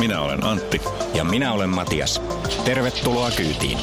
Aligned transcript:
Minä 0.00 0.20
olen 0.20 0.44
Antti. 0.44 0.80
Ja 1.14 1.24
minä 1.24 1.52
olen 1.52 1.68
Matias. 1.68 2.22
Tervetuloa 2.64 3.30
kyytiin. 3.30 3.78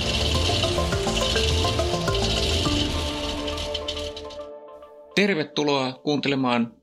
Tervetuloa 5.15 5.93
kuuntelemaan 5.93 6.73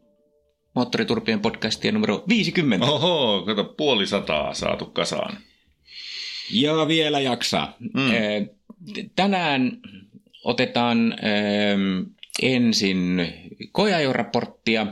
Moottoriturpien 0.74 1.41
podcastia 1.41 1.92
numero 1.92 2.24
50. 2.28 2.86
Oho, 2.86 3.42
kato 3.46 3.64
puoli 3.64 4.06
sataa 4.06 4.55
saatu 4.55 4.86
kasaan. 4.86 5.36
Ja 6.52 6.88
vielä 6.88 7.20
jaksaa. 7.20 7.77
Mm. 7.80 8.00
Tänään 9.16 9.72
otetaan 10.44 11.14
ensin 12.42 13.27
koeajoraporttia, 13.72 14.86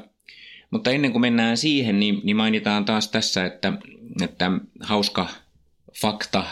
mutta 0.70 0.90
ennen 0.90 1.12
kuin 1.12 1.20
mennään 1.20 1.56
siihen, 1.56 2.00
niin, 2.00 2.20
niin 2.24 2.36
mainitaan 2.36 2.84
taas 2.84 3.08
tässä, 3.08 3.44
että, 3.44 3.72
että 4.22 4.50
hauska 4.80 5.28
fakta 6.00 6.44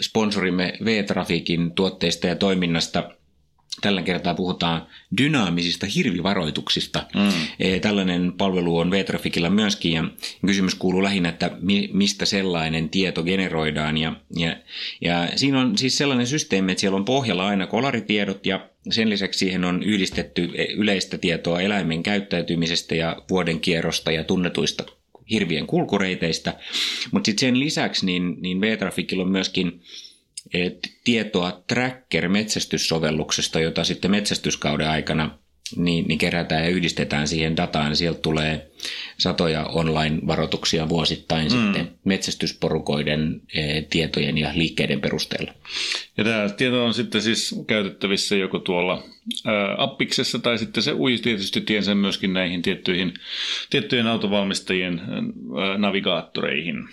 sponsorimme 0.00 0.72
V-Trafikin 0.84 1.70
tuotteista 1.70 2.26
ja 2.26 2.36
toiminnasta– 2.36 3.04
Tällä 3.80 4.02
kertaa 4.02 4.34
puhutaan 4.34 4.86
dynaamisista 5.18 5.86
hirvivaroituksista. 5.86 7.06
Mm. 7.14 7.30
E, 7.60 7.80
tällainen 7.80 8.32
palvelu 8.32 8.78
on 8.78 8.90
V-Trafikilla 8.90 9.50
myöskin 9.50 9.92
ja 9.92 10.04
kysymys 10.46 10.74
kuuluu 10.74 11.02
lähinnä, 11.02 11.28
että 11.28 11.50
mistä 11.92 12.26
sellainen 12.26 12.88
tieto 12.88 13.22
generoidaan. 13.22 13.98
Ja, 13.98 14.16
ja, 14.36 14.56
ja 15.00 15.28
siinä 15.36 15.60
on 15.60 15.78
siis 15.78 15.98
sellainen 15.98 16.26
systeemi, 16.26 16.72
että 16.72 16.80
siellä 16.80 16.96
on 16.96 17.04
pohjalla 17.04 17.46
aina 17.46 17.66
kolaritiedot 17.66 18.46
ja 18.46 18.68
sen 18.90 19.10
lisäksi 19.10 19.38
siihen 19.38 19.64
on 19.64 19.82
yhdistetty 19.82 20.50
yleistä 20.76 21.18
tietoa 21.18 21.60
eläimen 21.60 22.02
käyttäytymisestä 22.02 22.94
ja 22.94 23.22
vuoden 23.30 23.60
kierrosta 23.60 24.12
ja 24.12 24.24
tunnetuista 24.24 24.84
hirvien 25.32 25.66
kulkureiteistä. 25.66 26.54
Mutta 27.10 27.26
sitten 27.26 27.40
sen 27.40 27.60
lisäksi 27.60 28.06
niin, 28.06 28.36
niin 28.40 28.60
V-Trafikilla 28.60 29.22
on 29.22 29.30
myöskin 29.30 29.82
tietoa 31.04 31.62
tracker-metsästyssovelluksesta, 31.66 33.60
jota 33.60 33.84
sitten 33.84 34.10
metsästyskauden 34.10 34.88
aikana 34.88 35.38
niin, 35.76 36.04
niin 36.08 36.18
kerätään 36.18 36.64
ja 36.64 36.70
yhdistetään 36.70 37.28
siihen 37.28 37.56
dataan. 37.56 37.86
Niin 37.86 37.96
sieltä 37.96 38.20
tulee 38.20 38.70
satoja 39.18 39.64
online-varoituksia 39.64 40.88
vuosittain 40.88 41.44
mm. 41.44 41.50
sitten 41.50 41.90
metsästysporukoiden 42.04 43.40
e, 43.54 43.82
tietojen 43.82 44.38
ja 44.38 44.50
liikkeiden 44.54 45.00
perusteella. 45.00 45.54
Ja 46.16 46.24
tämä 46.24 46.48
tieto 46.48 46.84
on 46.84 46.94
sitten 46.94 47.22
siis 47.22 47.54
käytettävissä 47.66 48.36
joko 48.36 48.58
tuolla 48.58 49.02
ää, 49.44 49.74
appiksessa 49.78 50.38
tai 50.38 50.58
sitten 50.58 50.82
se 50.82 50.94
ui 50.94 51.18
tietysti 51.22 51.60
tiensä 51.60 51.94
myöskin 51.94 52.32
näihin 52.32 52.62
tiettyihin, 52.62 53.14
tiettyjen 53.70 54.06
autovalmistajien 54.06 55.00
ää, 55.00 55.78
navigaattoreihin. 55.78 56.88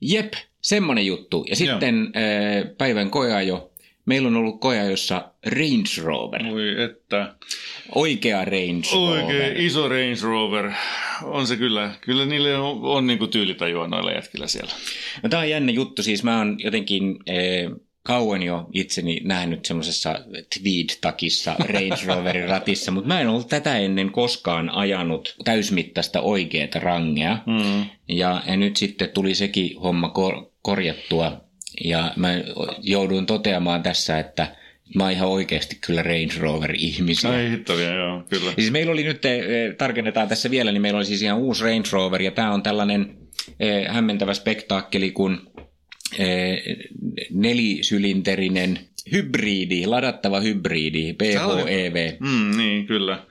Jep, 0.00 0.32
Semmoinen 0.60 1.06
juttu. 1.06 1.44
Ja 1.48 1.56
sitten 1.56 1.96
Joo. 1.96 2.74
päivän 2.78 3.10
koeajo. 3.10 3.69
Meillä 4.06 4.28
on 4.28 4.36
ollut 4.36 4.60
koeajossa 4.60 5.32
Range 5.46 6.02
Rover. 6.02 6.46
Oi 6.46 6.82
että. 6.82 7.34
Oikea 7.94 8.44
Range 8.44 8.88
Rover. 8.94 9.24
Oikein 9.24 9.56
iso 9.56 9.88
Range 9.88 10.20
Rover. 10.22 10.72
On 11.22 11.46
se 11.46 11.56
kyllä. 11.56 11.90
Kyllä 12.00 12.26
niille 12.26 12.56
on, 12.56 12.80
on 12.82 13.06
niin 13.06 13.18
kuin 13.18 13.30
tyylitajua 13.30 13.88
noilla 13.88 14.12
jätkillä 14.12 14.46
siellä. 14.46 14.72
No, 15.22 15.28
tämä 15.28 15.42
on 15.42 15.50
jännä 15.50 15.72
juttu. 15.72 16.02
Siis 16.02 16.24
mä 16.24 16.38
oon 16.38 16.56
jotenkin... 16.60 17.18
Eh, 17.26 17.70
kauan 18.02 18.42
jo 18.42 18.68
itseni 18.72 19.20
nähnyt 19.24 19.64
semmoisessa 19.64 20.24
tweed-takissa 20.54 21.54
Range 21.58 22.06
Roverin 22.06 22.48
ratissa, 22.54 22.90
mutta 22.90 23.08
mä 23.08 23.20
en 23.20 23.28
ollut 23.28 23.48
tätä 23.48 23.78
ennen 23.78 24.10
koskaan 24.10 24.70
ajanut 24.70 25.34
täysmittaista 25.44 26.20
oikeaa 26.20 26.68
rangea. 26.74 27.38
Mm. 27.46 27.84
Ja, 28.08 28.42
ja 28.46 28.56
nyt 28.56 28.76
sitten 28.76 29.08
tuli 29.08 29.34
sekin 29.34 29.80
homma 29.80 30.08
kor- 30.08 30.50
korjattua. 30.62 31.40
Ja 31.84 32.12
mä 32.16 32.28
jouduin 32.82 33.26
toteamaan 33.26 33.82
tässä, 33.82 34.18
että 34.18 34.56
mä 34.94 35.02
oon 35.02 35.12
ihan 35.12 35.28
oikeasti 35.28 35.78
kyllä 35.86 36.02
Range 36.02 36.34
Rover-ihmisiä. 36.38 37.30
Ai 37.30 37.50
hittavia, 37.50 37.94
joo, 37.94 38.22
kyllä. 38.28 38.52
Siis 38.58 38.70
meillä 38.70 38.92
oli 38.92 39.04
nyt, 39.04 39.24
eh, 39.24 39.40
tarkennetaan 39.78 40.28
tässä 40.28 40.50
vielä, 40.50 40.72
niin 40.72 40.82
meillä 40.82 40.96
oli 40.96 41.04
siis 41.06 41.22
ihan 41.22 41.38
uusi 41.38 41.64
Range 41.64 41.88
Rover, 41.92 42.22
ja 42.22 42.30
tämä 42.30 42.52
on 42.52 42.62
tällainen 42.62 43.16
eh, 43.60 43.86
hämmentävä 43.88 44.34
spektaakkeli, 44.34 45.10
kun 45.10 45.50
eh, 46.18 46.62
nelisylinterinen 47.30 48.78
hybridi, 49.12 49.86
ladattava 49.86 50.40
hybridi, 50.40 51.12
PHEV. 51.12 52.12
Mm, 52.20 52.56
niin, 52.56 52.86
kyllä. 52.86 53.26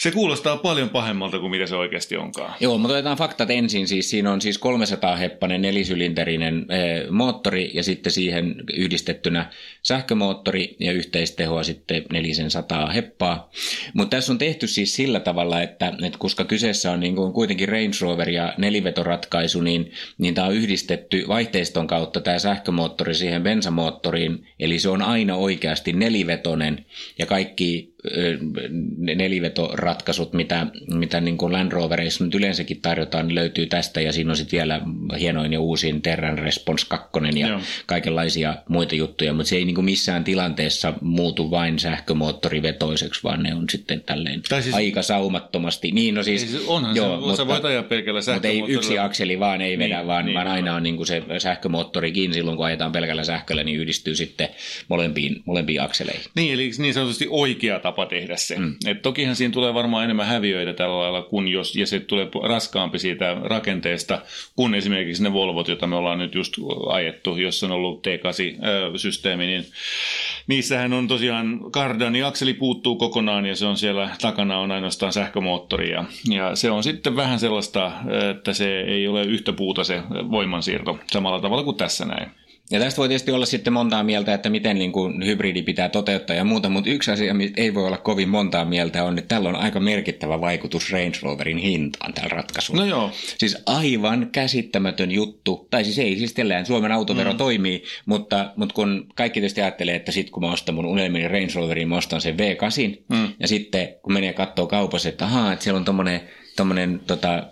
Se 0.00 0.10
kuulostaa 0.10 0.56
paljon 0.56 0.90
pahemmalta 0.90 1.38
kuin 1.38 1.50
mitä 1.50 1.66
se 1.66 1.76
oikeasti 1.76 2.16
onkaan. 2.16 2.54
Joo, 2.60 2.78
mutta 2.78 2.94
otetaan 2.94 3.16
faktat 3.16 3.50
ensin. 3.50 3.88
Siis 3.88 4.10
siinä 4.10 4.32
on 4.32 4.40
siis 4.40 4.58
300 4.58 5.16
heppanen 5.16 5.62
nelisylinterinen 5.62 6.66
eh, 6.68 7.10
moottori 7.10 7.70
ja 7.74 7.82
sitten 7.82 8.12
siihen 8.12 8.54
yhdistettynä 8.74 9.50
sähkömoottori 9.82 10.76
ja 10.78 10.92
yhteistehoa 10.92 11.62
sitten 11.62 12.04
400 12.12 12.90
heppaa. 12.90 13.50
Mutta 13.94 14.16
tässä 14.16 14.32
on 14.32 14.38
tehty 14.38 14.66
siis 14.66 14.94
sillä 14.94 15.20
tavalla, 15.20 15.62
että, 15.62 15.92
että 16.02 16.18
koska 16.18 16.44
kyseessä 16.44 16.92
on 16.92 17.00
niin 17.00 17.16
kuin 17.16 17.32
kuitenkin 17.32 17.68
Range 17.68 17.96
Rover 18.00 18.30
ja 18.30 18.54
nelivetoratkaisu, 18.58 19.60
niin, 19.60 19.92
niin 20.18 20.34
tämä 20.34 20.46
on 20.46 20.54
yhdistetty 20.54 21.24
vaihteiston 21.28 21.86
kautta 21.86 22.20
tämä 22.20 22.38
sähkömoottori 22.38 23.14
siihen 23.14 23.42
bensamoottoriin. 23.42 24.46
Eli 24.60 24.78
se 24.78 24.88
on 24.88 25.02
aina 25.02 25.36
oikeasti 25.36 25.92
nelivetonen 25.92 26.86
ja 27.18 27.26
kaikki 27.26 27.89
nelivetoratkaisut, 28.98 30.32
mitä, 30.32 30.66
mitä 30.94 31.20
niin 31.20 31.38
kuin 31.38 31.52
Land 31.52 31.72
Rovereissa 31.72 32.24
nyt 32.24 32.34
yleensäkin 32.34 32.80
tarjotaan, 32.80 33.28
niin 33.28 33.34
löytyy 33.34 33.66
tästä 33.66 34.00
ja 34.00 34.12
siinä 34.12 34.30
on 34.30 34.36
sitten 34.36 34.56
vielä 34.56 34.80
hienoin 35.18 35.52
ja 35.52 35.60
uusin 35.60 36.02
Terran 36.02 36.38
Response 36.38 36.86
2 36.88 37.10
ja 37.34 37.48
Joo. 37.48 37.60
kaikenlaisia 37.86 38.56
muita 38.68 38.94
juttuja, 38.94 39.32
mutta 39.32 39.48
se 39.48 39.56
ei 39.56 39.64
niin 39.64 39.74
kuin 39.74 39.84
missään 39.84 40.24
tilanteessa 40.24 40.94
muutu 41.00 41.50
vain 41.50 41.78
sähkömoottorivetoiseksi, 41.78 43.22
vaan 43.22 43.42
ne 43.42 43.54
on 43.54 43.64
sitten 43.70 44.00
tälleen 44.00 44.42
siis, 44.60 44.74
aika 44.74 45.02
saumattomasti. 45.02 45.90
Niin, 45.90 46.14
no 46.14 46.22
siis, 46.22 46.50
siis 46.50 46.64
onhan 46.66 46.96
joo, 46.96 47.14
se, 47.14 47.20
mutta, 47.20 47.36
sä 47.36 47.46
voit 47.46 47.64
ajaa 47.64 47.82
pelkällä 47.82 48.20
Mutta 48.32 48.48
ei 48.48 48.62
yksi 48.68 48.98
akseli 48.98 49.40
vaan 49.40 49.60
ei 49.60 49.78
vedä, 49.78 49.96
niin, 49.96 50.06
vaan, 50.06 50.24
niin, 50.24 50.34
vaan 50.34 50.48
aina 50.48 50.74
on 50.74 50.82
niin 50.82 50.96
kuin 50.96 51.06
se 51.06 51.22
sähkömoottorikin 51.38 52.34
silloin, 52.34 52.56
kun 52.56 52.66
ajetaan 52.66 52.92
pelkällä 52.92 53.24
sähköllä, 53.24 53.64
niin 53.64 53.80
yhdistyy 53.80 54.16
sitten 54.16 54.48
molempiin, 54.88 55.42
molempiin 55.44 55.82
akseleihin. 55.82 56.24
Niin, 56.36 56.54
eli 56.54 56.70
niin 56.78 56.94
sanotusti 56.94 57.28
tapa 57.82 57.89
tehdä 58.08 58.36
se. 58.36 58.58
Mm. 58.58 58.74
Et 58.86 59.02
tokihan 59.02 59.36
siinä 59.36 59.52
tulee 59.52 59.74
varmaan 59.74 60.04
enemmän 60.04 60.26
häviöitä 60.26 60.72
tällä 60.72 60.98
lailla, 60.98 61.22
kun 61.22 61.48
jos, 61.48 61.76
ja 61.76 61.86
se 61.86 62.00
tulee 62.00 62.28
raskaampi 62.42 62.98
siitä 62.98 63.36
rakenteesta, 63.42 64.22
kuin 64.56 64.74
esimerkiksi 64.74 65.22
ne 65.22 65.32
Volvot, 65.32 65.68
joita 65.68 65.86
me 65.86 65.96
ollaan 65.96 66.18
nyt 66.18 66.34
just 66.34 66.54
ajettu, 66.88 67.36
jos 67.36 67.64
on 67.64 67.72
ollut 67.72 68.06
T8-systeemi, 68.06 69.46
niin 69.46 69.66
niissähän 70.46 70.92
on 70.92 71.08
tosiaan 71.08 71.60
kardani 71.72 72.22
akseli 72.22 72.54
puuttuu 72.54 72.96
kokonaan 72.96 73.46
ja 73.46 73.56
se 73.56 73.66
on 73.66 73.76
siellä 73.76 74.10
takana 74.20 74.58
on 74.58 74.72
ainoastaan 74.72 75.12
sähkömoottori 75.12 75.90
ja, 75.90 76.04
ja 76.30 76.56
se 76.56 76.70
on 76.70 76.82
sitten 76.82 77.16
vähän 77.16 77.38
sellaista, 77.38 77.92
että 78.30 78.52
se 78.52 78.80
ei 78.80 79.08
ole 79.08 79.22
yhtä 79.22 79.52
puuta 79.52 79.84
se 79.84 80.02
voimansiirto 80.30 80.98
samalla 81.12 81.40
tavalla 81.40 81.64
kuin 81.64 81.76
tässä 81.76 82.04
näin. 82.04 82.30
Ja 82.70 82.80
tästä 82.80 82.98
voi 82.98 83.08
tietysti 83.08 83.30
olla 83.30 83.46
sitten 83.46 83.72
montaa 83.72 84.02
mieltä, 84.02 84.34
että 84.34 84.50
miten 84.50 84.78
niin 84.78 84.92
kuin 84.92 85.26
hybridi 85.26 85.62
pitää 85.62 85.88
toteuttaa 85.88 86.36
ja 86.36 86.44
muuta, 86.44 86.68
mutta 86.68 86.90
yksi 86.90 87.10
asia, 87.10 87.34
mistä 87.34 87.60
ei 87.60 87.74
voi 87.74 87.86
olla 87.86 87.96
kovin 87.96 88.28
montaa 88.28 88.64
mieltä, 88.64 89.04
on, 89.04 89.18
että 89.18 89.34
tällä 89.34 89.48
on 89.48 89.56
aika 89.56 89.80
merkittävä 89.80 90.40
vaikutus 90.40 90.92
Range 90.92 91.18
Roverin 91.22 91.58
hintaan 91.58 92.14
tällä 92.14 92.28
ratkaisulla. 92.28 92.80
No 92.80 92.86
joo. 92.88 93.10
Siis 93.38 93.62
aivan 93.66 94.28
käsittämätön 94.32 95.10
juttu, 95.10 95.68
tai 95.70 95.84
siis 95.84 95.98
ei 95.98 96.16
siis 96.16 96.34
tällään 96.34 96.66
Suomen 96.66 96.92
autovero 96.92 97.32
mm. 97.32 97.38
toimii, 97.38 97.84
mutta, 98.06 98.52
mutta 98.56 98.74
kun 98.74 99.06
kaikki 99.14 99.40
tietysti 99.40 99.60
ajattelee, 99.62 99.94
että 99.94 100.12
sitten 100.12 100.32
kun 100.32 100.42
mä 100.42 100.52
ostan 100.52 100.74
mun 100.74 100.86
unelmini 100.86 101.28
Range 101.28 101.52
Roverin, 101.54 101.88
mä 101.88 101.96
ostan 101.96 102.20
sen 102.20 102.36
V8, 102.36 102.98
mm. 103.08 103.28
ja 103.40 103.48
sitten 103.48 103.88
kun 104.02 104.12
menee 104.12 104.32
katsoa 104.32 104.66
kaupassa, 104.66 105.08
että 105.08 105.24
ahaa, 105.24 105.52
että 105.52 105.62
siellä 105.62 105.78
on 105.78 105.84
tommonen 105.84 106.20
tommonen, 106.60 107.00
tota, 107.06 107.46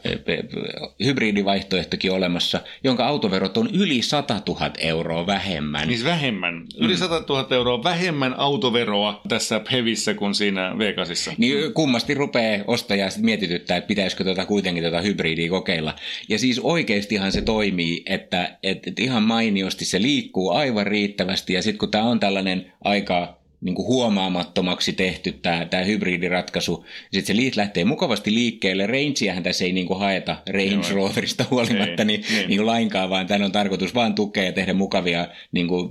hybridivaihtoehtokin 1.05 2.13
olemassa, 2.13 2.61
jonka 2.85 3.07
autoverot 3.07 3.57
on 3.57 3.71
yli 3.73 4.03
100 4.03 4.41
000 4.49 4.71
euroa 4.79 5.27
vähemmän. 5.27 5.89
Niin 5.89 6.05
vähemmän. 6.05 6.67
Yli 6.79 6.97
100 6.97 7.25
000 7.29 7.47
euroa 7.51 7.85
vähemmän 7.85 8.35
autoveroa 8.39 9.21
tässä 9.29 9.61
Hevissä 9.73 10.15
kuin 10.15 10.35
siinä 10.35 10.79
Vegasissa. 10.79 11.33
Niin 11.39 11.75
kummasti 11.75 12.15
rupeaa 12.15 12.65
ostajaa 12.67 13.11
sitten 13.11 13.25
mietityttää, 13.25 13.77
että 13.77 13.89
pitäisikö 13.89 14.25
tota 14.25 14.47
kuitenkin 14.47 14.85
tota 14.85 15.01
hybridiä 15.01 15.49
kokeilla. 15.51 15.95
Ja 16.29 16.39
siis 16.39 16.61
oikeastihan 16.63 17.33
se 17.33 17.41
toimii, 17.41 18.03
että 18.07 18.59
et, 18.63 18.87
et 18.87 18.99
ihan 18.99 19.23
mainiosti 19.23 19.85
se 19.85 20.03
liikkuu 20.03 20.51
aivan 20.51 20.87
riittävästi. 20.87 21.53
Ja 21.53 21.63
sitten 21.63 21.79
kun 21.79 21.91
tämä 21.91 22.05
on 22.05 22.21
tällainen 22.21 22.73
aika 22.85 23.38
niin 23.61 23.75
kuin 23.75 23.87
huomaamattomaksi 23.87 24.93
tehty 24.93 25.33
tämä, 25.33 25.65
tämä 25.65 25.85
hybridiratkaisu. 25.85 26.87
Sitten 27.03 27.27
se 27.27 27.37
liit 27.37 27.57
lähtee 27.57 27.85
mukavasti 27.85 28.35
liikkeelle. 28.35 28.87
Rangeähän 28.87 29.43
tässä 29.43 29.65
ei 29.65 29.73
niin 29.73 29.87
kuin 29.87 30.01
haeta 30.01 30.37
Range 30.51 30.95
Roverista 30.95 31.45
huolimatta 31.51 32.05
niin, 32.05 32.25
niin, 32.31 32.49
niin 32.49 32.59
kuin 32.59 32.67
lainkaan, 32.67 33.11
vaan 33.11 33.27
tämän 33.27 33.43
on 33.43 33.53
tarkoitus 33.53 33.95
vain 33.95 34.15
tukea 34.15 34.45
ja 34.45 34.53
tehdä 34.53 34.75
mukavia 34.75 35.29
niin 35.53 35.69
kuin 35.69 35.89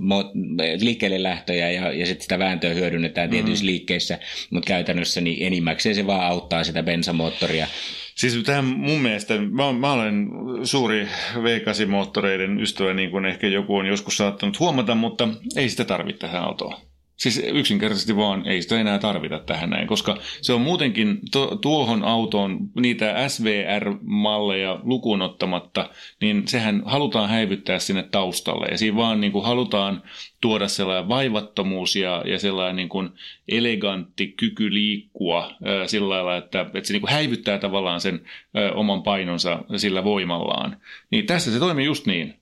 liikkeelle 0.80 1.22
lähtöjä 1.22 1.70
ja, 1.70 1.92
ja 1.92 2.06
sitten 2.06 2.22
sitä 2.22 2.38
vääntöä 2.38 2.74
hyödynnetään 2.74 3.30
mm-hmm. 3.30 3.44
tietyissä 3.44 3.66
liikkeissä, 3.66 4.18
mutta 4.50 4.68
käytännössä 4.68 5.20
niin 5.20 5.46
enimmäkseen 5.46 5.94
se 5.94 6.06
vaan 6.06 6.26
auttaa 6.26 6.64
sitä 6.64 6.82
bensamoottoria. 6.82 7.66
Siis 8.14 8.42
tähän 8.46 8.64
mun 8.64 9.00
mielestä, 9.00 9.34
mä, 9.38 9.72
mä 9.72 9.92
olen 9.92 10.28
suuri 10.62 11.08
V8-moottoreiden 11.34 12.60
ystävä, 12.60 12.94
niin 12.94 13.10
kuin 13.10 13.24
ehkä 13.24 13.46
joku 13.46 13.76
on 13.76 13.86
joskus 13.86 14.16
saattanut 14.16 14.60
huomata, 14.60 14.94
mutta 14.94 15.28
ei 15.56 15.68
sitä 15.68 15.84
tarvitse 15.84 16.18
tähän 16.18 16.42
autoon. 16.42 16.87
Siis 17.18 17.42
yksinkertaisesti 17.52 18.16
vaan 18.16 18.48
ei 18.48 18.62
sitä 18.62 18.80
enää 18.80 18.98
tarvita 18.98 19.38
tähän 19.38 19.70
näin, 19.70 19.86
koska 19.86 20.16
se 20.42 20.52
on 20.52 20.60
muutenkin 20.60 21.18
to, 21.32 21.56
tuohon 21.56 22.04
autoon 22.04 22.58
niitä 22.80 23.28
SVR-malleja 23.28 24.80
lukuun 24.82 25.22
ottamatta, 25.22 25.90
niin 26.20 26.48
sehän 26.48 26.82
halutaan 26.86 27.28
häivyttää 27.28 27.78
sinne 27.78 28.02
taustalle. 28.02 28.66
Ja 28.66 28.78
siinä 28.78 28.96
vaan 28.96 29.20
niin 29.20 29.32
kuin 29.32 29.44
halutaan 29.44 30.02
tuoda 30.40 30.68
sellainen 30.68 31.08
vaivattomuus 31.08 31.96
ja, 31.96 32.22
ja 32.26 32.38
sellainen 32.38 32.76
niin 32.76 32.88
kuin 32.88 33.08
elegantti 33.48 34.26
kyky 34.36 34.74
liikkua 34.74 35.50
ää, 35.64 35.86
sillä 35.86 36.08
lailla, 36.08 36.36
että, 36.36 36.60
että 36.60 36.86
se 36.86 36.92
niin 36.92 37.02
kuin 37.02 37.12
häivyttää 37.12 37.58
tavallaan 37.58 38.00
sen 38.00 38.20
ää, 38.54 38.72
oman 38.72 39.02
painonsa 39.02 39.64
sillä 39.76 40.04
voimallaan. 40.04 40.76
Niin 41.10 41.26
tässä 41.26 41.52
se 41.52 41.58
toimii 41.58 41.86
just 41.86 42.06
niin. 42.06 42.34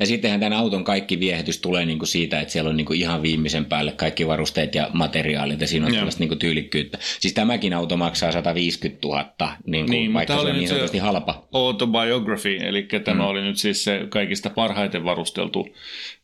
Ja 0.00 0.06
sittenhän 0.06 0.40
tämän 0.40 0.58
auton 0.58 0.84
kaikki 0.84 1.20
viehätys 1.20 1.58
tulee 1.58 1.86
niin 1.86 1.98
kuin 1.98 2.08
siitä, 2.08 2.40
että 2.40 2.52
siellä 2.52 2.70
on 2.70 2.76
niin 2.76 2.84
kuin 2.84 3.00
ihan 3.00 3.22
viimeisen 3.22 3.64
päälle 3.64 3.92
kaikki 3.92 4.26
varusteet 4.26 4.74
ja 4.74 4.90
materiaalit 4.92 5.60
ja 5.60 5.66
siinä 5.66 5.86
on 5.86 5.94
tällaista 5.94 6.24
niin 6.24 6.38
tyylikkyyttä. 6.38 6.98
Siis 7.20 7.34
tämäkin 7.34 7.74
auto 7.74 7.96
maksaa 7.96 8.32
150 8.32 9.08
000, 9.08 9.52
niin 9.66 9.86
kuin, 9.86 9.90
niin, 9.90 10.14
vaikka 10.14 10.34
se 10.34 10.40
on 10.40 10.56
niin 10.56 10.68
sanotusti 10.68 10.98
halpa. 10.98 11.48
Autobiography, 11.52 12.56
eli 12.56 12.82
tämä 13.04 13.22
mm. 13.22 13.28
oli 13.28 13.42
nyt 13.42 13.58
siis 13.58 13.84
se 13.84 14.06
kaikista 14.08 14.50
parhaiten 14.50 15.04
varusteltu 15.04 15.68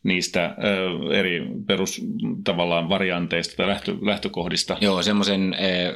niistä 0.05 0.55
ö, 0.63 1.15
eri 1.15 1.47
perus 1.67 2.01
tavallaan 2.43 2.89
varianteista 2.89 3.55
tai 3.57 3.67
lähtö, 3.67 3.95
lähtökohdista. 4.01 4.77
Joo, 4.81 5.01
semmoisen, 5.01 5.53
e, 5.53 5.93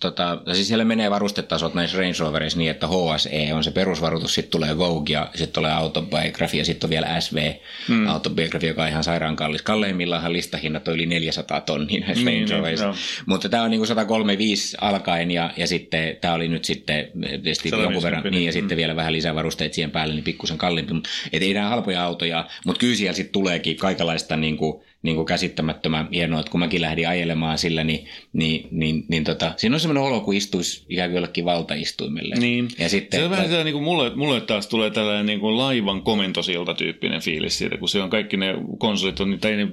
tota, 0.00 0.42
siis 0.52 0.68
siellä 0.68 0.84
menee 0.84 1.10
varustetasot 1.10 1.74
näissä 1.74 1.98
Range 1.98 2.14
Roverissa 2.20 2.58
niin, 2.58 2.70
että 2.70 2.86
HSE 2.86 3.54
on 3.54 3.64
se 3.64 3.70
perusvarutus, 3.70 4.34
sitten 4.34 4.50
tulee 4.50 4.78
Vogue 4.78 5.12
ja 5.12 5.30
sitten 5.34 5.52
tulee 5.52 5.72
Autobiography 5.72 6.58
ja 6.58 6.64
sitten 6.64 6.86
on 6.86 6.90
vielä 6.90 7.20
SV 7.20 7.52
mm. 7.88 8.06
Autobiography, 8.06 8.66
joka 8.66 8.82
on 8.82 8.88
ihan 8.88 9.04
sairaan 9.04 9.36
kallis. 9.36 9.62
Kalleimmillaanhan 9.62 10.32
listahinnat 10.32 10.88
on 10.88 10.94
yli 10.94 11.06
400 11.06 11.60
tonnia 11.60 12.00
näissä 12.00 12.24
niin, 12.24 12.26
Range 12.26 12.38
niin, 12.38 12.58
Roverissa. 12.58 12.86
Niin, 12.86 12.96
Mutta 13.26 13.48
tämä 13.48 13.62
on 13.62 13.70
niinku 13.70 13.86
135 13.86 14.76
alkaen 14.80 15.30
ja, 15.30 15.50
ja 15.56 15.66
sitten 15.66 16.16
tämä 16.20 16.34
oli 16.34 16.48
nyt 16.48 16.64
sitten 16.64 17.10
tietysti 17.42 17.68
jonkun 17.68 18.02
verran, 18.02 18.22
niin, 18.30 18.46
ja 18.46 18.52
sitten 18.52 18.76
mm. 18.76 18.80
vielä 18.80 18.96
vähän 18.96 19.12
lisää 19.12 19.34
varusteet 19.34 19.74
siihen 19.74 19.90
päälle, 19.90 20.14
niin 20.14 20.24
pikkusen 20.24 20.58
kalliimpi. 20.58 20.94
Et 21.32 21.42
ei 21.42 21.54
nämä 21.54 21.68
halpoja 21.68 22.04
autoja, 22.04 22.46
mutta 22.66 22.80
kyllä 22.80 22.96
siellä 22.96 23.12
sitten 23.12 23.32
tuleekin 23.46 23.76
kaikenlaista 23.76 24.36
niin 24.36 24.56
kuin, 24.56 24.82
niin 25.02 25.16
kuin 25.16 25.26
käsittämättömän 25.26 26.08
hienoa, 26.12 26.40
että 26.40 26.50
kun 26.50 26.60
mäkin 26.60 26.80
lähdin 26.80 27.08
ajelemaan 27.08 27.58
sillä, 27.58 27.84
niin, 27.84 28.06
niin, 28.32 28.68
niin, 28.70 29.04
niin 29.08 29.24
tota, 29.24 29.52
siinä 29.56 29.76
on 29.76 29.80
semmoinen 29.80 30.02
olo, 30.02 30.20
kun 30.20 30.34
istuisi 30.34 30.84
ikään 30.88 31.10
kuin 31.10 31.14
jollekin 31.14 31.44
valtaistuimelle. 31.44 32.34
Niin. 32.34 32.68
Ja 32.78 32.88
sitten, 32.88 33.20
se 33.20 33.24
on 33.24 33.30
vähän 33.30 33.44
sellainen, 33.44 33.64
niin 33.64 33.72
kuin 33.72 33.84
mulle, 33.84 34.14
mulle 34.14 34.40
taas 34.40 34.66
tulee 34.66 34.90
tällainen 34.90 35.26
niin 35.26 35.40
kuin 35.40 35.58
laivan 35.58 36.02
komentosilta 36.02 36.74
tyyppinen 36.74 37.20
fiilis 37.20 37.58
siitä, 37.58 37.76
kun 37.76 37.88
se 37.88 38.02
on 38.02 38.10
kaikki 38.10 38.36
ne 38.36 38.54
konsolit, 38.78 39.20
on, 39.20 39.38
tai 39.40 39.56
ne, 39.56 39.68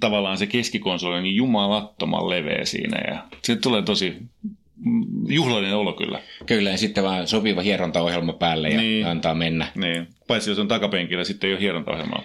tavallaan 0.00 0.38
se 0.38 0.46
keskikonsoli 0.46 1.16
on 1.16 1.22
niin 1.22 1.36
jumalattoman 1.36 2.28
leveä 2.28 2.64
siinä 2.64 2.98
ja 3.08 3.24
se 3.42 3.56
tulee 3.56 3.82
tosi 3.82 4.16
juhlallinen 5.28 5.76
olo 5.76 5.92
kyllä. 5.92 6.20
Kyllä, 6.46 6.70
ja 6.70 6.78
sitten 6.78 7.04
vaan 7.04 7.28
sopiva 7.28 7.60
hierontaohjelma 7.62 8.32
päälle 8.32 8.68
ja 8.68 8.80
niin. 8.80 9.06
antaa 9.06 9.34
mennä. 9.34 9.66
Niin, 9.74 10.06
paitsi 10.26 10.50
jos 10.50 10.58
on 10.58 10.68
takapenkillä, 10.68 11.24
sitten 11.24 11.48
ei 11.48 11.54
ole 11.54 11.60
hierontaohjelmaa 11.60 12.22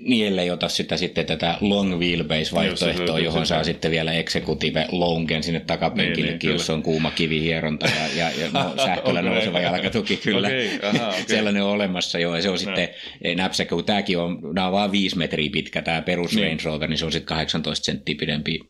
niin 0.00 0.26
ellei 0.26 0.50
ota 0.50 0.68
sitä 0.68 0.96
sitten 0.96 1.26
tätä 1.26 1.58
long 1.60 1.98
wheelbase-vaihtoehtoa, 1.98 3.18
johon 3.18 3.46
saa 3.46 3.64
sitten 3.64 3.90
vielä 3.90 4.12
executive 4.12 4.86
longen 4.92 5.42
sinne 5.42 5.60
takapenkillekin, 5.60 6.24
niin, 6.24 6.38
niin, 6.42 6.52
jos 6.52 6.70
on 6.70 6.82
kuuma 6.82 7.10
kivihieronta 7.10 7.86
ja, 7.86 8.24
ja, 8.24 8.30
ja 8.40 8.48
no, 8.52 8.74
sähköllä 8.86 9.20
okay. 9.20 9.32
nouseva 9.32 9.60
jalkatuki 9.60 10.16
kyllä. 10.16 10.48
Okay, 10.48 10.68
aha, 10.82 11.08
okay. 11.08 11.22
Sellainen 11.36 11.62
on 11.62 11.70
olemassa 11.70 12.18
jo 12.18 12.36
ja 12.36 12.42
se 12.42 12.50
on 12.50 12.58
sitten 12.58 12.88
no. 13.24 13.34
näpsäkkä, 13.34 13.74
kun 13.74 13.84
tämäkin 13.84 14.18
on, 14.18 14.38
nämä 14.52 14.66
on 14.66 14.72
vaan 14.72 14.92
viisi 14.92 15.18
metriä 15.18 15.50
pitkä 15.52 15.82
tämä 15.82 16.02
perus 16.02 16.34
niin. 16.34 16.48
Range 16.48 16.62
Rover, 16.64 16.88
niin 16.88 16.98
se 16.98 17.04
on 17.04 17.12
sitten 17.12 17.36
18 17.36 17.84
senttiä 17.84 18.14
pidempi 18.18 18.60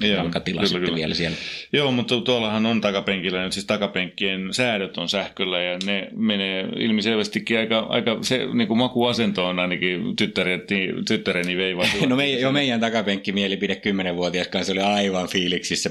jalkatila 0.00 0.60
kyllä, 0.60 0.68
sitten 0.68 0.84
kyllä. 0.84 0.96
vielä 0.96 1.14
siellä. 1.14 1.36
Joo, 1.72 1.92
mutta 1.92 2.20
tuollahan 2.20 2.66
on 2.66 2.80
takapenkillä, 2.80 3.44
nyt 3.44 3.52
siis 3.52 3.66
takapenkkien 3.66 4.48
säädöt 4.54 4.98
on 4.98 5.08
sähköllä 5.08 5.62
ja 5.62 5.78
ne 5.86 6.08
menee 6.16 6.68
ilmiselvästikin 6.78 7.58
aika, 7.58 7.78
aika 7.78 8.18
se 8.22 8.46
niin 8.54 8.68
kuin 8.68 8.78
makuasento 8.78 9.46
on 9.46 9.58
ainakin 9.58 10.16
tyttäret 10.16 10.67
tytäreni, 10.68 11.04
tyttäreni 11.04 11.56
vei 11.56 11.76
vaan 11.76 11.88
No 12.08 12.16
me, 12.16 12.30
jo 12.30 12.52
meidän 12.52 12.80
takapenkkimielipide 12.80 13.76
kymmenenvuotias 13.76 14.48
kanssa 14.48 14.72
oli 14.72 14.80
aivan 14.80 15.28
fiiliksissä. 15.28 15.90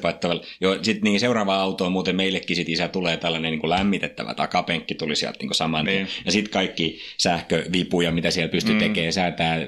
Jo, 0.62 0.80
sit 0.82 1.02
niin 1.02 1.20
seuraava 1.20 1.56
auto 1.56 1.86
on 1.86 1.92
muuten 1.92 2.16
meillekin 2.16 2.56
sit 2.56 2.70
isä 2.70 2.88
tulee 2.88 3.18
tällainen 3.18 3.52
niin 3.52 3.60
kuin 3.60 3.70
lämmitettävä 3.70 4.34
takapenkki 4.34 4.96
tuli 4.96 5.16
sieltä 5.16 5.38
niin 5.40 5.48
kuin 5.48 5.56
saman 5.56 5.86
niin. 5.86 6.08
Ja 6.26 6.32
sitten 6.32 6.54
kaikki 6.54 7.00
sähkövipuja, 7.18 8.12
mitä 8.12 8.32
siellä 8.32 8.52
pystyy 8.52 8.74
mm. 8.74 8.80
tekemään, 8.80 9.14
säätää 9.14 9.68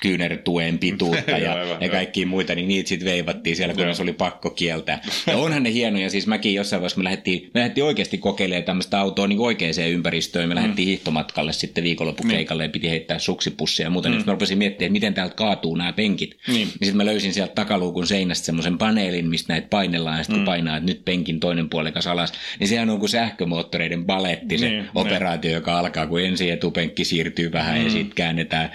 kyynärtuen 0.00 0.78
pituutta 0.78 1.30
ja, 1.44 1.52
aivan, 1.52 1.82
ja 1.82 1.88
kaikki 1.88 2.24
muita, 2.24 2.54
niin 2.54 2.68
niitä 2.68 2.88
sitten 2.88 3.08
veivattiin 3.08 3.56
siellä, 3.56 3.74
kun 3.74 3.94
se 3.94 4.02
oli 4.02 4.12
pakko 4.12 4.50
kieltää. 4.50 5.02
Ja 5.26 5.36
onhan 5.36 5.62
ne 5.62 5.72
hienoja, 5.72 6.10
siis 6.10 6.26
mäkin 6.26 6.54
jossain 6.54 6.80
vaiheessa 6.80 6.98
me 6.98 7.04
lähdettiin, 7.04 7.50
me 7.54 7.60
lähdettiin 7.60 7.84
oikeasti 7.84 8.18
kokeilemaan 8.18 8.64
tämmöistä 8.64 9.00
autoa 9.00 9.26
niin 9.26 9.40
oikeaan 9.40 9.74
ympäristöön. 9.90 10.48
Me 10.48 10.54
mm. 10.54 10.56
lähdettiin 10.56 10.88
hiihtomatkalle 10.88 11.52
sitten 11.52 11.84
viikonloppukeikalle 11.84 12.62
niin. 12.62 12.68
ja 12.68 12.72
piti 12.72 12.90
heittää 12.90 13.18
suksipussia 13.18 13.86
ja 13.86 13.90
muuta. 13.90 14.08
Mm. 14.08 14.14
Niin 14.14 14.24
rupesin 14.44 14.58
miettimään, 14.58 14.86
että 14.86 14.92
miten 14.92 15.14
täältä 15.14 15.34
kaatuu 15.34 15.76
nämä 15.76 15.92
penkit. 15.92 16.36
Niin. 16.46 16.56
niin 16.56 16.68
sitten 16.68 16.96
mä 16.96 17.04
löysin 17.04 17.34
sieltä 17.34 17.54
takaluukun 17.54 18.06
seinästä 18.06 18.46
semmoisen 18.46 18.78
paneelin, 18.78 19.28
mistä 19.28 19.52
näitä 19.52 19.68
painellaan, 19.68 20.18
ja 20.18 20.24
sitten 20.24 20.40
mm. 20.40 20.44
painaa, 20.44 20.76
että 20.76 20.86
nyt 20.86 21.04
penkin 21.04 21.40
toinen 21.40 21.68
puolikas 21.68 22.06
alas, 22.06 22.32
niin 22.60 22.68
sehän 22.68 22.90
on 22.90 22.98
kuin 22.98 23.08
sähkömoottoreiden 23.08 24.06
baletti 24.06 24.58
se 24.58 24.68
niin, 24.68 24.88
operaatio, 24.94 25.48
niin. 25.48 25.54
joka 25.54 25.78
alkaa, 25.78 26.06
kun 26.06 26.20
ensin 26.20 26.52
etupenkki 26.52 27.04
siirtyy 27.04 27.52
vähän, 27.52 27.78
mm. 27.78 27.84
ja 27.84 27.90
sitten 27.90 28.14
käännetään 28.14 28.70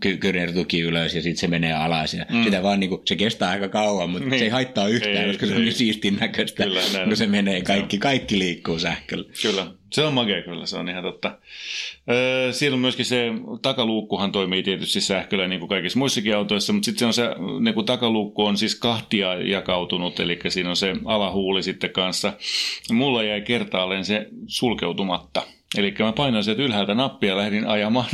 ky- 0.00 0.16
kyynärtuki 0.16 0.80
ylös, 0.80 1.14
ja 1.14 1.22
sitten 1.22 1.40
se 1.40 1.48
menee 1.48 1.72
alas, 1.72 2.14
ja 2.14 2.26
mm. 2.30 2.44
sitä 2.44 2.62
vaan 2.62 2.80
niin 2.80 2.90
kuin, 2.90 3.02
se 3.04 3.16
kestää 3.16 3.50
aika 3.50 3.68
kauan, 3.68 4.10
mutta 4.10 4.28
niin. 4.28 4.38
se 4.38 4.44
ei 4.44 4.50
haittaa 4.50 4.88
yhtään, 4.88 5.16
ei, 5.16 5.26
koska 5.26 5.46
ei, 5.46 5.50
se 5.50 5.56
on 5.56 5.62
niin 5.62 5.72
siistin 5.72 6.16
näköistä, 6.20 6.64
Kyllä, 6.64 6.80
kun 7.04 7.16
se 7.16 7.26
menee, 7.26 7.62
kaikki, 7.62 7.98
kaikki 7.98 8.38
liikkuu 8.38 8.78
sähköllä. 8.78 9.24
Kyllä. 9.42 9.66
Se 9.94 10.04
on 10.04 10.14
makea 10.14 10.42
kyllä, 10.42 10.66
se 10.66 10.76
on 10.76 10.88
ihan 10.88 11.02
totta. 11.02 11.38
Öö, 12.10 12.52
siellä 12.52 12.74
on 12.74 12.80
myöskin 12.80 13.04
se, 13.04 13.30
takaluukkuhan 13.62 14.32
toimii 14.32 14.62
tietysti 14.62 15.00
sähköllä 15.00 15.48
niin 15.48 15.60
kuin 15.60 15.68
kaikissa 15.68 15.98
muissakin 15.98 16.36
autoissa, 16.36 16.72
mutta 16.72 16.84
sitten 16.84 16.98
se 16.98 17.06
on 17.06 17.14
se, 17.14 17.30
niin 17.60 17.74
kuin 17.74 17.86
takaluukku 17.86 18.44
on 18.44 18.56
siis 18.56 18.74
kahtia 18.74 19.34
jakautunut, 19.34 20.20
eli 20.20 20.38
siinä 20.48 20.70
on 20.70 20.76
se 20.76 20.96
alahuuli 21.04 21.62
sitten 21.62 21.90
kanssa. 21.90 22.32
Mulla 22.92 23.22
jäi 23.22 23.40
kertaalleen 23.40 24.04
se 24.04 24.26
sulkeutumatta. 24.46 25.42
Eli 25.76 25.94
mä 25.98 26.12
painoin 26.12 26.44
sieltä 26.44 26.62
ylhäältä 26.62 26.94
nappia 26.94 27.30
ja 27.30 27.36
lähdin 27.36 27.66
ajamaan. 27.66 28.06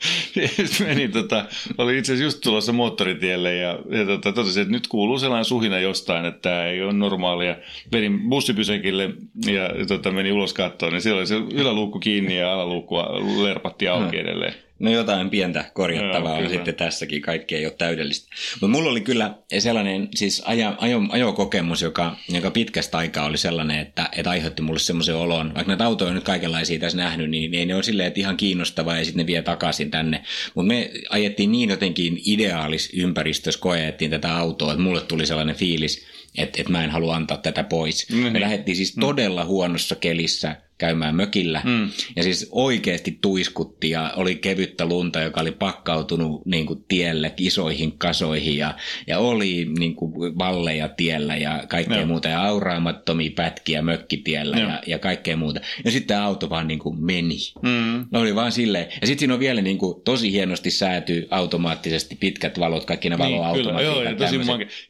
Menin, 0.86 1.12
tota, 1.12 1.44
oli 1.78 1.98
itse 1.98 2.12
asiassa 2.12 2.24
just 2.24 2.40
tulossa 2.40 2.72
moottoritielle 2.72 3.54
ja, 3.54 3.78
ja 3.90 4.04
tota, 4.06 4.32
totesin, 4.32 4.62
että 4.62 4.72
nyt 4.72 4.86
kuuluu 4.86 5.18
sellainen 5.18 5.44
suhina 5.44 5.78
jostain, 5.78 6.24
että 6.24 6.40
tämä 6.40 6.64
ei 6.64 6.82
ole 6.82 6.92
normaalia. 6.92 7.56
Menin 7.92 8.20
bussipysäkille 8.28 9.10
ja 9.46 9.86
tota, 9.88 10.10
menin 10.10 10.32
ulos 10.32 10.52
kattoon, 10.52 10.92
niin 10.92 11.02
siellä 11.02 11.18
oli 11.18 11.26
se 11.26 11.36
yläluukku 11.36 11.98
kiinni 11.98 12.38
ja 12.38 12.52
alaluukku 12.52 12.96
lerpatti 13.42 13.88
auki 13.88 14.18
edelleen. 14.18 14.54
No 14.78 14.90
jotain 14.90 15.30
pientä 15.30 15.64
korjattavaa 15.74 16.32
on 16.32 16.38
kyllä. 16.38 16.54
sitten 16.54 16.74
tässäkin, 16.74 17.22
kaikki 17.22 17.56
ei 17.56 17.66
ole 17.66 17.74
täydellistä. 17.78 18.28
Mutta 18.60 18.68
mulla 18.68 18.90
oli 18.90 19.00
kyllä 19.00 19.34
sellainen 19.58 20.08
siis 20.14 20.42
ajo, 20.44 20.74
ajo, 20.78 21.00
ajokokemus, 21.08 21.82
joka, 21.82 22.16
joka 22.28 22.50
pitkästä 22.50 22.98
aikaa 22.98 23.26
oli 23.26 23.38
sellainen, 23.38 23.78
että, 23.78 24.08
että 24.16 24.30
aiheutti 24.30 24.62
mulle 24.62 24.78
semmoisen 24.78 25.14
olon. 25.14 25.54
Vaikka 25.54 25.70
näitä 25.70 25.84
autoja 25.84 26.08
on 26.08 26.14
nyt 26.14 26.24
kaikenlaisia 26.24 26.80
tässä 26.80 26.98
nähnyt, 26.98 27.30
niin 27.30 27.54
ei 27.54 27.66
ne 27.66 27.74
ole 27.74 27.82
silleen, 27.82 28.06
että 28.06 28.20
ihan 28.20 28.36
kiinnostavaa 28.36 28.98
ja 28.98 29.04
sitten 29.04 29.22
ne 29.22 29.26
vie 29.26 29.42
takaisin 29.42 29.90
tänne. 29.90 30.22
Mutta 30.54 30.68
me 30.68 30.90
ajettiin 31.10 31.52
niin 31.52 31.70
jotenkin 31.70 32.20
ideaalis 32.26 32.90
ympäristössä, 32.94 33.60
kun 33.60 33.72
ajettiin 33.72 34.10
tätä 34.10 34.36
autoa, 34.36 34.72
että 34.72 34.82
mulle 34.82 35.00
tuli 35.00 35.26
sellainen 35.26 35.56
fiilis, 35.56 36.06
että, 36.38 36.60
että 36.60 36.72
mä 36.72 36.84
en 36.84 36.90
halua 36.90 37.16
antaa 37.16 37.36
tätä 37.36 37.64
pois. 37.64 38.10
No 38.10 38.16
Me 38.16 38.30
niin. 38.30 38.40
lähdettiin 38.40 38.76
siis 38.76 38.94
todella 39.00 39.44
huonossa 39.44 39.96
kelissä 39.96 40.56
käymään 40.84 41.14
mökillä. 41.14 41.60
Mm. 41.64 41.88
Ja 42.16 42.22
siis 42.22 42.48
oikeasti 42.52 43.18
tuiskutti 43.20 43.90
ja 43.90 44.12
oli 44.16 44.34
kevyttä 44.34 44.86
lunta, 44.86 45.20
joka 45.20 45.40
oli 45.40 45.50
pakkautunut 45.52 46.46
niin 46.46 46.66
kuin 46.66 46.84
tielle 46.88 47.32
isoihin 47.36 47.98
kasoihin 47.98 48.56
ja, 48.56 48.74
ja 49.06 49.18
oli 49.18 49.66
niin 49.78 49.94
kuin 49.94 50.38
valleja 50.38 50.88
tiellä 50.88 51.36
ja 51.36 51.64
kaikkea 51.68 51.96
Joo. 51.96 52.06
muuta 52.06 52.28
ja 52.28 52.42
auraamattomia 52.42 53.30
pätkiä 53.36 53.82
mökkitiellä 53.82 54.56
Joo. 54.56 54.68
ja, 54.68 54.82
ja 54.86 54.98
kaikkea 54.98 55.36
muuta. 55.36 55.60
Ja 55.84 55.90
sitten 55.90 56.18
auto 56.18 56.50
vaan 56.50 56.68
niin 56.68 56.78
kuin 56.78 57.04
meni. 57.04 57.36
Mm. 57.62 58.06
Oli 58.12 58.34
vaan 58.34 58.52
silleen. 58.52 58.86
Ja 59.00 59.06
sitten 59.06 59.18
siinä 59.18 59.34
on 59.34 59.40
vielä 59.40 59.60
niin 59.62 59.78
kuin 59.78 60.02
tosi 60.04 60.32
hienosti 60.32 60.70
sääty 60.70 61.28
automaattisesti 61.30 62.16
pitkät 62.20 62.58
valot, 62.58 62.84
kaikki 62.84 63.10
ne 63.10 63.16
Niin, 63.16 63.26
kyllä, 63.26 63.38
valoautomatiikat. 63.38 63.94
joo, 63.94 64.02
ja 64.02 64.16
tosi. 64.16 64.36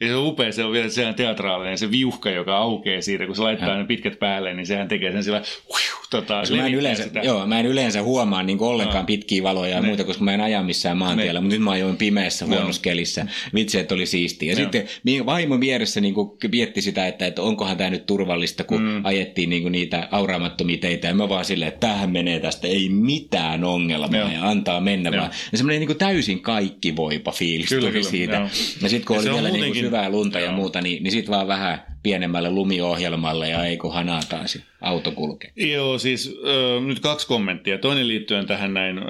Ja 0.00 0.08
se 0.08 0.14
on 0.14 0.26
upea, 0.26 0.52
se 0.52 0.64
on 0.64 0.72
vielä 0.72 0.88
sehän 0.88 1.14
teatraalinen, 1.14 1.78
se 1.78 1.90
viuhka, 1.90 2.30
joka 2.30 2.56
aukeaa 2.56 3.02
siitä, 3.02 3.26
kun 3.26 3.36
se 3.36 3.42
laittaa 3.42 3.68
Joo. 3.68 3.78
ne 3.78 3.84
pitkät 3.84 4.18
päälle, 4.18 4.54
niin 4.54 4.66
sehän 4.66 4.88
tekee 4.88 5.12
sen 5.12 5.24
sillä, 5.24 5.42
huiu, 5.68 5.83
tota, 6.10 6.42
mä 6.56 6.66
en, 6.66 6.74
yleensä, 6.74 7.02
sitä. 7.02 7.20
joo, 7.20 7.46
mä 7.46 7.60
en 7.60 7.66
yleensä 7.66 8.02
huomaa 8.02 8.42
niin 8.42 8.60
ollenkaan 8.60 9.02
No. 9.02 9.06
pitkiä 9.06 9.42
valoja 9.42 9.74
ja 9.74 9.80
Ne. 9.80 9.86
muuta, 9.86 10.04
koska 10.04 10.24
mä 10.24 10.34
en 10.34 10.40
aja 10.40 10.62
missään 10.62 10.96
maantiellä, 10.96 11.40
mutta 11.40 11.54
nyt 11.54 11.62
mä 11.64 11.70
ajoin 11.70 11.96
pimeässä 11.96 12.44
Joo. 12.44 12.54
huonossa 12.56 12.82
kelissä. 12.82 13.26
Vitsi, 13.54 13.78
että 13.78 13.94
oli 13.94 14.06
siistiä. 14.06 14.52
Ja 14.52 14.58
Joo. 14.60 14.70
sitten 14.72 15.26
vaimo 15.26 15.60
vieressä 15.60 16.00
niin 16.00 16.14
mietti 16.52 16.82
sitä, 16.82 17.06
että, 17.06 17.26
että 17.26 17.42
onkohan 17.42 17.76
tämä 17.76 17.90
nyt 17.90 18.06
turvallista, 18.06 18.64
kun 18.64 18.82
mm. 18.82 19.00
ajettiin 19.04 19.50
niin 19.50 19.72
niitä 19.72 20.08
auraamattomia 20.10 20.78
teitä. 20.78 21.08
Ja 21.08 21.14
mä 21.14 21.28
vaan 21.28 21.44
silleen, 21.44 21.68
että 21.68 21.80
tämähän 21.86 22.10
menee 22.10 22.40
tästä, 22.40 22.66
ei 22.68 22.88
mitään 22.88 23.64
ongelmaa 23.64 24.20
Joo. 24.20 24.28
ja 24.28 24.48
antaa 24.48 24.80
mennä 24.80 25.10
Joo. 25.10 25.20
vaan. 25.20 25.30
Ja 25.52 25.58
semmoinen 25.58 25.88
niin 25.88 25.98
täysin 25.98 26.40
kaikki 26.42 26.96
voipa 26.96 27.32
fiilis 27.32 27.68
Kyllä, 27.68 27.80
tuli 27.80 27.92
kyllä, 27.92 28.10
siitä. 28.10 28.36
joo. 28.36 28.48
Ja 28.82 28.88
sitten 28.88 29.06
kun 29.06 29.26
Ja 29.26 29.32
oli 29.34 29.42
vielä 29.42 29.48
niin 29.48 29.74
syvää 29.74 30.08
lunta 30.10 30.38
ja 30.38 30.44
joo. 30.44 30.54
muuta, 30.54 30.80
niin, 30.80 31.02
niin 31.02 31.12
sitten 31.12 31.34
vaan 31.34 31.48
vähän 31.48 31.93
pienemmälle 32.04 32.50
lumiohjelmalle 32.50 33.48
ja 33.48 33.64
ei 33.64 33.76
kun 33.76 33.92
hanaa 33.92 34.20
taas 34.28 34.54
ja 34.54 34.60
auto 34.80 35.10
kulkee. 35.12 35.50
Joo, 35.56 35.98
siis 35.98 36.38
ö, 36.46 36.80
nyt 36.80 37.00
kaksi 37.00 37.26
kommenttia. 37.26 37.78
Toinen 37.78 38.08
liittyen 38.08 38.46
tähän 38.46 38.74
näin 38.74 38.98
ö, 38.98 39.02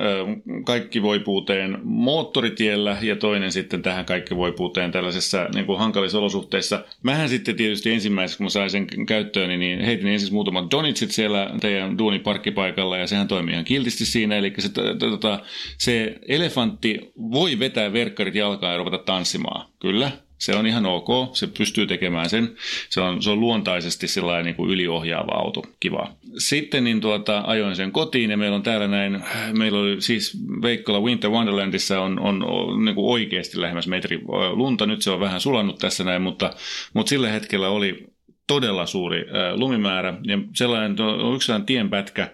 kaikkivoipuuteen 0.64 1.78
moottoritiellä 1.82 2.96
ja 3.02 3.16
toinen 3.16 3.52
sitten 3.52 3.82
tähän 3.82 4.04
kaikkivoipuuteen 4.04 4.92
tällaisessa 4.92 5.48
niin 5.54 5.66
kuin 5.66 5.78
hankalissa 5.78 6.18
olosuhteissa. 6.18 6.84
Mähän 7.02 7.28
sitten 7.28 7.56
tietysti 7.56 7.92
ensimmäisenä, 7.92 8.36
kun 8.36 8.44
mä 8.44 8.50
sain 8.50 8.70
sen 8.70 8.86
käyttöön, 9.06 9.58
niin 9.58 9.80
heitin 9.80 10.06
ensin 10.06 10.34
muutamat 10.34 10.70
donitsit 10.70 11.10
siellä 11.10 11.50
teidän 11.60 11.98
duuniparkkipaikalla 11.98 12.98
ja 12.98 13.06
sehän 13.06 13.28
toimii 13.28 13.52
ihan 13.52 13.64
kiltisti 13.64 14.06
siinä. 14.06 14.36
Eli 14.36 14.52
se, 14.58 14.68
tota, 14.98 15.40
se 15.78 16.18
elefantti 16.28 17.12
voi 17.32 17.58
vetää 17.58 17.92
verkkarit 17.92 18.34
jalkaan 18.34 18.72
ja 18.72 18.78
ruveta 18.78 18.98
tanssimaan. 18.98 19.66
Kyllä, 19.80 20.10
se 20.38 20.56
on 20.56 20.66
ihan 20.66 20.86
ok, 20.86 21.36
se 21.36 21.46
pystyy 21.46 21.86
tekemään 21.86 22.30
sen. 22.30 22.56
Se 22.88 23.00
on, 23.00 23.22
se 23.22 23.30
on 23.30 23.40
luontaisesti 23.40 24.08
sellainen 24.08 24.44
niin 24.44 24.54
kuin 24.54 24.70
yliohjaava 24.70 25.32
auto, 25.32 25.62
kiva. 25.80 26.12
Sitten 26.38 26.84
niin 26.84 27.00
tuota, 27.00 27.42
ajoin 27.46 27.76
sen 27.76 27.92
kotiin 27.92 28.30
ja 28.30 28.36
meillä 28.36 28.56
on 28.56 28.62
täällä 28.62 28.88
näin, 28.88 29.24
meillä 29.52 29.78
oli 29.78 30.00
siis 30.00 30.38
Veikkola 30.62 31.00
Winter 31.00 31.30
Wonderlandissa 31.30 32.00
on, 32.00 32.20
on, 32.20 32.44
on 32.44 32.84
niin 32.84 32.94
kuin 32.94 33.12
oikeasti 33.12 33.60
lähemmäs 33.60 33.86
metri 33.86 34.20
lunta. 34.52 34.86
Nyt 34.86 35.02
se 35.02 35.10
on 35.10 35.20
vähän 35.20 35.40
sulannut 35.40 35.78
tässä 35.78 36.04
näin, 36.04 36.22
mutta, 36.22 36.50
mutta 36.94 37.10
sillä 37.10 37.28
hetkellä 37.28 37.68
oli 37.68 38.06
todella 38.46 38.86
suuri 38.86 39.24
lumimäärä 39.54 40.14
ja 40.22 40.38
sellainen, 40.54 40.96
tuo- 40.96 41.34
yksi 41.34 41.46
sellainen 41.46 41.66
tienpätkä, 41.66 42.30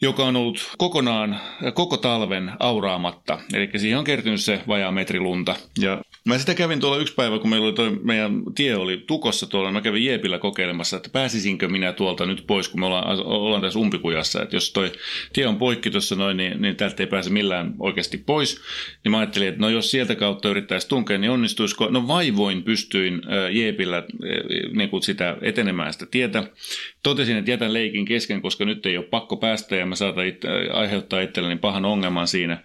joka 0.00 0.24
on 0.24 0.36
ollut 0.36 0.74
kokonaan 0.78 1.40
koko 1.74 1.96
talven 1.96 2.52
auraamatta. 2.60 3.38
Eli 3.54 3.70
siihen 3.76 3.98
on 3.98 4.04
kertynyt 4.04 4.40
se 4.40 4.60
vajaa 4.68 4.92
metri 4.92 5.20
lunta. 5.20 5.56
Ja 5.78 6.02
mä 6.26 6.38
sitä 6.38 6.54
kävin 6.54 6.80
tuolla 6.80 6.98
yksi 6.98 7.14
päivä, 7.14 7.38
kun 7.38 7.50
meillä 7.50 7.66
oli 7.66 7.74
toi, 7.74 8.00
meidän 8.02 8.42
tie 8.54 8.76
oli 8.76 9.04
tukossa 9.06 9.46
tuolla, 9.46 9.70
mä 9.70 9.80
kävin 9.80 10.04
Jeepillä 10.04 10.38
kokeilemassa, 10.38 10.96
että 10.96 11.08
pääsisinkö 11.12 11.68
minä 11.68 11.92
tuolta 11.92 12.26
nyt 12.26 12.44
pois, 12.46 12.68
kun 12.68 12.80
me 12.80 12.86
ollaan, 12.86 13.26
ollaan 13.26 13.62
tässä 13.62 13.78
umpikujassa. 13.78 14.42
Että 14.42 14.56
jos 14.56 14.72
toi 14.72 14.92
tie 15.32 15.46
on 15.46 15.56
poikki 15.56 15.90
tuossa 15.90 16.14
noin, 16.14 16.36
niin, 16.36 16.62
niin 16.62 16.76
täältä 16.76 17.02
ei 17.02 17.06
pääse 17.06 17.30
millään 17.30 17.74
oikeasti 17.78 18.18
pois. 18.18 18.60
Niin 19.04 19.12
mä 19.12 19.18
ajattelin, 19.18 19.48
että 19.48 19.60
no 19.60 19.68
jos 19.68 19.90
sieltä 19.90 20.14
kautta 20.14 20.48
yrittäisi 20.48 20.88
tunkea, 20.88 21.18
niin 21.18 21.30
onnistuisiko? 21.30 21.88
No 21.90 22.08
vaivoin 22.08 22.62
pystyin 22.62 23.22
Jeepillä 23.50 24.04
niin 24.72 24.90
kuin 24.90 25.02
sitä 25.02 25.36
etenemään 25.42 25.92
sitä 25.92 26.06
tietä. 26.06 26.42
Totesin, 27.02 27.36
että 27.36 27.50
jätän 27.50 27.72
leikin 27.72 28.04
kesken, 28.04 28.42
koska 28.42 28.64
nyt 28.64 28.86
ei 28.86 28.96
ole 28.96 29.06
pakko 29.06 29.36
päästä 29.36 29.76
ja 29.76 29.86
mä 29.86 29.94
saatan 29.94 30.26
itse, 30.26 30.48
aiheuttaa 30.72 31.20
itselleni 31.20 31.56
pahan 31.56 31.84
ongelman 31.84 32.28
siinä. 32.28 32.62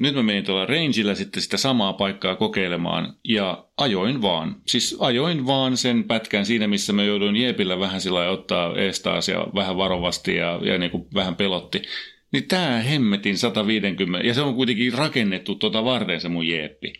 Nyt 0.00 0.14
mä 0.14 0.22
menin 0.22 0.44
tuolla 0.44 0.66
rangeillä 0.66 1.14
sitten 1.14 1.42
sitä 1.42 1.56
samaa 1.56 1.92
paikkaa 1.92 2.36
kokeilemaan 2.36 2.95
ja 3.24 3.64
ajoin 3.76 4.22
vaan. 4.22 4.56
Siis 4.66 4.96
ajoin 5.00 5.46
vaan 5.46 5.76
sen 5.76 6.04
pätkän 6.04 6.46
siinä, 6.46 6.66
missä 6.66 6.92
mä 6.92 7.04
jouduin 7.04 7.36
Jeepillä 7.36 7.78
vähän 7.80 8.00
sillä 8.00 8.30
ottaa 8.30 8.76
ees 8.76 9.00
taas 9.00 9.28
ja 9.28 9.46
vähän 9.54 9.76
varovasti 9.76 10.36
ja, 10.36 10.60
ja 10.62 10.78
niin 10.78 10.90
kuin 10.90 11.06
vähän 11.14 11.36
pelotti. 11.36 11.82
Niin 12.32 12.48
tää 12.48 12.82
hemmetin 12.82 13.38
150, 13.38 14.26
ja 14.26 14.34
se 14.34 14.40
on 14.42 14.54
kuitenkin 14.54 14.92
rakennettu 14.92 15.54
tota 15.54 15.84
varten 15.84 16.20
se 16.20 16.28
mun 16.28 16.48
Jeeppi. 16.48 16.92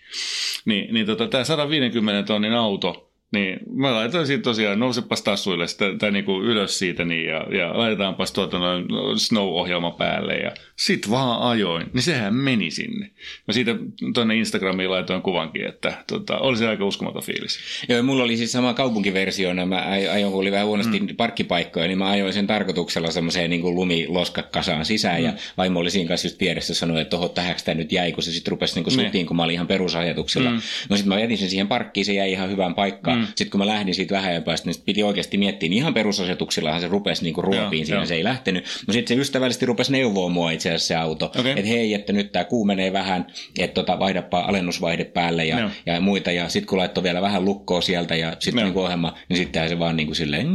Niin, 0.65 0.95
niin 0.95 1.07
tota, 1.07 1.29
tää 1.29 1.45
150 1.45 2.27
tonnin 2.27 2.53
auto, 2.53 3.11
niin 3.37 3.59
mä 3.75 3.95
laitoin 3.95 4.27
siitä 4.27 4.43
tosiaan, 4.43 4.79
nousepas 4.81 5.23
tassuille 5.23 5.67
sitä, 5.69 5.85
tai 5.99 6.11
niinku 6.11 6.43
ylös 6.43 6.79
siitä 6.79 7.05
niin, 7.05 7.27
ja, 7.27 7.47
ja 7.59 7.79
laitetaanpas 7.79 8.33
tuota 8.33 8.59
noin 8.59 8.85
Snow-ohjelma 9.17 9.91
päälle 9.91 10.35
ja 10.35 10.53
sit 10.77 11.11
vaan 11.11 11.43
ajoin, 11.43 11.87
niin 11.93 12.03
sehän 12.03 12.35
meni 12.35 12.71
sinne. 12.71 13.11
Mä 13.47 13.53
siitä 13.53 13.77
tuonne 14.15 14.37
Instagramiin 14.37 14.91
laitoin 14.91 15.23
kuvankin, 15.23 15.67
että 15.67 15.93
tota, 16.07 16.39
oli 16.39 16.57
se 16.57 16.69
aika 16.69 16.85
uskomaton 16.85 17.23
fiilis. 17.23 17.59
Joo, 17.89 18.03
mulla 18.03 18.25
oli 18.25 18.37
siis 18.37 18.53
sama 18.53 18.75
kaupunkiversiona. 18.75 19.67
Mä 19.67 19.81
aj- 19.81 20.11
ajoin, 20.11 20.33
kun 20.33 20.41
oli 20.41 20.53
vähän 20.53 20.67
huonosti 20.67 21.01
mm. 21.01 21.17
parkkipaikkoja, 21.17 21.87
niin 21.87 21.99
mä 21.99 22.11
ajoin 22.11 22.33
sen 22.33 22.47
tarkoituksella 22.47 23.11
semmoiseen 23.11 23.51
niin 23.51 23.75
lumiloskakasaan 23.75 24.85
sisään. 24.85 25.19
Mm. 25.19 25.25
Ja 25.25 25.33
vaimo 25.57 25.81
oli 25.81 25.91
siinä 25.91 26.09
kanssa 26.09 26.27
just 26.27 26.41
vieressä 26.41 26.75
sanoi, 26.75 27.01
että 27.01 27.17
oho, 27.17 27.29
tähäks 27.29 27.65
tää 27.65 27.75
nyt 27.75 27.93
jäi, 27.93 28.13
kun 28.13 28.23
se 28.23 28.33
sitten 28.33 28.51
rupesi 28.51 28.81
niin 28.81 28.97
Ne. 28.97 29.05
sutiin, 29.05 29.27
kun 29.27 29.37
mä 29.37 29.43
olin 29.45 29.55
ihan 29.55 29.67
perusajatuksella. 29.67 30.51
Mm. 30.51 30.61
No 30.89 30.97
sitten 30.97 31.09
mä 31.15 31.21
jätin 31.21 31.39
sen 31.39 31.51
siihen 31.51 31.69
parkkiin, 31.69 32.07
se 32.07 32.13
jäi 32.13 32.33
ihan 32.33 32.51
hyvään 32.51 32.75
paikkaan. 32.75 33.19
Mm. 33.19 33.26
Sitten 33.27 33.51
kun 33.51 33.59
mä 33.61 33.67
lähdin 33.67 33.95
siitä 33.95 34.15
vähän 34.15 34.31
ajan 34.31 34.43
päästä, 34.43 34.71
niin 34.71 34.83
piti 34.85 35.03
oikeasti 35.03 35.39
miettiä, 35.39 35.69
niin 35.69 35.79
ihan 35.79 35.95
perusasetuksillahan 35.95 36.81
se 36.81 36.89
rupesi 36.89 37.23
niin 37.23 37.35
ruopiin 37.39 37.81
Joo, 37.81 37.87
siinä, 37.87 37.99
joo. 37.99 38.07
se 38.07 38.15
ei 38.15 38.25
lähtenyt. 38.25 38.65
No 38.87 38.93
sitten 38.93 39.17
se 39.17 39.21
ystävällisesti 39.21 39.67
rupesi 39.67 39.93
neuvoa 39.93 40.29
mua 40.29 40.51
itse 40.51 40.69
asiassa 40.69 40.87
se 40.89 40.95
auto, 40.95 41.33
Okei. 41.39 41.53
että 41.53 41.67
hei, 41.67 41.95
että 41.95 42.13
nyt 42.13 42.33
tämä 42.33 42.45
kuumenee 42.45 42.93
vähän, 42.93 43.27
että 43.59 43.75
tota, 43.75 43.99
vaihdapa 43.99 44.41
alennusvaihde 44.41 45.05
päälle 45.05 45.45
ja, 45.45 45.61
Joo. 45.61 45.71
ja 45.87 46.01
muita. 46.01 46.31
Ja 46.31 46.49
sitten 46.49 46.67
kun 46.67 46.79
laittoi 46.79 47.05
vielä 47.05 47.23
vähän 47.23 47.45
lukkoa 47.45 47.81
sieltä 47.81 48.17
ja 48.17 48.37
sitten 48.39 48.63
Joo. 48.63 48.69
niin 48.69 48.79
ohjelma, 48.79 49.15
niin 49.29 49.37
sittenhän 49.37 49.69
se 49.69 49.79
vaan 49.79 49.97
niin 49.97 50.07
kuin 50.07 50.17
silleen, 50.17 50.47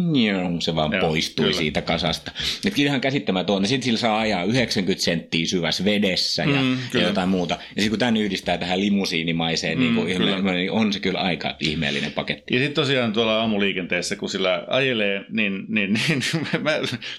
se 0.59 0.75
vaan 0.75 0.91
Joo, 0.91 1.01
poistui 1.01 1.45
kyllä. 1.45 1.57
siitä 1.57 1.81
kasasta. 1.81 2.31
Et 2.65 2.79
ihan 2.79 3.01
käsittämätön. 3.01 3.67
Sitten 3.67 3.85
sillä 3.85 3.99
saa 3.99 4.19
ajaa 4.19 4.43
90 4.43 5.03
senttiä 5.03 5.45
syvässä 5.45 5.85
vedessä 5.85 6.43
ja, 6.43 6.61
Mm, 6.61 6.77
ja 6.93 7.01
jotain 7.01 7.29
muuta. 7.29 7.53
Ja 7.53 7.59
sitten 7.67 7.89
kun 7.89 7.99
tämän 7.99 8.17
yhdistää 8.17 8.57
tähän 8.57 8.79
limusiinimaiseen, 8.79 9.77
mm, 9.77 9.83
niin, 9.83 9.95
kuin 9.95 10.17
kyllä. 10.17 10.53
niin 10.53 10.71
on 10.71 10.93
se 10.93 10.99
kyllä 10.99 11.19
aika 11.19 11.55
ihmeellinen 11.59 12.11
paketti. 12.11 12.50
Ja 12.51 12.57
sitten 12.57 12.73
tosiaan 12.73 13.13
tuolla 13.13 13.39
aamuliikenteessä, 13.39 14.15
kun 14.15 14.29
sillä 14.29 14.63
ajelee, 14.67 15.25
niin, 15.29 15.65
niin, 15.67 15.93
niin 16.07 16.23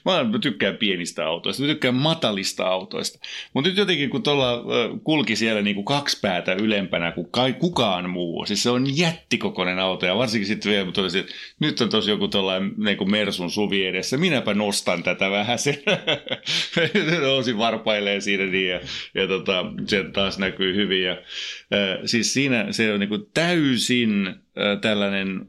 mä, 0.05 0.23
mä, 0.25 0.39
tykkään 0.39 0.77
pienistä 0.77 1.27
autoista, 1.27 1.63
mä 1.63 1.69
tykkään 1.69 1.95
matalista 1.95 2.67
autoista. 2.67 3.19
Mutta 3.55 3.71
nyt 3.71 3.79
jotenkin, 3.79 4.11
kun 4.11 4.23
tuolla 4.23 4.65
kulki 5.05 5.37
siellä 5.37 5.63
niin 5.63 5.75
kuin 5.75 5.85
kaksi 5.85 6.19
päätä 6.23 6.53
ylempänä 6.53 7.13
kuin 7.13 7.31
kai 7.31 7.53
kukaan 7.53 8.11
muu, 8.11 8.47
siis 8.47 8.63
se 8.63 8.71
on 8.71 8.99
jättikokoinen 8.99 9.79
auto, 9.79 10.07
ja 10.07 10.17
varsinkin 10.17 10.47
sitten 10.47 10.73
vielä, 10.73 10.93
totesin, 10.93 11.21
että 11.21 11.33
nyt 11.61 11.81
on 11.81 11.89
tosi 11.89 12.11
joku 12.11 12.29
tuollainen 12.29 12.73
niin 12.77 12.97
kuin 12.97 13.11
Mersun 13.11 13.51
suvi 13.51 13.87
edessä, 13.87 14.17
minäpä 14.17 14.55
nostan 14.55 15.03
tätä 15.03 15.31
vähän 15.31 15.59
sen. 15.59 15.79
Nousin 17.23 17.59
varpailee 17.59 18.21
siinä 18.21 18.47
niin, 18.47 18.69
ja, 18.69 18.81
ja 19.15 19.27
tota, 19.27 19.65
se 19.87 20.05
taas 20.13 20.39
näkyy 20.39 20.75
hyvin. 20.75 21.03
Ja, 21.03 21.13
äh, 21.13 21.99
siis 22.05 22.33
siinä 22.33 22.67
se 22.71 22.93
on 22.93 23.01
niin 23.01 23.09
kuin 23.09 23.27
täysin 23.35 24.42
tällainen, 24.81 25.41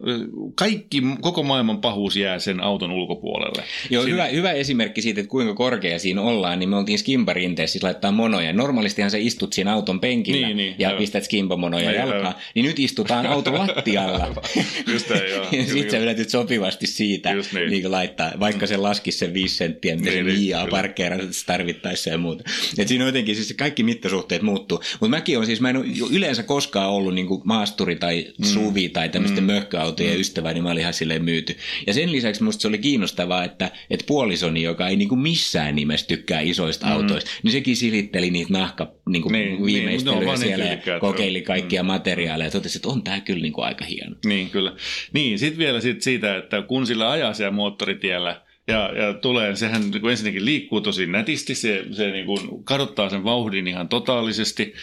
kaikki, 0.55 1.01
koko 1.21 1.43
maailman 1.43 1.81
pahuus 1.81 2.15
jää 2.15 2.39
sen 2.39 2.59
auton 2.59 2.91
ulkopuolelle. 2.91 3.63
Joo, 3.89 4.03
siinä... 4.03 4.23
hyvä, 4.23 4.35
hyvä 4.35 4.51
esimerkki 4.51 5.01
siitä, 5.01 5.21
että 5.21 5.31
kuinka 5.31 5.53
korkea 5.53 5.99
siinä 5.99 6.21
ollaan, 6.21 6.59
niin 6.59 6.69
me 6.69 6.75
oltiin 6.75 6.99
skimparinteessa 6.99 7.71
siis 7.71 7.83
laittaa 7.83 8.11
monoja. 8.11 8.53
Normaalistihan 8.53 9.11
sä 9.11 9.17
istut 9.17 9.53
siinä 9.53 9.73
auton 9.73 9.99
penkillä 9.99 10.47
niin, 10.47 10.57
niin, 10.57 10.75
ja 10.79 10.87
aivan. 10.87 10.99
pistät 10.99 11.23
skimpamonoja 11.23 11.89
niin, 11.89 11.99
jalkaan, 11.99 12.25
aivan. 12.25 12.41
niin 12.55 12.65
nyt 12.65 12.79
istutaan 12.79 13.25
auton 13.25 13.53
lattialla. 13.53 14.43
Just 14.93 15.09
näin, 15.09 15.29
joo. 15.29 15.45
Sitten 15.73 15.91
sä 15.91 15.97
yletyt 15.97 16.29
sopivasti 16.29 16.87
siitä 16.87 17.33
niin. 17.33 17.69
Niin 17.69 17.91
laittaa, 17.91 18.31
vaikka 18.39 18.67
se 18.67 18.77
laskisi 18.77 19.17
sen 19.17 19.33
viisi 19.33 19.55
senttiä, 19.55 19.95
mitä 19.95 20.09
niin, 20.09 20.25
se 20.25 20.39
viiaa 20.39 20.63
niin, 20.63 20.71
parkkeerata 20.71 21.23
tarvittaessa 21.45 22.09
ja 22.09 22.17
muuta. 22.17 22.43
Et 22.77 22.87
siinä 22.87 23.03
on 23.03 23.07
jotenkin 23.07 23.35
siis 23.35 23.53
kaikki 23.57 23.83
mittasuhteet 23.83 24.41
muuttuu. 24.41 24.81
Mutta 24.99 25.17
mäkin 25.17 25.37
on 25.37 25.45
siis, 25.45 25.61
mä 25.61 25.69
en 25.69 25.77
ole 25.77 25.85
yleensä 26.11 26.43
koskaan 26.43 26.89
ollut 26.89 27.13
niin 27.13 27.27
maasturi 27.43 27.95
tai 27.95 28.33
mm. 28.37 28.45
suvi 28.45 28.89
tai 28.93 29.09
tämmöisten 29.09 29.43
mm. 29.43 29.51
möhköautojen 29.51 30.13
mm. 30.13 30.19
ystävä, 30.19 30.53
niin 30.53 30.63
mä 30.63 30.71
olin 30.71 30.81
ihan 30.81 30.93
silleen 30.93 31.23
myyty. 31.23 31.57
Ja 31.87 31.93
sen 31.93 32.11
lisäksi 32.11 32.43
musta 32.43 32.61
se 32.61 32.67
oli 32.67 32.77
kiinnostavaa, 32.77 33.43
että, 33.43 33.71
että 33.89 34.05
puolisoni, 34.07 34.63
joka 34.63 34.87
ei 34.87 34.95
niin 34.95 35.09
kuin 35.09 35.19
missään 35.19 35.75
nimessä 35.75 36.07
tykkää 36.07 36.41
isoista 36.41 36.85
mm. 36.85 36.91
autoista, 36.91 37.31
niin 37.43 37.51
sekin 37.51 37.77
silitteli 37.77 38.31
niitä 38.31 38.53
nahka 38.53 38.91
niin 39.09 39.21
kuin 39.21 39.33
niin, 39.33 39.65
viimeistelyjä 39.65 40.19
niin, 40.19 40.29
no, 40.29 40.37
siellä 40.37 40.65
niin 40.65 40.81
ja 40.85 40.99
kokeili 40.99 41.41
kaikkia 41.41 41.83
mm. 41.83 41.87
materiaaleja 41.87 42.47
ja 42.47 42.51
totesi, 42.51 42.77
että 42.77 42.89
on 42.89 43.03
tämä 43.03 43.19
kyllä 43.19 43.41
niin 43.41 43.53
kuin 43.53 43.65
aika 43.65 43.85
hieno. 43.85 44.15
Niin, 44.25 44.49
kyllä. 44.49 44.75
Niin, 45.13 45.39
sitten 45.39 45.57
vielä 45.57 45.81
sit 45.81 46.01
siitä, 46.01 46.37
että 46.37 46.61
kun 46.61 46.87
sillä 46.87 47.11
ajaa 47.11 47.33
siellä 47.33 47.51
moottoritiellä, 47.51 48.41
ja, 48.67 48.91
ja 49.01 49.13
tulee, 49.13 49.55
sehän 49.55 49.91
niin 49.91 50.09
ensinnäkin 50.09 50.45
liikkuu 50.45 50.81
tosi 50.81 51.05
nätisti, 51.05 51.55
se, 51.55 51.85
se 51.91 52.11
niin 52.11 52.25
kuin 52.25 52.63
kadottaa 52.63 53.09
sen 53.09 53.23
vauhdin 53.23 53.67
ihan 53.67 53.89
totaalisesti. 53.89 54.73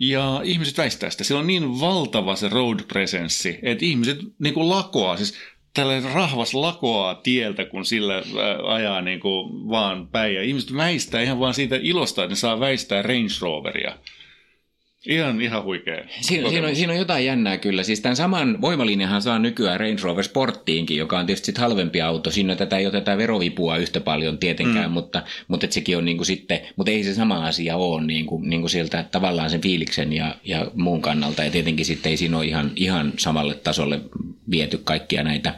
Ja 0.00 0.40
ihmiset 0.44 0.78
väistää 0.78 1.10
sitä. 1.10 1.24
Sillä 1.24 1.40
on 1.40 1.46
niin 1.46 1.80
valtava 1.80 2.36
se 2.36 2.48
road 2.48 2.80
presenssi, 2.88 3.58
että 3.62 3.84
ihmiset 3.84 4.18
niin 4.38 4.54
kuin 4.54 4.68
lakoaa. 4.68 5.16
Siis 5.16 5.34
tällainen 5.74 6.12
rahvas 6.12 6.54
lakoaa 6.54 7.14
tieltä, 7.14 7.64
kun 7.64 7.84
sillä 7.84 8.22
ajaa 8.66 9.00
niin 9.00 9.20
kuin 9.20 9.68
vaan 9.68 10.08
päin. 10.08 10.34
Ja 10.34 10.42
ihmiset 10.42 10.76
väistää 10.76 11.22
ihan 11.22 11.40
vaan 11.40 11.54
siitä 11.54 11.78
ilosta, 11.82 12.22
että 12.22 12.32
ne 12.32 12.36
saa 12.36 12.60
väistää 12.60 13.02
Range 13.02 13.34
Roveria. 13.40 13.98
Ihan, 15.06 15.40
ihan 15.40 15.64
huikea. 15.64 16.04
Siinä, 16.20 16.48
siinä, 16.48 16.68
on, 16.68 16.76
siinä 16.76 16.92
on 16.92 16.98
jotain 16.98 17.24
jännää 17.24 17.58
kyllä. 17.58 17.82
Siis 17.82 18.00
tämän 18.00 18.16
saman 18.16 18.60
voimalinjahan 18.60 19.22
saa 19.22 19.38
nykyään 19.38 19.80
Range 19.80 20.02
Rover 20.02 20.24
Sporttiinkin, 20.24 20.96
joka 20.96 21.18
on 21.18 21.26
tietysti 21.26 21.52
halvempi 21.58 22.00
auto. 22.00 22.30
Siinä 22.30 22.56
tätä 22.56 22.76
ei 22.76 22.86
oteta 22.86 23.18
verovipua 23.18 23.76
yhtä 23.76 24.00
paljon 24.00 24.38
tietenkään, 24.38 24.90
mm. 24.90 24.92
mutta, 24.92 25.22
mutta 25.48 25.66
et 25.66 25.72
sekin 25.72 25.96
on 25.96 26.04
niin 26.04 26.16
kuin 26.16 26.26
sitten, 26.26 26.60
mutta 26.76 26.90
ei 26.90 27.04
se 27.04 27.14
sama 27.14 27.46
asia 27.46 27.76
ole 27.76 28.02
niin 28.02 28.26
kuin, 28.26 28.50
niin 28.50 28.60
kuin 28.60 28.70
sieltä 28.70 29.04
tavallaan 29.10 29.50
sen 29.50 29.60
fiiliksen 29.60 30.12
ja, 30.12 30.34
ja 30.44 30.70
muun 30.74 31.02
kannalta. 31.02 31.44
Ja 31.44 31.50
tietenkin 31.50 31.86
sitten 31.86 32.10
ei 32.10 32.16
siinä 32.16 32.36
ole 32.36 32.46
ihan, 32.46 32.70
ihan 32.76 33.12
samalle 33.16 33.54
tasolle 33.54 34.00
viety 34.50 34.80
kaikkia 34.84 35.22
näitä, 35.22 35.54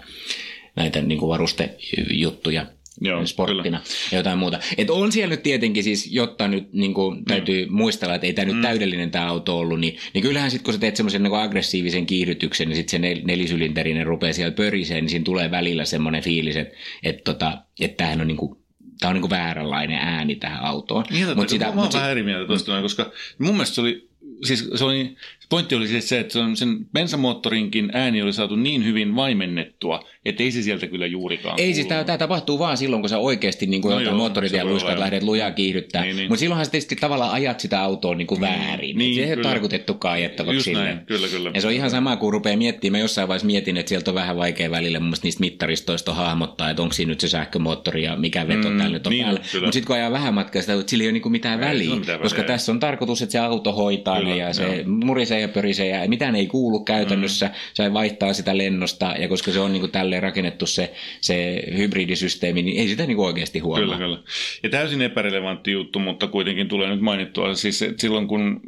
näitä 0.77 1.03
niin 1.03 1.19
kuin 1.19 1.29
varustejuttuja. 1.29 2.67
Joo, 3.01 3.27
sporttina 3.27 3.63
kyllä. 3.63 3.81
ja 4.13 4.19
jotain 4.19 4.39
muuta. 4.39 4.59
Et 4.79 4.91
on 4.91 5.13
siellä 5.13 5.35
nyt 5.35 5.43
tietenkin 5.43 5.85
siis, 5.85 6.13
jotta 6.13 6.49
nyt 6.49 6.73
niin 6.73 6.95
kuin, 6.95 7.25
täytyy 7.25 7.67
mm. 7.67 7.73
muistella, 7.73 8.15
että 8.15 8.27
ei 8.27 8.33
tämä 8.33 8.47
nyt 8.47 8.57
mm. 8.57 8.63
täydellinen 8.63 9.11
tämä 9.11 9.29
auto 9.29 9.59
ollut, 9.59 9.81
niin, 9.81 9.97
niin 10.15 10.23
kyllähän 10.23 10.51
sitten 10.51 10.65
kun 10.65 10.75
sä 10.75 10.81
teet 10.81 10.97
semmoisen 10.97 11.23
niin 11.23 11.35
aggressiivisen 11.35 12.07
kiihdytyksen, 12.07 12.69
niin 12.69 12.77
sitten 12.77 12.91
se 12.91 12.99
nel, 12.99 13.21
nelisylinterinen 13.25 14.07
rupeaa 14.07 14.33
siellä 14.33 14.53
pöriseen, 14.53 15.05
niin 15.05 15.11
siinä 15.11 15.25
tulee 15.25 15.51
välillä 15.51 15.85
semmoinen 15.85 16.23
fiilis, 16.23 16.57
että 16.57 16.75
et, 17.03 17.25
tota, 17.25 17.59
et 17.81 17.97
tämähän 17.97 18.21
on 18.21 18.27
niin 18.27 18.37
kuin, 18.37 18.57
tämä 19.01 19.09
on 19.09 19.15
niin 19.15 19.23
kuin 19.23 19.31
vääränlainen 19.31 19.99
ääni 19.99 20.37
tähän 20.37 20.65
autoon. 20.65 21.05
Niin, 21.11 21.37
mut 21.37 21.49
sitä, 21.49 21.73
mä 21.73 21.83
oon 21.83 21.93
vähän 21.93 22.11
eri 22.11 22.23
mieltä 22.23 22.47
tuosta, 22.47 22.77
mm. 22.77 22.83
koska 22.83 23.13
mun 23.39 23.55
mielestä 23.55 23.75
se 23.75 23.81
oli 23.81 24.09
siis 24.45 24.71
se 24.75 24.85
oli, 24.85 25.17
pointti 25.49 25.75
oli 25.75 25.89
siis 25.89 26.09
se, 26.09 26.21
että 26.21 26.39
sen 26.55 26.87
bensamoottorinkin 26.93 27.91
ääni 27.93 28.23
oli 28.23 28.33
saatu 28.33 28.57
niin 28.57 28.85
hyvin 28.85 29.17
vaimennettua, 29.17 30.05
että 30.25 30.43
ei 30.43 30.51
se 30.51 30.63
sieltä 30.63 30.87
kyllä 30.87 31.07
juurikaan 31.07 31.61
Ei 31.61 31.75
siis 31.75 31.87
tämä, 31.87 32.19
tapahtuu 32.19 32.59
vaan 32.59 32.77
silloin, 32.77 33.03
kun 33.03 33.09
sä 33.09 33.19
oikeasti 33.19 33.67
niin 33.67 33.83
kuin 33.83 34.05
no 34.05 34.13
moottoritien 34.13 34.69
luiskat 34.69 34.99
lähdet 34.99 35.23
lujaa 35.23 35.51
kiihdyttää. 35.51 36.03
Niin, 36.03 36.17
niin. 36.17 36.29
Mutta 36.29 36.41
silloinhan 36.41 36.65
sä 36.65 36.71
tietysti 36.71 36.97
tavallaan 36.97 37.33
ajat 37.33 37.61
sitä 37.61 37.83
autoa 37.83 38.15
niin 38.15 38.27
kuin 38.27 38.41
niin, 38.41 38.53
väärin. 38.53 38.99
Niin, 38.99 39.15
se 39.15 39.25
ei 39.25 39.33
ole 39.33 39.43
tarkoitettukaan 39.43 40.15
ajettavaksi 40.15 40.57
Just 40.57 40.65
sille. 40.65 40.85
Näin, 40.85 41.07
kyllä, 41.07 41.29
kyllä. 41.29 41.51
Ja 41.55 41.61
se 41.61 41.67
on 41.67 41.73
ihan 41.73 41.91
sama, 41.91 42.17
kun 42.17 42.33
rupeaa 42.33 42.57
miettimään. 42.57 42.99
Mä 42.99 42.99
jossain 42.99 43.29
vaiheessa 43.29 43.47
mietin, 43.47 43.77
että 43.77 43.89
sieltä 43.89 44.11
on 44.11 44.15
vähän 44.15 44.37
vaikea 44.37 44.71
välillä 44.71 45.01
mun 45.01 45.15
niistä 45.23 45.41
mittaristoista 45.41 46.15
hahmottaa, 46.15 46.71
että 46.71 46.83
onko 46.83 46.93
siinä 46.93 47.11
nyt 47.11 47.21
se 47.21 47.29
sähkömoottori 47.29 48.03
ja 48.03 48.17
mikä 48.17 48.49
veto 48.49 48.71
mm, 48.71 48.79
täällä 48.79 48.97
nyt 48.97 49.07
on 49.07 49.11
niin, 49.11 49.25
päällä. 49.25 49.41
Mutta 49.41 49.73
sitten 49.73 49.87
kun 49.87 49.97
ajaa 49.97 50.11
vähän 50.11 50.35
matkaa 50.35 50.63
sitä, 50.63 50.73
että 50.73 50.91
sillä 50.91 51.03
ei 51.03 51.09
ole 51.09 51.13
niin 51.13 51.33
mitään 51.33 51.61
väliä. 51.61 51.91
Koska 52.23 52.43
tässä 52.43 52.73
on 52.73 52.81
tarkoitus, 52.81 53.23
että 53.23 53.33
se 53.33 53.39
auto 53.39 53.73
hoitaa 53.73 54.23
ne 54.23 54.37
ja 54.37 54.53
se 54.53 54.85
murisee 54.87 55.34
ja 55.39 55.49
pörisee 55.49 55.89
ja 55.89 56.09
mitään 56.09 56.37
ei 56.37 56.47
kuulu 56.47 56.81
käytännössä. 56.81 57.47
Mm. 57.47 57.53
Se 57.75 57.93
vaihtaa 57.93 58.33
sitä 58.33 58.59
lennosta 58.59 59.15
ja 59.19 59.29
koska 59.29 59.53
se 59.53 59.61
on 59.61 59.73
niin 59.73 59.81
kuin 59.81 59.93
tälleen 59.93 60.23
rakennettu 60.23 60.67
se, 60.67 60.95
se 61.21 61.63
hybridisysteemi, 61.77 62.63
niin 62.63 62.81
ei 62.81 62.89
sitä 62.89 63.07
niin 63.07 63.17
kuin 63.17 63.27
oikeasti 63.27 63.59
huomaa. 63.59 63.85
Kyllä, 63.85 63.99
kyllä. 63.99 64.19
Ja 64.63 64.69
täysin 64.69 65.03
epärelevantti 65.03 65.73
juttu, 65.73 65.99
mutta 65.99 66.27
kuitenkin 66.27 66.69
tulee 66.69 66.89
nyt 66.89 67.01
mainittua. 67.01 67.55
Siis 67.55 67.85
silloin 67.99 68.29
kun, 68.29 68.61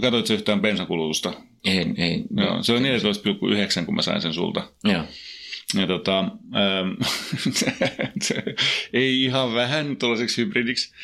katsoit 0.00 0.30
yhtään 0.30 0.60
bensakulutusta? 0.60 1.32
Ei, 1.64 1.86
ei. 1.98 2.22
Joo, 2.36 2.62
se 2.62 2.72
on 2.72 2.82
14,9 2.82 3.84
kun 3.84 3.94
mä 3.94 4.02
sain 4.02 4.22
sen 4.22 4.34
sulta. 4.34 4.62
Joo. 4.84 5.02
Ja 5.80 5.86
tota, 5.86 6.18
ähm, 6.18 6.90
ei 8.92 9.22
ihan 9.22 9.54
vähän 9.54 9.96
tuollaiseksi 9.96 10.42
hybridiksi. 10.42 10.94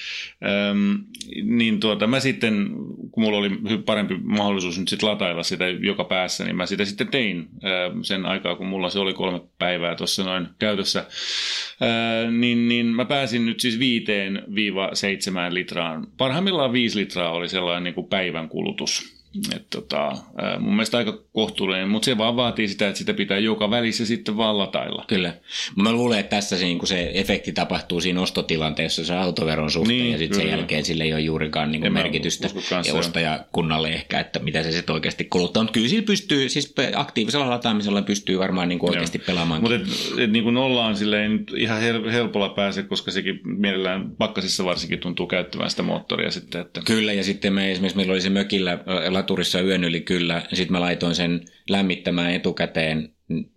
Ähm, 0.45 0.95
niin 1.43 1.81
tuota, 1.81 2.07
mä 2.07 2.21
sitten, 2.21 2.69
kun 3.11 3.25
mulla 3.25 3.39
oli 3.39 3.51
parempi 3.85 4.17
mahdollisuus 4.23 4.79
nyt 4.79 4.89
sitten 4.89 5.09
latailla 5.09 5.43
sitä 5.43 5.69
joka 5.69 6.05
päässä, 6.05 6.45
niin 6.45 6.57
mä 6.57 6.67
sitä 6.67 6.85
sitten 6.85 7.09
tein 7.09 7.39
äh, 7.39 7.99
sen 8.03 8.27
aikaa, 8.27 8.57
kun 8.57 8.67
mulla 8.67 8.91
se 8.91 8.99
oli 8.99 9.15
kolme 9.15 9.41
päivää 9.59 9.95
tuossa 9.95 10.25
noin 10.25 10.49
käytössä. 10.59 11.01
Äh, 11.01 12.33
niin, 12.33 12.69
niin 12.69 12.87
mä 12.87 13.05
pääsin 13.05 13.47
nyt 13.47 13.61
siis 13.61 13.79
viiteen 13.79 14.43
viiva 14.55 14.91
seitsemään 14.93 15.55
litraan. 15.55 16.07
Parhaimmillaan 16.17 16.73
viisi 16.73 16.99
litraa 16.99 17.33
oli 17.33 17.49
sellainen 17.49 17.85
niin 17.85 17.95
kuin 17.95 18.09
päivän 18.09 18.49
kulutus 18.49 19.20
et 19.57 19.67
tota, 19.71 20.13
mun 20.59 20.75
mielestä 20.75 20.99
aika 20.99 21.19
kohtuullinen, 21.33 21.89
mutta 21.89 22.05
se 22.05 22.19
vaan 22.19 22.37
vaatii 22.37 22.69
sitä, 22.69 22.89
että 22.89 22.99
sitä 22.99 23.15
pitää 23.15 23.39
joka 23.39 23.71
välissä 23.71 24.07
sitten 24.07 24.37
vaan 24.37 24.59
latailla. 24.59 25.05
Kyllä. 25.09 25.35
Mä 25.77 25.93
luulen, 25.93 26.19
että 26.19 26.37
tässä 26.37 26.59
se, 26.59 26.65
niin 26.65 26.87
se 26.87 27.11
efekti 27.15 27.53
tapahtuu 27.53 28.01
siinä 28.01 28.21
ostotilanteessa 28.21 29.05
se 29.05 29.15
autoveron 29.15 29.71
suhteen 29.71 29.99
niin, 29.99 30.13
ja 30.13 30.19
sitten 30.19 30.41
sen 30.41 30.51
jälkeen 30.51 30.85
sille 30.85 31.05
ei 31.05 31.13
ole 31.13 31.21
juurikaan 31.21 31.73
niin 31.73 31.93
merkitystä 31.93 32.49
ja 32.87 32.95
ostajakunnalle 32.95 33.89
ehkä, 33.89 34.21
että 34.21 34.39
mitä 34.39 34.63
se 34.63 34.73
sitten 34.73 34.95
oikeasti 34.95 35.25
kuluttaa. 35.25 35.63
Mutta 35.63 35.73
kyllä 35.73 35.89
sillä 35.89 36.07
pystyy, 36.07 36.49
siis 36.49 36.75
aktiivisella 36.95 37.51
lataamisella 37.51 38.03
pystyy 38.03 38.39
varmaan 38.39 38.69
niin 38.69 38.79
kuin 38.79 38.91
oikeasti 38.91 39.19
pelaamaan. 39.19 39.61
Mutta 39.61 39.77
et, 39.77 39.83
et, 40.19 40.31
niin 40.31 40.45
kuin 40.45 40.57
ollaan 40.57 40.97
silleen 40.97 41.45
ihan 41.57 41.81
helpolla 42.13 42.49
pääse, 42.49 42.83
koska 42.83 43.11
sekin 43.11 43.41
mielellään 43.45 44.11
pakkasissa 44.11 44.65
varsinkin 44.65 44.99
tuntuu 44.99 45.27
käyttämään 45.27 45.71
sitä 45.71 45.83
moottoria 45.83 46.31
sitten. 46.31 46.61
Että... 46.61 46.81
Kyllä 46.85 47.13
ja 47.13 47.25
sitten 47.25 47.53
me 47.53 47.71
esimerkiksi 47.71 47.97
meillä 47.97 48.13
oli 48.13 48.21
se 48.21 48.31
mökillä 48.31 48.79
laturissa 49.21 49.61
yön 49.61 49.85
yli 49.85 50.01
kyllä. 50.01 50.43
Sitten 50.53 50.73
mä 50.73 50.81
laitoin 50.81 51.15
sen 51.15 51.41
lämmittämään 51.69 52.35
etukäteen 52.35 53.11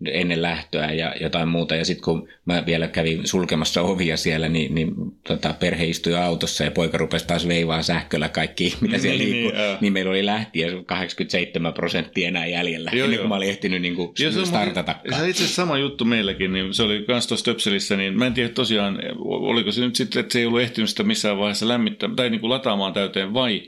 ennen 0.05 0.41
lähtöä 0.41 0.91
ja 0.91 1.15
jotain 1.21 1.47
muuta. 1.47 1.75
Ja 1.75 1.85
sitten 1.85 2.03
kun 2.03 2.27
mä 2.45 2.63
vielä 2.65 2.87
kävin 2.87 3.27
sulkemassa 3.27 3.81
ovia 3.81 4.17
siellä, 4.17 4.49
niin, 4.49 4.75
niin 4.75 4.93
tota, 5.27 5.53
perhe 5.59 5.85
istui 5.85 6.15
autossa 6.15 6.63
ja 6.63 6.71
poika 6.71 6.97
rupesi 6.97 7.27
taas 7.27 7.47
veivaa 7.47 7.81
sähköllä 7.81 8.29
kaikki, 8.29 8.73
mitä 8.81 8.97
siellä 8.97 9.23
niin, 9.23 9.31
liikkuu. 9.31 9.51
Niin, 9.51 9.77
niin 9.81 9.93
meillä 9.93 10.11
oli 10.11 10.25
lähtiä 10.25 10.67
87 10.85 11.73
prosenttia 11.73 12.27
enää 12.27 12.45
jäljellä, 12.45 12.91
joo, 12.93 13.05
ennen 13.05 13.19
kuin 13.19 13.29
mä 13.29 13.35
olin 13.35 13.49
ehtinyt 13.49 13.81
niin 13.81 13.95
kuin 13.95 14.11
joo, 14.19 14.31
se 14.31 14.45
startata. 14.45 14.95
Se 15.09 15.21
on 15.21 15.29
itse 15.29 15.43
asiassa 15.43 15.61
sama 15.61 15.77
juttu 15.77 16.05
meilläkin, 16.05 16.53
niin 16.53 16.73
se 16.73 16.83
oli 16.83 17.03
kans 17.07 17.27
tuossa 17.27 17.45
Töpselissä, 17.45 17.97
niin 17.97 18.17
mä 18.17 18.25
en 18.25 18.33
tiedä 18.33 18.49
tosiaan, 18.49 18.99
oliko 19.25 19.71
se 19.71 19.81
nyt 19.81 19.95
sitten, 19.95 20.19
että 20.19 20.33
se 20.33 20.39
ei 20.39 20.45
ollut 20.45 20.61
ehtinyt 20.61 20.89
sitä 20.89 21.03
missään 21.03 21.37
vaiheessa 21.37 21.67
lämmittämään 21.67 22.15
tai 22.15 22.29
niin 22.29 22.41
kuin 22.41 22.49
lataamaan 22.49 22.93
täyteen 22.93 23.33
vai 23.33 23.61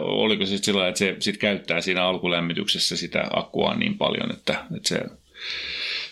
oliko 0.00 0.46
se 0.46 0.58
sillä 0.58 0.88
että 0.88 0.98
se 0.98 1.16
sit 1.20 1.36
käyttää 1.36 1.80
siinä 1.80 2.04
alkulämmityksessä 2.04 2.96
sitä 2.96 3.24
akkua 3.36 3.74
niin 3.74 3.98
paljon, 3.98 4.32
että, 4.32 4.64
että 4.76 4.88
se 4.88 5.00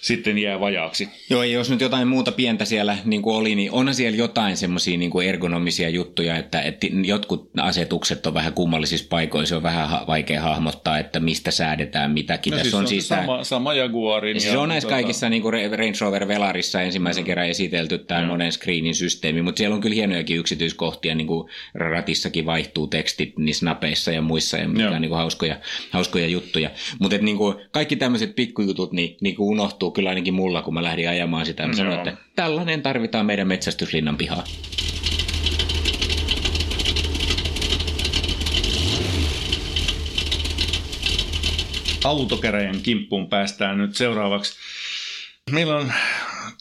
sitten 0.01 0.39
jää 0.39 0.61
vajaaksi. 0.61 1.09
Joo, 1.31 1.43
ja 1.43 1.53
jos 1.53 1.71
nyt 1.71 1.81
jotain 1.81 2.09
muuta 2.09 2.33
pientä 2.33 2.65
siellä 2.65 2.99
niin 3.05 3.23
kuin 3.23 3.37
oli, 3.37 3.55
niin 3.55 3.73
onhan 3.73 3.95
siellä 3.95 4.17
jotain 4.17 4.57
semmoisia 4.57 4.99
niin 4.99 5.11
kuin 5.11 5.29
ergonomisia 5.29 5.89
juttuja, 5.89 6.37
että, 6.37 6.61
että 6.61 6.87
jotkut 7.05 7.51
asetukset 7.57 8.27
on 8.27 8.35
vähän 8.35 8.53
kummallisissa 8.53 9.07
paikoissa, 9.11 9.57
on 9.57 9.63
vähän 9.63 9.89
ha- 9.89 10.05
vaikea 10.07 10.43
hahmottaa, 10.43 10.99
että 10.99 11.21
mistä 11.21 11.51
säädetään 11.51 12.11
mitäkin. 12.11 12.51
No 12.51 12.57
Tässä 12.57 12.65
siis 12.65 12.75
on, 12.75 12.81
on 12.81 12.89
siis 12.89 13.09
sama, 13.09 13.33
tämä, 13.33 13.45
sama 13.45 13.75
Jaguarin. 13.75 14.41
Siis 14.41 14.55
on 14.55 14.69
näissä 14.69 14.89
tota... 14.89 14.97
kaikissa 14.97 15.29
niin 15.29 15.43
kuin 15.43 15.53
Range 15.53 15.99
Rover 16.01 16.29
Velarissa 16.29 16.83
ensimmäisen 16.83 17.23
mm. 17.23 17.27
kerran 17.27 17.49
esitelty 17.49 17.99
tämä 17.99 18.21
mm. 18.21 18.27
monen 18.27 18.53
screenin 18.53 18.95
systeemi, 18.95 19.43
mutta 19.43 19.59
siellä 19.59 19.75
on 19.75 19.81
kyllä 19.81 19.95
hienojakin 19.95 20.37
yksityiskohtia, 20.37 21.15
niin 21.15 21.27
kuin 21.27 21.49
ratissakin 21.75 22.47
vaihtuu 22.47 22.87
tekstit 22.87 23.39
niissä 23.39 23.67
napeissa 23.67 24.13
ja 24.13 24.23
muissa, 24.23 24.57
ja 24.57 24.69
mikä 24.69 24.91
on 24.91 25.01
niin 25.01 25.09
kuin 25.09 25.19
hauskoja, 25.19 25.57
hauskoja 25.91 26.27
juttuja. 26.27 26.71
Mutta 26.99 27.19
niin 27.19 27.37
kaikki 27.71 27.97
tämmöiset 27.97 28.37
pikkujutut 28.37 28.93
niin, 28.93 29.17
niin 29.21 29.37
kuin 29.37 29.49
unohtuu 29.49 29.89
tuntuu 29.90 30.03
kyllä 30.03 30.09
ainakin 30.09 30.35
mulla, 30.35 30.62
kun 30.62 30.74
mä 30.74 30.83
lähdin 30.83 31.09
ajamaan 31.09 31.46
sitä. 31.46 31.66
Mä 31.66 31.72
sanoin, 31.72 31.98
että 31.98 32.16
tällainen 32.37 32.83
tarvitaan 32.83 33.26
meidän 33.26 33.48
metsästyslinnan 33.48 34.16
pihaa. 34.16 34.44
autokäräjän 42.05 42.81
kimppuun 42.83 43.29
päästään 43.29 43.79
nyt 43.79 43.94
seuraavaksi. 43.94 44.59
Meillä 45.50 45.76
on 45.76 45.92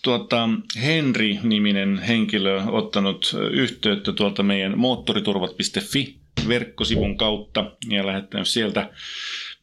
tuota, 0.03 0.49
Henri-niminen 0.81 1.99
henkilö 1.99 2.63
ottanut 2.63 3.35
yhteyttä 3.51 4.13
tuolta 4.13 4.43
meidän 4.43 4.77
moottoriturvat.fi 4.77 6.19
verkkosivun 6.47 7.17
kautta 7.17 7.71
ja 7.89 8.05
lähettänyt 8.05 8.47
sieltä 8.47 8.89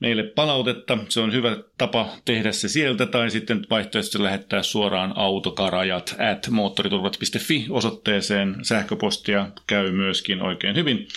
meille 0.01 0.23
palautetta. 0.23 0.99
Se 1.09 1.21
on 1.21 1.33
hyvä 1.33 1.57
tapa 1.79 2.09
tehdä 2.25 2.53
se 2.53 2.69
sieltä 2.69 3.07
tai 3.07 3.31
sitten 3.31 3.67
vaihtoehtoisesti 3.71 4.23
lähettää 4.23 4.63
suoraan 4.63 5.13
autokarajat 5.17 6.17
at 6.33 6.49
moottoriturvat.fi 6.51 7.67
osoitteeseen. 7.71 8.57
Sähköpostia 8.63 9.49
käy 9.67 9.91
myöskin 9.91 10.43
oikein 10.43 10.77
hyvin. 10.77 11.09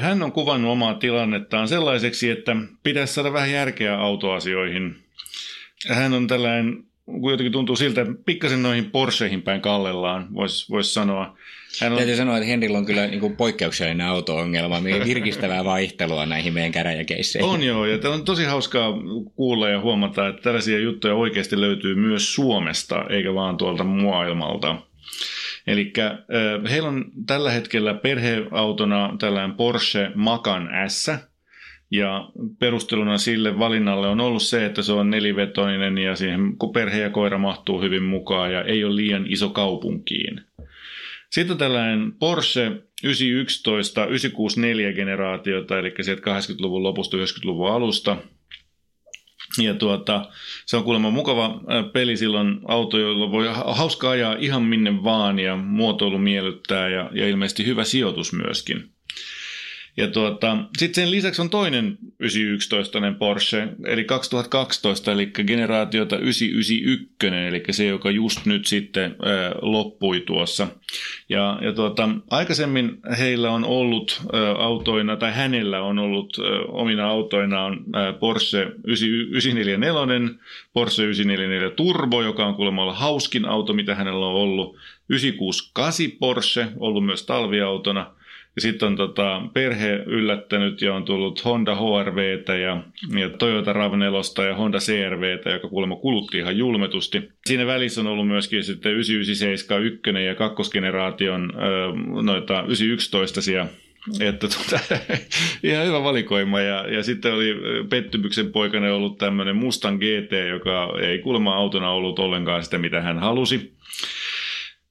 Hän 0.00 0.22
on 0.22 0.32
kuvannut 0.32 0.72
omaa 0.72 0.94
tilannettaan 0.94 1.68
sellaiseksi, 1.68 2.30
että 2.30 2.56
pitäisi 2.82 3.14
saada 3.14 3.32
vähän 3.32 3.52
järkeä 3.52 3.98
autoasioihin. 3.98 4.96
Hän 5.88 6.14
on 6.14 6.26
tällainen 6.26 6.84
jotenkin 7.30 7.52
tuntuu 7.52 7.76
siltä, 7.76 8.00
että 8.00 8.14
pikkasen 8.26 8.62
noihin 8.62 8.90
Porscheihin 8.90 9.42
päin 9.42 9.60
kallellaan, 9.60 10.34
voisi 10.34 10.68
vois 10.70 10.94
sanoa. 10.94 11.36
Hän 11.80 11.92
on... 11.92 11.98
Täytyy 11.98 12.16
sanoa, 12.16 12.36
että 12.36 12.46
Henrillä 12.46 12.78
on 12.78 12.86
kyllä 12.86 13.06
niin 13.06 13.20
kuin 13.20 13.36
poikkeuksellinen 13.36 14.06
auto-ongelma, 14.06 14.84
virkistävää 14.84 15.64
vaihtelua 15.74 16.26
näihin 16.26 16.54
meidän 16.54 16.72
käräjäkeisseihin. 16.72 17.50
On 17.50 17.62
joo, 17.62 17.86
ja 17.86 18.10
on 18.10 18.24
tosi 18.24 18.44
hauskaa 18.44 18.92
kuulla 19.36 19.68
ja 19.68 19.80
huomata, 19.80 20.28
että 20.28 20.42
tällaisia 20.42 20.78
juttuja 20.78 21.14
oikeasti 21.14 21.60
löytyy 21.60 21.94
myös 21.94 22.34
Suomesta, 22.34 23.04
eikä 23.10 23.34
vaan 23.34 23.56
tuolta 23.56 23.84
maailmalta. 23.84 24.76
Eli 25.66 25.92
heillä 26.70 26.88
on 26.88 27.04
tällä 27.26 27.50
hetkellä 27.50 27.94
perheautona 27.94 29.16
tällainen 29.18 29.56
Porsche 29.56 30.10
Macan 30.14 30.68
S, 30.88 31.10
ja 31.90 32.30
perusteluna 32.58 33.18
sille 33.18 33.58
valinnalle 33.58 34.08
on 34.08 34.20
ollut 34.20 34.42
se, 34.42 34.66
että 34.66 34.82
se 34.82 34.92
on 34.92 35.10
nelivetoinen 35.10 35.98
ja 35.98 36.16
siihen 36.16 36.56
perhe 36.74 36.98
ja 36.98 37.10
koira 37.10 37.38
mahtuu 37.38 37.80
hyvin 37.80 38.02
mukaan 38.02 38.52
ja 38.52 38.62
ei 38.62 38.84
ole 38.84 38.96
liian 38.96 39.26
iso 39.28 39.48
kaupunkiin. 39.50 40.40
Sitten 41.30 41.58
tällainen 41.58 42.12
Porsche 42.12 42.72
911 43.04 44.06
964 44.06 44.92
generaatiota, 44.92 45.78
eli 45.78 45.94
sieltä 46.00 46.22
80-luvun 46.22 46.82
lopusta 46.82 47.16
90-luvun 47.16 47.72
alusta. 47.72 48.16
Ja 49.62 49.74
tuota, 49.74 50.28
se 50.66 50.76
on 50.76 50.84
kuulemma 50.84 51.10
mukava 51.10 51.60
peli 51.92 52.16
silloin 52.16 52.60
auto, 52.68 52.98
jolla 52.98 53.30
voi 53.30 53.46
hauska 53.64 54.10
ajaa 54.10 54.36
ihan 54.38 54.62
minne 54.62 55.04
vaan 55.04 55.38
ja 55.38 55.56
muotoilu 55.56 56.18
miellyttää 56.18 56.88
ja, 56.88 57.10
ja 57.14 57.28
ilmeisesti 57.28 57.66
hyvä 57.66 57.84
sijoitus 57.84 58.32
myöskin. 58.32 58.93
Ja 59.96 60.08
tuota, 60.08 60.56
sitten 60.78 60.94
sen 60.94 61.10
lisäksi 61.10 61.42
on 61.42 61.50
toinen 61.50 61.98
911 62.20 62.98
Porsche, 63.18 63.68
eli 63.86 64.04
2012, 64.04 65.12
eli 65.12 65.26
generaatiota 65.26 66.18
991, 66.18 67.46
eli 67.48 67.62
se, 67.70 67.86
joka 67.86 68.10
just 68.10 68.46
nyt 68.46 68.66
sitten 68.66 69.16
ää, 69.22 69.52
loppui 69.62 70.20
tuossa. 70.20 70.66
Ja, 71.28 71.58
ja 71.62 71.72
tuota, 71.72 72.08
aikaisemmin 72.30 72.98
heillä 73.18 73.50
on 73.50 73.64
ollut 73.64 74.22
ää, 74.32 74.52
autoina, 74.52 75.16
tai 75.16 75.32
hänellä 75.32 75.82
on 75.82 75.98
ollut 75.98 76.36
ää, 76.38 76.60
omina 76.68 77.08
autoinaan 77.08 77.80
ää, 77.92 78.12
Porsche 78.12 78.72
944, 78.84 79.78
Porsche 80.72 81.02
944 81.02 81.70
Turbo, 81.70 82.22
joka 82.22 82.46
on 82.46 82.54
kuulemma 82.54 82.82
olla 82.82 82.94
hauskin 82.94 83.44
auto, 83.44 83.72
mitä 83.72 83.94
hänellä 83.94 84.26
on 84.26 84.34
ollut, 84.34 84.76
968 85.08 86.18
Porsche, 86.18 86.68
ollut 86.76 87.06
myös 87.06 87.26
talviautona– 87.26 88.06
ja 88.56 88.62
sitten 88.62 88.86
on 88.86 88.96
tota, 88.96 89.42
perhe 89.54 90.02
yllättänyt 90.06 90.82
ja 90.82 90.94
on 90.94 91.04
tullut 91.04 91.44
Honda 91.44 91.74
HRVtä 91.74 92.54
ja, 92.54 92.82
ja 93.18 93.28
Toyota 93.28 93.72
RAV4 93.72 94.42
ja 94.48 94.56
Honda 94.56 94.78
CRVtä, 94.78 95.50
joka 95.50 95.68
kuulemma 95.68 95.96
kulutti 95.96 96.38
ihan 96.38 96.58
julmetusti. 96.58 97.28
Siinä 97.46 97.66
välissä 97.66 98.00
on 98.00 98.06
ollut 98.06 98.28
myöskin 98.28 98.64
sitten 98.64 98.92
997 98.92 99.82
1 99.82 100.00
ja 100.26 100.34
kakkosgeneraation 100.34 101.52
noita 102.22 102.64
911 102.66 103.40
että 104.20 104.48
tuota, 104.48 104.84
ihan 105.62 105.86
hyvä 105.86 106.02
valikoima. 106.02 106.60
Ja, 106.60 106.88
ja 106.88 107.02
sitten 107.02 107.34
oli 107.34 107.54
pettymyksen 107.88 108.52
poikana 108.52 108.94
ollut 108.94 109.18
tämmöinen 109.18 109.56
Mustang 109.56 109.98
GT, 109.98 110.48
joka 110.48 110.88
ei 111.02 111.18
kuulemma 111.18 111.54
autona 111.54 111.90
ollut 111.90 112.18
ollenkaan 112.18 112.64
sitä, 112.64 112.78
mitä 112.78 113.00
hän 113.00 113.18
halusi. 113.18 113.72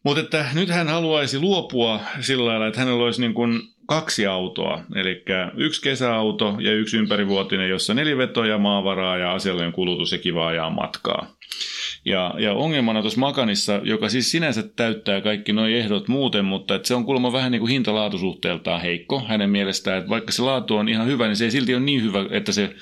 Mutta 0.04 0.22
että 0.22 0.46
nyt 0.54 0.70
hän 0.70 0.88
haluaisi 0.88 1.40
luopua 1.40 2.00
sillä 2.22 2.46
lailla, 2.46 2.68
että 2.68 2.80
hänellä 2.80 3.04
olisi 3.04 3.22
niin 3.22 3.34
kuin 3.34 3.62
kaksi 3.88 4.28
autoa, 4.28 4.84
eli 4.96 5.24
yksi 5.58 5.82
kesäauto 5.82 6.58
ja 6.60 6.74
yksi 6.74 6.98
ympärivuotinen, 6.98 7.70
jossa 7.70 7.94
nelivetoja, 7.94 8.58
maavaraa 8.58 9.18
ja 9.18 9.34
asiallinen 9.34 9.72
kulutus 9.72 10.12
ja 10.12 10.18
kiva 10.18 10.48
ajaa 10.48 10.70
matkaa. 10.70 11.28
Ja, 12.06 12.34
ja 12.38 12.54
ongelmana 12.54 13.02
tuossa 13.02 13.20
Makanissa, 13.20 13.82
joka 13.84 14.10
siis 14.10 14.32
sinänsä 14.32 14.64
täyttää 14.76 15.22
kaikki 15.22 15.54
nuo 15.54 15.66
ehdot 15.66 16.08
muuten, 16.08 16.46
mutta 16.46 16.76
että 16.76 16.88
se 16.88 16.96
on 16.96 17.06
kuulemma 17.06 17.34
vähän 17.34 17.52
niin 17.52 17.60
kuin 17.60 17.72
hinta-laatusuhteeltaan 17.72 18.82
heikko 18.82 19.20
hänen 19.28 19.50
mielestään, 19.50 19.98
että 19.98 20.10
vaikka 20.10 20.32
se 20.32 20.42
laatu 20.42 20.76
on 20.76 20.90
ihan 20.90 21.08
hyvä, 21.08 21.28
niin 21.28 21.36
se 21.36 21.46
ei 21.46 21.52
silti 21.52 21.76
ole 21.76 21.84
niin 21.84 22.04
hyvä, 22.04 22.26
että 22.30 22.52
se 22.52 22.76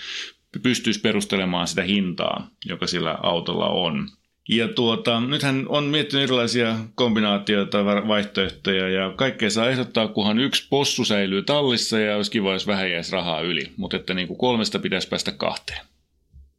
pystyisi 0.64 1.02
perustelemaan 1.02 1.68
sitä 1.68 1.84
hintaa, 1.84 2.48
joka 2.66 2.88
sillä 2.88 3.18
autolla 3.24 3.68
on. 3.68 4.10
Ja 4.50 4.68
tuota, 4.68 5.22
nythän 5.22 5.66
on 5.70 5.84
miettinyt 5.84 6.24
erilaisia 6.24 6.76
kombinaatioita, 6.96 7.86
vaihtoehtoja 7.86 8.90
ja 8.90 9.14
kaikkea 9.16 9.50
saa 9.50 9.70
ehdottaa, 9.70 10.08
kunhan 10.08 10.40
yksi 10.40 10.68
possu 10.70 11.06
säilyy 11.06 11.44
tallissa 11.44 12.00
ja 12.00 12.16
olisi 12.16 12.32
kiva, 12.32 12.54
jos 12.54 12.68
vähän 12.68 12.92
jäisi 12.92 13.12
rahaa 13.12 13.42
yli. 13.42 13.72
Mutta 13.78 13.98
että 13.98 14.14
niin 14.14 14.28
kuin 14.28 14.38
kolmesta 14.38 14.80
pitäisi 14.80 15.08
päästä 15.08 15.32
kahteen. 15.32 15.80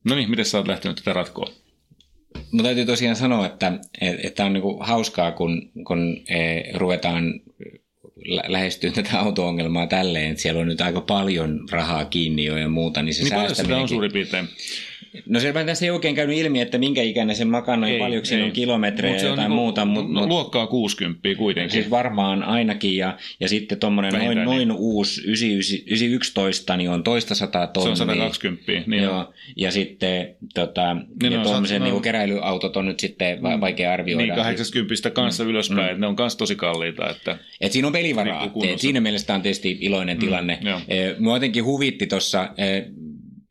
No 0.05 0.15
niin, 0.15 0.31
miten 0.31 0.45
sä 0.45 0.59
oot 0.59 0.69
lähtenyt 0.69 0.97
tätä 0.97 1.13
ratkoa? 1.13 1.51
Mutta 2.35 2.63
täytyy 2.63 2.87
tosiaan 2.87 3.17
sanoa, 3.17 3.47
että, 3.47 3.73
että 4.01 4.45
on 4.45 4.53
niinku 4.53 4.79
hauskaa, 4.81 5.33
kun, 5.33 5.71
kun 5.87 6.17
e, 6.29 6.63
ruvetaan 6.75 7.41
lähestyä 8.49 8.91
tätä 8.91 9.21
auto-ongelmaa 9.21 9.87
tälleen, 9.87 10.31
että 10.31 10.43
siellä 10.43 10.61
on 10.61 10.67
nyt 10.67 10.81
aika 10.81 11.01
paljon 11.01 11.61
rahaa 11.71 12.05
kiinni 12.05 12.45
jo 12.45 12.57
ja 12.57 12.69
muuta, 12.69 13.03
niin 13.03 13.15
se 13.15 13.23
niin 13.23 13.35
paljon 13.35 13.55
sitä 13.55 13.77
on 13.77 13.89
suurin 13.89 14.13
piirtein? 14.13 14.49
No 15.27 15.41
se 15.41 15.53
tässä 15.67 15.85
ei 15.85 15.91
oikein 15.91 16.15
käynyt 16.15 16.37
ilmi, 16.37 16.61
että 16.61 16.79
minkä 16.79 17.03
ikäinen 17.03 17.37
se 17.37 17.45
makana 17.45 17.89
ja 17.89 17.99
paljonko 17.99 18.27
siinä 18.27 18.45
on 18.45 18.53
kilometrejä 18.53 19.19
tai 19.19 19.37
niinku, 19.37 19.55
muuta. 19.55 19.85
Mut, 19.85 20.11
no, 20.11 20.27
luokkaa 20.27 20.67
60 20.67 21.29
kuitenkin. 21.37 21.71
Siis 21.71 21.91
varmaan 21.91 22.43
ainakin 22.43 22.97
ja, 22.97 23.17
ja 23.41 23.49
sitten 23.49 23.79
tuommoinen 23.79 24.13
noin, 24.13 24.37
niin. 24.37 24.45
noin 24.45 24.73
uusi 24.73 25.23
911 25.27 26.77
niin 26.77 26.91
on 26.91 27.03
toista 27.03 27.35
sataa 27.35 27.67
tonnia. 27.67 27.97
Se 27.97 28.03
on 28.03 28.09
120. 28.09 28.91
Niin 28.91 29.03
Joo. 29.03 29.33
Ja 29.57 29.71
sitten 29.71 30.37
tota, 30.55 30.97
niin 31.23 31.33
ja 31.33 31.43
tuommoisen 31.43 31.83
no, 31.83 31.91
niin 31.91 32.03
keräilyautot 32.03 32.77
on 32.77 32.87
nyt 32.87 33.01
sitten 33.01 33.37
mm. 33.37 33.61
vaikea 33.61 33.93
arvioida. 33.93 34.25
Niin 34.25 34.35
80 34.35 35.11
kanssa 35.11 35.45
mm. 35.45 35.51
ylöspäin, 35.51 35.81
mm. 35.81 35.87
että 35.87 36.01
ne 36.01 36.07
on 36.07 36.17
kanssa 36.17 36.39
tosi 36.39 36.57
kalliita. 36.57 37.11
Että, 37.11 37.39
Et 37.61 37.73
siinä 37.73 37.87
on 37.87 37.93
pelivaraa. 37.93 38.51
Niin 38.55 38.79
siinä 38.79 39.01
mielessä 39.01 39.35
on 39.35 39.43
tietysti 39.43 39.79
iloinen 39.81 40.17
mm. 40.17 40.21
tilanne. 40.21 40.59
Mm, 40.63 41.25
Mua 41.25 41.37
jotenkin 41.37 41.65
huvitti 41.65 42.07
tuossa 42.07 42.49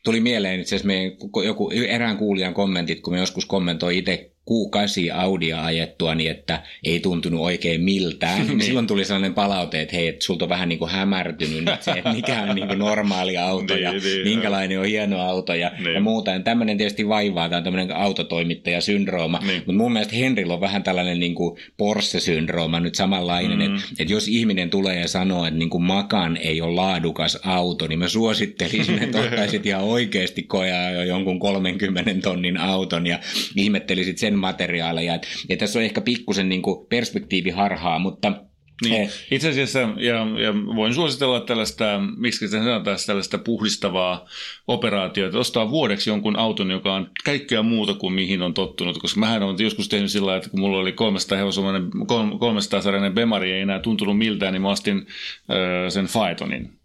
tuli 0.03 0.19
mieleen 0.19 0.59
itse 0.59 0.75
asiassa 0.75 0.87
meidän 0.87 1.17
joku 1.45 1.71
erään 1.71 2.17
kuulijan 2.17 2.53
kommentit, 2.53 3.01
kun 3.01 3.13
me 3.13 3.19
joskus 3.19 3.45
kommentoi 3.45 3.97
itse 3.97 4.31
Q8 4.49 5.15
Audia 5.15 5.65
ajettua 5.65 6.15
niin, 6.15 6.31
että 6.31 6.63
ei 6.83 6.99
tuntunut 6.99 7.41
oikein 7.41 7.81
miltään. 7.81 8.47
niin. 8.47 8.61
Silloin 8.61 8.87
tuli 8.87 9.05
sellainen 9.05 9.33
palaute, 9.33 9.81
että 9.81 9.95
hei, 9.95 10.07
että 10.07 10.25
sulta 10.25 10.45
on 10.45 10.49
vähän 10.49 10.69
niin 10.69 10.79
kuin 10.79 10.91
hämärtynyt 10.91 11.65
nyt 11.65 11.81
se, 11.81 11.91
että 11.91 12.13
mikä 12.13 12.41
on 12.41 12.55
niin 12.55 12.67
kuin 12.67 12.79
normaali 12.79 13.37
auto 13.37 13.75
ja 13.75 13.91
niin, 13.91 14.03
niin, 14.03 14.23
minkälainen 14.23 14.79
on 14.79 14.85
hieno 14.85 15.19
auto 15.19 15.53
ja, 15.53 15.71
niin. 15.79 15.93
ja 15.93 16.01
muuta. 16.01 16.31
Ja 16.31 16.39
tämmöinen 16.39 16.77
tietysti 16.77 17.07
vaivaa, 17.07 17.49
tämä 17.49 17.57
on 17.57 17.63
tämmöinen 17.63 17.95
autotoimittaja-syndrooma. 17.95 19.39
Niin. 19.39 19.57
Mutta 19.57 19.73
mun 19.73 19.93
mielestä 19.93 20.15
Henrillä 20.15 20.53
on 20.53 20.61
vähän 20.61 20.83
tällainen 20.83 21.19
niin 21.19 21.35
kuin 21.35 21.57
Porsche-syndrooma 21.77 22.79
nyt 22.79 22.95
samanlainen, 22.95 23.57
mm. 23.57 23.75
että, 23.75 23.87
että 23.99 24.13
jos 24.13 24.27
ihminen 24.27 24.69
tulee 24.69 24.99
ja 24.99 25.07
sanoo, 25.07 25.45
että 25.45 25.59
niin 25.59 25.69
kuin 25.69 25.83
Makan 25.83 26.37
ei 26.37 26.61
ole 26.61 26.75
laadukas 26.75 27.39
auto, 27.43 27.87
niin 27.87 27.99
mä 27.99 28.07
suosittelisin, 28.07 29.03
että 29.03 29.19
ottaisit 29.23 29.65
ihan 29.65 29.83
oikeasti 29.83 30.43
kojaa 30.43 30.91
jo 30.91 31.03
jonkun 31.03 31.39
30 31.39 32.15
tonnin 32.23 32.57
auton 32.57 33.07
ja 33.07 33.19
ihmettelisit 33.55 34.17
sen 34.17 34.30
materiaaleja. 34.39 35.15
Et, 35.15 35.27
ja 35.49 35.57
tässä 35.57 35.79
on 35.79 35.85
ehkä 35.85 36.01
pikkusen 36.01 36.49
niin 36.49 36.61
perspektiiviharhaa, 36.89 37.99
mutta 37.99 38.33
niin. 38.81 39.01
Eh. 39.01 39.09
Itse 39.31 39.49
asiassa, 39.49 39.79
ja, 39.79 40.15
ja 40.43 40.53
voin 40.75 40.93
suositella 40.93 41.39
tällaista, 41.39 41.85
miksi 42.17 42.47
se 42.47 42.57
sanotaan, 42.57 42.97
tällaista 43.05 43.37
puhdistavaa 43.37 44.25
operaatiota, 44.67 45.39
ostaa 45.39 45.69
vuodeksi 45.69 46.09
jonkun 46.09 46.35
auton, 46.35 46.71
joka 46.71 46.93
on 46.93 47.09
kaikkea 47.25 47.63
muuta 47.63 47.93
kuin 47.93 48.13
mihin 48.13 48.41
on 48.41 48.53
tottunut, 48.53 48.97
koska 48.97 49.19
mähän 49.19 49.43
olen 49.43 49.55
joskus 49.59 49.89
tehnyt 49.89 50.11
sillä 50.11 50.35
että 50.35 50.49
kun 50.49 50.59
mulla 50.59 50.77
oli 50.77 50.91
300 50.91 51.37
hevosumainen, 51.37 51.89
300 52.39 52.81
sarjainen 52.81 53.13
Bemari 53.13 53.51
ei 53.51 53.61
enää 53.61 53.79
tuntunut 53.79 54.17
miltään, 54.17 54.53
niin 54.53 54.61
mä 54.61 54.69
ostin 54.69 54.97
äh, 54.97 55.89
sen 55.89 56.05
Faetonin. 56.05 56.80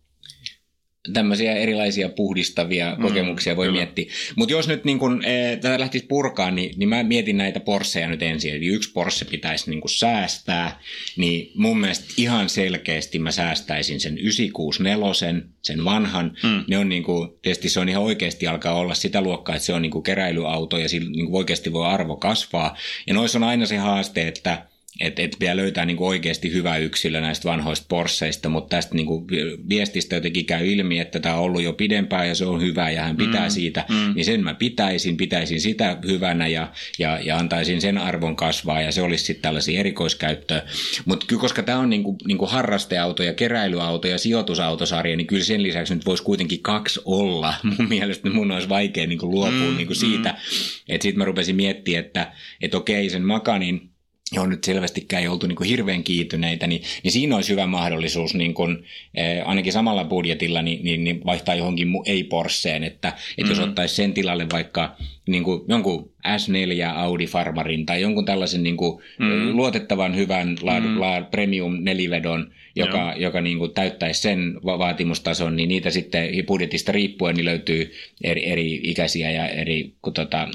Tämmöisiä 1.13 1.53
erilaisia 1.53 2.09
puhdistavia 2.09 2.95
Mm, 2.97 3.03
kokemuksia 3.03 3.57
voi 3.57 3.67
kyllä. 3.67 3.77
miettiä. 3.79 4.11
Mutta 4.37 4.53
jos 4.53 4.69
nyt 4.69 4.85
niin 4.85 4.99
kun, 4.99 5.25
eh, 5.25 5.59
tätä 5.61 5.81
lähtisi 5.81 6.07
purkaan, 6.07 6.55
niin, 6.55 6.75
niin 6.77 6.89
mä 6.89 7.03
mietin 7.03 7.37
näitä 7.37 7.61
Porscheja 7.61 8.09
nyt 8.09 8.23
ensin. 8.23 8.55
Eli 8.55 8.67
yksi 8.67 8.93
Porsche 8.93 9.27
pitäisi 9.31 9.71
niin 9.71 9.81
kun 9.81 9.91
säästää, 9.91 10.81
niin 11.17 11.51
mun 11.55 11.81
mielestä 11.81 12.05
ihan 12.17 12.49
selkeästi 12.49 13.19
mä 13.19 13.31
säästäisin 13.31 14.01
sen 14.01 14.19
964, 14.19 15.43
sen 15.63 15.85
vanhan. 15.85 16.37
Mm. 16.43 16.65
Ne 16.69 16.79
on 16.79 16.89
niin 16.89 17.03
kuin, 17.03 17.29
tietysti 17.43 17.69
se 17.69 17.81
on 17.81 17.89
ihan 17.89 18.03
oikeasti 18.03 18.47
alkaa 18.47 18.75
olla 18.75 18.95
sitä 18.95 19.21
luokkaa, 19.21 19.55
että 19.55 19.67
se 19.67 19.73
on 19.73 19.83
niin 19.83 19.93
kuin 19.93 20.03
keräilyauto 20.03 20.79
ja 20.79 20.89
sillä 20.89 21.11
niin 21.11 21.27
kuin 21.27 21.37
oikeasti 21.37 21.73
voi 21.73 21.87
arvo 21.87 22.17
kasvaa. 22.17 22.77
Ja 23.07 23.15
noissa 23.15 23.39
on 23.39 23.45
aina 23.45 23.67
se 23.67 23.77
haaste, 23.77 24.29
että 24.29 24.67
että 25.01 25.23
et 25.23 25.37
pitää 25.39 25.57
löytää 25.57 25.85
niinku 25.87 26.07
oikeasti 26.07 26.53
hyvä 26.53 26.77
yksilö 26.77 27.21
näistä 27.21 27.49
vanhoista 27.49 27.87
Porscheista, 27.89 28.49
mutta 28.49 28.77
tästä 28.77 28.95
niinku 28.95 29.27
viestistä 29.69 30.15
jotenkin 30.15 30.47
käy 30.47 30.67
ilmi, 30.67 30.99
että 30.99 31.21
tämä 31.21 31.35
on 31.35 31.43
ollut 31.43 31.63
jo 31.63 31.73
pidempään 31.73 32.29
ja 32.29 32.35
se 32.35 32.45
on 32.45 32.61
hyvä 32.61 32.91
ja 32.91 33.03
hän 33.03 33.17
pitää 33.17 33.47
mm, 33.47 33.51
siitä, 33.51 33.85
mm. 33.89 34.15
niin 34.15 34.25
sen 34.25 34.45
mä 34.45 34.55
pitäisin, 34.55 35.17
pitäisin 35.17 35.61
sitä 35.61 35.99
hyvänä 36.07 36.47
ja, 36.47 36.73
ja, 36.99 37.19
ja 37.23 37.37
antaisin 37.37 37.81
sen 37.81 37.99
arvon 37.99 38.37
kasvaa 38.37 38.81
ja 38.81 38.93
se 38.93 39.03
olisi 39.03 39.25
sitten 39.25 39.43
tällaisia 39.43 39.81
erikoiskäyttöä. 39.81 40.63
Mutta 41.05 41.27
kyllä 41.27 41.41
koska 41.41 41.63
tämä 41.63 41.79
on 41.79 41.91
niinku, 41.91 42.17
niinku 42.27 42.47
harrasteauto 42.47 43.23
ja 43.23 43.35
keräilyauto 43.35 44.09
ja 44.09 44.19
sijoitusautosarja, 44.19 45.17
niin 45.17 45.27
kyllä 45.27 45.45
sen 45.45 45.63
lisäksi 45.63 45.95
nyt 45.95 46.07
voisi 46.07 46.23
kuitenkin 46.23 46.63
kaksi 46.63 47.01
olla. 47.05 47.55
Mun 47.79 47.89
mielestä 47.89 48.31
mun 48.31 48.53
olisi 48.53 48.69
vaikea 48.69 49.07
niinku 49.07 49.31
luopua 49.31 49.71
mm, 49.71 49.77
niinku 49.77 49.95
siitä, 49.95 50.29
mm. 50.29 50.37
että 50.89 51.03
sitten 51.03 51.19
mä 51.19 51.25
rupesin 51.25 51.57
miettimään, 51.57 52.05
että 52.05 52.33
et 52.61 52.75
okei 52.75 53.11
sen 53.11 53.23
Makanin 53.23 53.96
johon 54.33 54.51
nyt 54.51 54.65
selvästikään 54.65 55.23
ei 55.23 55.29
oltu 55.29 55.47
niin 55.47 55.57
kuin 55.57 55.69
hirveän 55.69 56.05
kiityneitä, 56.05 56.67
niin, 56.67 56.83
niin 57.03 57.13
siinä 57.13 57.37
olisi 57.37 57.53
hyvä 57.53 57.67
mahdollisuus 57.67 58.35
niin 58.35 58.55
kuin, 58.55 58.85
eh, 59.15 59.49
ainakin 59.49 59.73
samalla 59.73 60.05
budjetilla 60.05 60.63
niin, 60.63 60.85
niin, 60.85 61.05
niin 61.05 61.25
vaihtaa 61.27 61.55
johonkin 61.55 61.89
mu- 61.89 62.03
ei-Porscheen, 62.07 62.85
että, 62.85 63.09
että 63.09 63.19
mm-hmm. 63.37 63.51
jos 63.51 63.59
ottaisi 63.59 63.95
sen 63.95 64.13
tilalle 64.13 64.47
vaikka 64.53 64.97
niin 65.27 65.45
kuin 65.45 65.61
jonkun 65.69 66.11
S4 66.27 66.97
Audi 66.97 67.27
Farmarin 67.27 67.87
tai 67.87 68.01
jonkun 68.01 68.25
tällaisen 68.25 68.63
niin 68.63 68.77
kuin 68.77 69.03
mm-hmm. 69.19 69.57
luotettavan 69.57 70.17
hyvän 70.17 70.57
laadu, 70.63 70.87
mm-hmm. 70.87 71.01
la, 71.01 71.23
premium 71.23 71.77
nelivedon, 71.81 72.53
joka, 72.77 73.15
joka 73.17 73.41
niin 73.41 73.59
kuin 73.59 73.75
täyttäisi 73.75 74.21
sen 74.21 74.55
va- 74.65 74.79
vaatimustason, 74.79 75.57
niin 75.57 75.69
niitä 75.69 75.91
sitten 75.91 76.29
budjetista 76.47 76.93
riippuen 76.93 77.37
niin 77.37 77.45
löytyy 77.45 77.93
eri, 78.25 78.49
eri 78.49 78.81
ikäisiä 78.85 79.31
ja 79.31 79.49
eri 79.49 79.95
tota, 80.15 80.49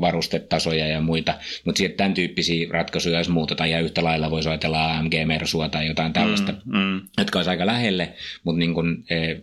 varustetasoja 0.00 0.86
ja 0.86 1.00
muita, 1.00 1.34
mutta 1.64 1.78
sitten 1.78 1.96
tämän 1.96 2.14
tyyppisiä 2.14 2.66
ratkaisuja 2.70 3.20
muuta, 3.28 3.54
tai 3.54 3.70
ja 3.70 3.80
yhtä 3.80 4.04
lailla 4.04 4.30
voisi 4.30 4.48
ajatella 4.48 4.96
AMG 4.96 5.12
Mersua 5.24 5.68
tai 5.68 5.86
jotain 5.86 6.12
tällaista, 6.12 6.54
Mm, 6.64 6.78
mm. 6.78 7.00
jotka 7.18 7.38
olisi 7.38 7.50
aika 7.50 7.66
lähelle, 7.66 8.12
mutta 8.44 8.58
niin 8.58 8.74
kuin, 8.74 9.04
eh, 9.10 9.40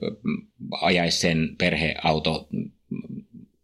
ajaisi 0.81 1.19
sen 1.19 1.55
perheauto 1.57 2.47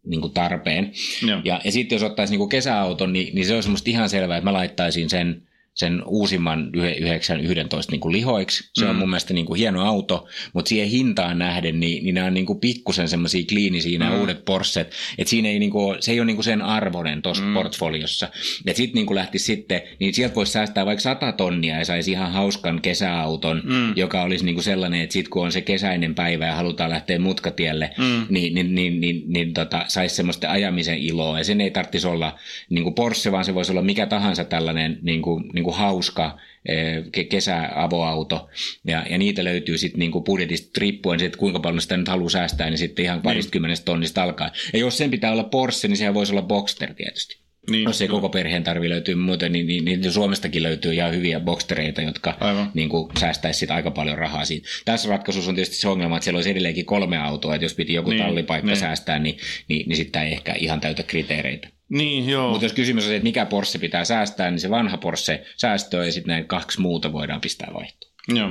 niin 0.06 0.20
kuin 0.20 0.32
tarpeen. 0.32 0.92
Joo. 1.26 1.40
Ja, 1.44 1.60
ja 1.64 1.72
sitten 1.72 1.96
jos 1.96 2.02
ottaisi 2.02 2.32
niin 2.32 2.38
kuin 2.38 2.48
kesäauton, 2.48 3.12
niin, 3.12 3.34
niin 3.34 3.46
se 3.46 3.54
on 3.54 3.62
semmoista 3.62 3.90
ihan 3.90 4.08
selvää, 4.08 4.36
että 4.36 4.50
mä 4.50 4.52
laittaisin 4.52 5.10
sen 5.10 5.42
sen 5.80 6.02
uusimman 6.06 6.70
911 6.74 7.92
niin 7.92 8.00
kuin 8.00 8.12
lihoiksi. 8.12 8.70
Se 8.74 8.86
on 8.86 8.96
mun 8.96 9.08
mielestä 9.08 9.34
niin 9.34 9.46
kuin 9.46 9.58
hieno 9.58 9.84
auto, 9.84 10.28
mutta 10.52 10.68
siihen 10.68 10.88
hintaan 10.88 11.38
nähden, 11.38 11.80
niin, 11.80 12.04
niin 12.04 12.14
nämä 12.14 12.26
on 12.26 12.34
niin 12.34 12.46
kuin 12.46 12.60
pikkusen 12.60 13.08
semmoisia 13.08 13.44
kliinisiä 13.48 13.98
nämä 13.98 14.10
mm. 14.10 14.20
uudet 14.20 14.44
Porschet, 14.44 14.92
että 15.18 15.30
siinä 15.30 15.48
ei 15.48 15.58
niin 15.58 15.70
kuin, 15.70 15.96
se 16.02 16.12
ei 16.12 16.20
ole 16.20 16.26
niin 16.26 16.36
kuin 16.36 16.44
sen 16.44 16.62
arvoinen 16.62 17.22
tuossa 17.22 17.44
mm. 17.44 17.54
portfoliossa. 17.54 18.28
Ja 18.66 18.74
sitten 18.74 18.94
niin 18.94 19.06
kuin 19.06 19.14
lähti 19.14 19.38
sitten, 19.38 19.82
niin 19.98 20.14
sieltä 20.14 20.34
voisi 20.34 20.52
säästää 20.52 20.86
vaikka 20.86 21.02
100 21.02 21.32
tonnia 21.32 21.78
ja 21.78 21.84
saisi 21.84 22.10
ihan 22.10 22.32
hauskan 22.32 22.80
kesäauton, 22.82 23.62
mm. 23.64 23.92
joka 23.96 24.22
olisi 24.22 24.44
niin 24.44 24.54
kuin 24.54 24.64
sellainen, 24.64 25.00
että 25.00 25.12
sitten 25.12 25.30
kun 25.30 25.44
on 25.44 25.52
se 25.52 25.60
kesäinen 25.60 26.14
päivä 26.14 26.46
ja 26.46 26.54
halutaan 26.54 26.90
lähteä 26.90 27.18
mutkatielle, 27.18 27.90
mm. 27.98 28.26
niin, 28.28 28.54
niin, 28.54 28.74
niin, 28.74 29.00
niin, 29.00 29.22
niin 29.26 29.54
tota, 29.54 29.84
saisi 29.88 30.14
semmoista 30.14 30.50
ajamisen 30.50 30.98
iloa. 30.98 31.38
Ja 31.38 31.44
sen 31.44 31.60
ei 31.60 31.70
tarvitsisi 31.70 32.06
olla 32.06 32.38
niin 32.70 32.84
kuin 32.84 32.94
Porsche, 32.94 33.32
vaan 33.32 33.44
se 33.44 33.54
voisi 33.54 33.72
olla 33.72 33.82
mikä 33.82 34.06
tahansa 34.06 34.44
tällainen 34.44 34.98
niin 35.02 35.22
kuin, 35.22 35.44
niin 35.54 35.64
kuin 35.64 35.69
hauska 35.72 36.38
eh, 36.68 36.96
ke- 37.16 37.24
kesäavoauto, 37.24 38.48
ja, 38.86 39.06
ja 39.10 39.18
niitä 39.18 39.44
löytyy 39.44 39.78
sitten 39.78 39.98
niinku 39.98 40.20
budjetista 40.20 40.80
riippuen, 40.80 41.20
sit, 41.20 41.36
kuinka 41.36 41.60
paljon 41.60 41.80
sitä 41.82 41.96
nyt 41.96 42.08
haluaa 42.08 42.30
säästää, 42.30 42.70
niin 42.70 42.78
sitten 42.78 43.04
ihan 43.04 43.22
paristakymmenestä 43.22 43.84
tonnista 43.84 44.22
alkaa. 44.22 44.50
Ja 44.72 44.78
jos 44.78 44.98
sen 44.98 45.10
pitää 45.10 45.32
olla 45.32 45.44
Porsche, 45.44 45.88
niin 45.88 45.96
sehän 45.96 46.14
voisi 46.14 46.32
olla 46.32 46.42
Boxster 46.42 46.94
tietysti. 46.94 47.40
Niin, 47.70 47.84
Jos 47.84 48.02
ei 48.02 48.08
koko 48.08 48.28
perheen 48.28 48.64
tarvi 48.64 48.88
löytyä 48.88 49.16
muuten, 49.16 49.52
niin, 49.52 49.66
niin, 49.66 49.84
niin 49.84 50.12
Suomestakin 50.12 50.62
löytyy 50.62 50.94
ihan 50.94 51.12
hyviä 51.14 51.40
boxtereita, 51.40 52.02
jotka 52.02 52.36
Aivan. 52.40 52.70
niin 52.74 52.88
kuin, 52.88 53.12
säästäisi 53.20 53.58
sit 53.60 53.70
aika 53.70 53.90
paljon 53.90 54.18
rahaa 54.18 54.44
siitä. 54.44 54.68
Tässä 54.84 55.08
ratkaisussa 55.08 55.50
on 55.50 55.54
tietysti 55.54 55.76
se 55.76 55.88
ongelma, 55.88 56.16
että 56.16 56.24
siellä 56.24 56.36
olisi 56.38 56.50
edelleenkin 56.50 56.84
kolme 56.84 57.16
autoa, 57.18 57.54
että 57.54 57.64
jos 57.64 57.74
piti 57.74 57.92
joku 57.94 58.10
Niin, 58.10 58.18
niin, 58.18 58.26
tallipaikka 58.26 58.66
niin. 58.66 58.72
niin. 58.72 58.80
säästää, 58.80 59.18
niin, 59.18 59.36
niin, 59.68 59.88
niin 59.88 59.96
sitten 59.96 60.22
ei 60.22 60.32
ehkä 60.32 60.54
ihan 60.58 60.80
täytä 60.80 61.02
kriteereitä. 61.02 61.68
Niin, 61.90 62.28
joo. 62.28 62.50
Mutta 62.50 62.64
jos 62.64 62.72
kysymys 62.72 63.04
on 63.04 63.08
se, 63.08 63.16
että 63.16 63.24
mikä 63.24 63.46
Porsche 63.46 63.78
pitää 63.78 64.04
säästää, 64.04 64.50
niin 64.50 64.60
se 64.60 64.70
vanha 64.70 64.96
Porsche 64.96 65.44
säästöä 65.56 66.04
ja 66.04 66.12
sitten 66.12 66.32
näin 66.32 66.46
kaksi 66.46 66.80
muuta 66.80 67.12
voidaan 67.12 67.40
pistää 67.40 67.70
vaihtoon. 67.74 68.12
Joo, 68.28 68.50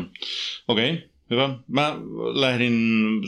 okei. 0.67 0.93
Okay. 0.93 1.09
Hyvä. 1.29 1.49
Mä 1.67 1.95
lähdin 2.33 2.73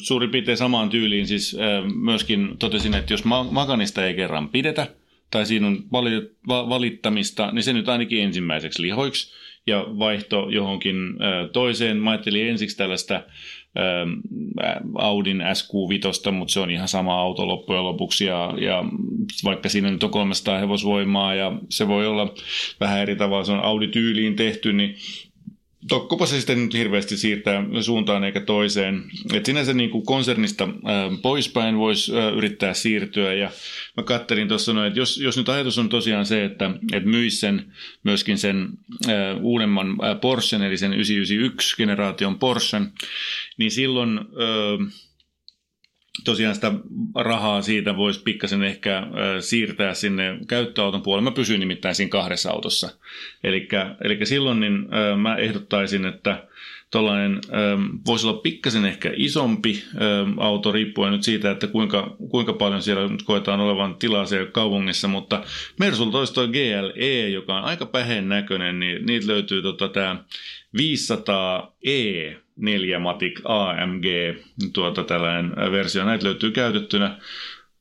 suurin 0.02 0.30
piirtein 0.30 0.58
samaan 0.58 0.90
tyyliin, 0.90 1.28
siis 1.28 1.58
myöskin 1.96 2.58
totesin, 2.60 2.94
että 2.94 3.14
jos 3.14 3.24
ma- 3.24 3.44
Makanista 3.44 4.06
ei 4.06 4.14
kerran 4.14 4.50
pidetä, 4.50 4.88
tai 5.32 5.46
siinä 5.46 5.68
on 5.68 5.84
vali- 5.92 6.36
va- 6.48 6.70
valittamista, 6.70 7.52
niin 7.52 7.64
se 7.64 7.74
nyt 7.74 7.90
ainakin 7.90 8.24
ensimmäiseksi 8.24 8.82
lihoiksi, 8.82 9.34
ja 9.68 9.86
vaihto 10.00 10.50
johonkin 10.50 10.96
toiseen. 11.54 11.98
Mä 11.98 12.12
ajattelin 12.12 12.50
ensiksi 12.50 12.78
tällaista 12.78 13.24
Audin 14.96 15.42
SQ5, 15.42 16.32
mutta 16.32 16.54
se 16.54 16.60
on 16.60 16.72
ihan 16.72 16.88
sama 16.88 17.20
auto 17.20 17.48
loppujen 17.48 17.84
lopuksi, 17.84 18.26
ja, 18.26 18.54
ja 18.58 18.84
vaikka 19.44 19.70
siinä 19.70 19.92
nyt 19.92 20.04
on 20.04 20.10
300 20.10 20.60
hevosvoimaa, 20.60 21.36
ja 21.36 21.52
se 21.70 21.88
voi 21.88 22.08
olla 22.08 22.34
vähän 22.80 23.00
eri 23.00 23.16
tavalla, 23.16 23.44
se 23.44 23.52
on 23.52 23.64
Audi-tyyliin 23.64 24.36
tehty, 24.36 24.74
niin 24.74 24.96
Tokkopa 25.88 26.26
se 26.26 26.38
sitten 26.38 26.64
nyt 26.64 26.74
hirveästi 26.74 27.18
siirtää 27.18 27.64
suuntaan 27.82 28.24
eikä 28.24 28.40
toiseen. 28.40 29.04
Et 29.34 29.46
sinänsä 29.46 29.74
niin 29.74 29.90
kuin 29.90 30.06
konsernista 30.06 30.68
poispäin 31.22 31.78
voisi 31.78 32.18
ää, 32.18 32.30
yrittää 32.30 32.74
siirtyä 32.74 33.34
ja 33.34 33.52
mä 33.98 34.04
kattelin 34.04 34.48
tuossa 34.48 34.74
noin, 34.74 34.88
että 34.88 35.00
jos, 35.00 35.18
jos 35.18 35.38
nyt 35.38 35.50
ajatus 35.50 35.78
on 35.78 35.90
tosiaan 35.90 36.26
se, 36.26 36.46
että, 36.46 36.72
että 36.94 37.10
myisi 37.10 37.38
sen, 37.38 37.74
myöskin 38.04 38.38
sen 38.38 38.68
uudemman 39.42 39.98
Porschen, 40.22 40.62
eli 40.62 40.78
sen 40.78 40.94
991 40.94 41.78
generaation 41.78 42.40
Porschen, 42.40 42.92
niin 43.58 43.72
silloin 43.72 44.18
ää, 44.18 45.02
tosiaan 46.24 46.56
sitä 46.56 46.72
rahaa 47.16 47.62
siitä 47.62 47.98
voisi 47.98 48.22
pikkasen 48.24 48.64
ehkä 48.64 49.08
siirtää 49.40 49.94
sinne 49.94 50.38
käyttöauton 50.48 51.02
puolelle. 51.02 51.30
Mä 51.30 51.36
pysyn 51.36 51.60
nimittäin 51.60 51.96
siinä 51.96 52.10
kahdessa 52.10 52.52
autossa. 52.52 52.90
Eli 53.44 53.68
silloin 54.24 54.60
niin, 54.60 54.88
mä 55.22 55.36
ehdottaisin, 55.36 56.06
että 56.06 56.48
tuollainen 56.92 57.42
voisi 58.06 58.28
olla 58.28 58.42
pikkasen 58.42 58.86
ehkä 58.86 59.12
isompi 59.16 59.84
auto, 60.38 60.72
riippuen 60.72 61.12
nyt 61.12 61.24
siitä, 61.24 61.52
että 61.52 61.68
kuinka, 61.68 62.16
kuinka 62.30 62.54
paljon 62.54 62.82
siellä 62.82 63.08
nyt 63.08 63.24
koetaan 63.24 63.60
olevan 63.60 63.96
tilaa 63.96 64.26
siellä 64.26 64.52
kaupungissa, 64.52 65.08
mutta 65.08 65.44
Mersulta 65.80 66.18
olisi 66.18 66.34
tuo 66.34 66.48
GLE, 66.48 67.30
joka 67.30 67.58
on 67.58 67.64
aika 67.64 67.86
päheen 67.86 68.30
näköinen, 68.30 68.80
niin 68.80 69.06
niitä 69.06 69.28
löytyy 69.28 69.62
tota, 69.62 69.88
tämä 69.90 70.24
500E 70.78 72.36
4 72.62 73.00
Matic 73.00 73.42
AMG, 73.44 74.06
tuota, 74.74 75.04
tällainen 75.04 75.56
versio. 75.72 76.06
Näitä 76.06 76.26
löytyy 76.26 76.52
käytettynä 76.52 77.18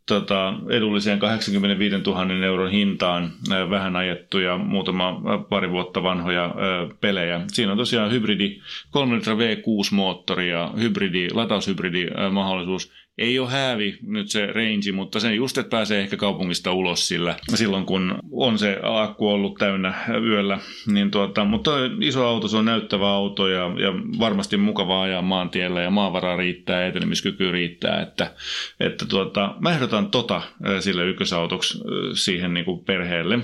tota, 0.06 0.54
edulliseen 0.68 1.18
85 1.18 1.96
000 1.98 2.46
euron 2.46 2.70
hintaan 2.70 3.30
vähän 3.70 3.96
ajettuja, 3.96 4.58
muutama 4.58 5.20
pari 5.48 5.70
vuotta 5.70 6.02
vanhoja 6.02 6.54
pelejä. 7.00 7.40
Siinä 7.52 7.72
on 7.72 7.78
tosiaan 7.78 8.10
hybridi, 8.10 8.60
3 8.90 9.16
litra 9.16 9.34
V6-moottori 9.34 10.48
ja 10.48 10.70
hybridi, 10.78 11.28
lataushybridi 11.32 12.06
mahdollisuus. 12.30 12.92
Ei 13.20 13.38
ole 13.38 13.50
häävi 13.50 13.98
nyt 14.02 14.30
se 14.30 14.46
range, 14.46 14.92
mutta 14.92 15.20
sen 15.20 15.36
just, 15.36 15.58
että 15.58 15.70
pääsee 15.70 16.00
ehkä 16.00 16.16
kaupungista 16.16 16.72
ulos 16.72 17.08
sillä 17.08 17.36
silloin, 17.54 17.86
kun 17.86 18.18
on 18.32 18.58
se 18.58 18.78
akku 18.82 19.28
ollut 19.28 19.54
täynnä 19.58 19.94
yöllä. 20.22 20.58
Niin 20.86 21.10
tuota, 21.10 21.44
mutta 21.44 21.70
iso 22.00 22.26
auto, 22.26 22.48
se 22.48 22.56
on 22.56 22.64
näyttävä 22.64 23.10
auto 23.10 23.48
ja, 23.48 23.62
ja 23.62 23.92
varmasti 24.18 24.56
mukava 24.56 25.02
ajaa 25.02 25.22
maantiellä 25.22 25.82
ja 25.82 25.90
maavaraa 25.90 26.36
riittää 26.36 26.86
etenemiskyky 26.86 27.50
riittää. 27.50 28.02
Että, 28.02 28.34
että 28.80 29.06
tuota, 29.06 29.54
mä 29.60 29.70
ehdotan 29.70 30.10
tota 30.10 30.42
sille 30.80 31.06
ykkösautoksi 31.06 31.78
siihen 32.14 32.54
niin 32.54 32.64
kuin 32.64 32.84
perheelle. 32.84 33.38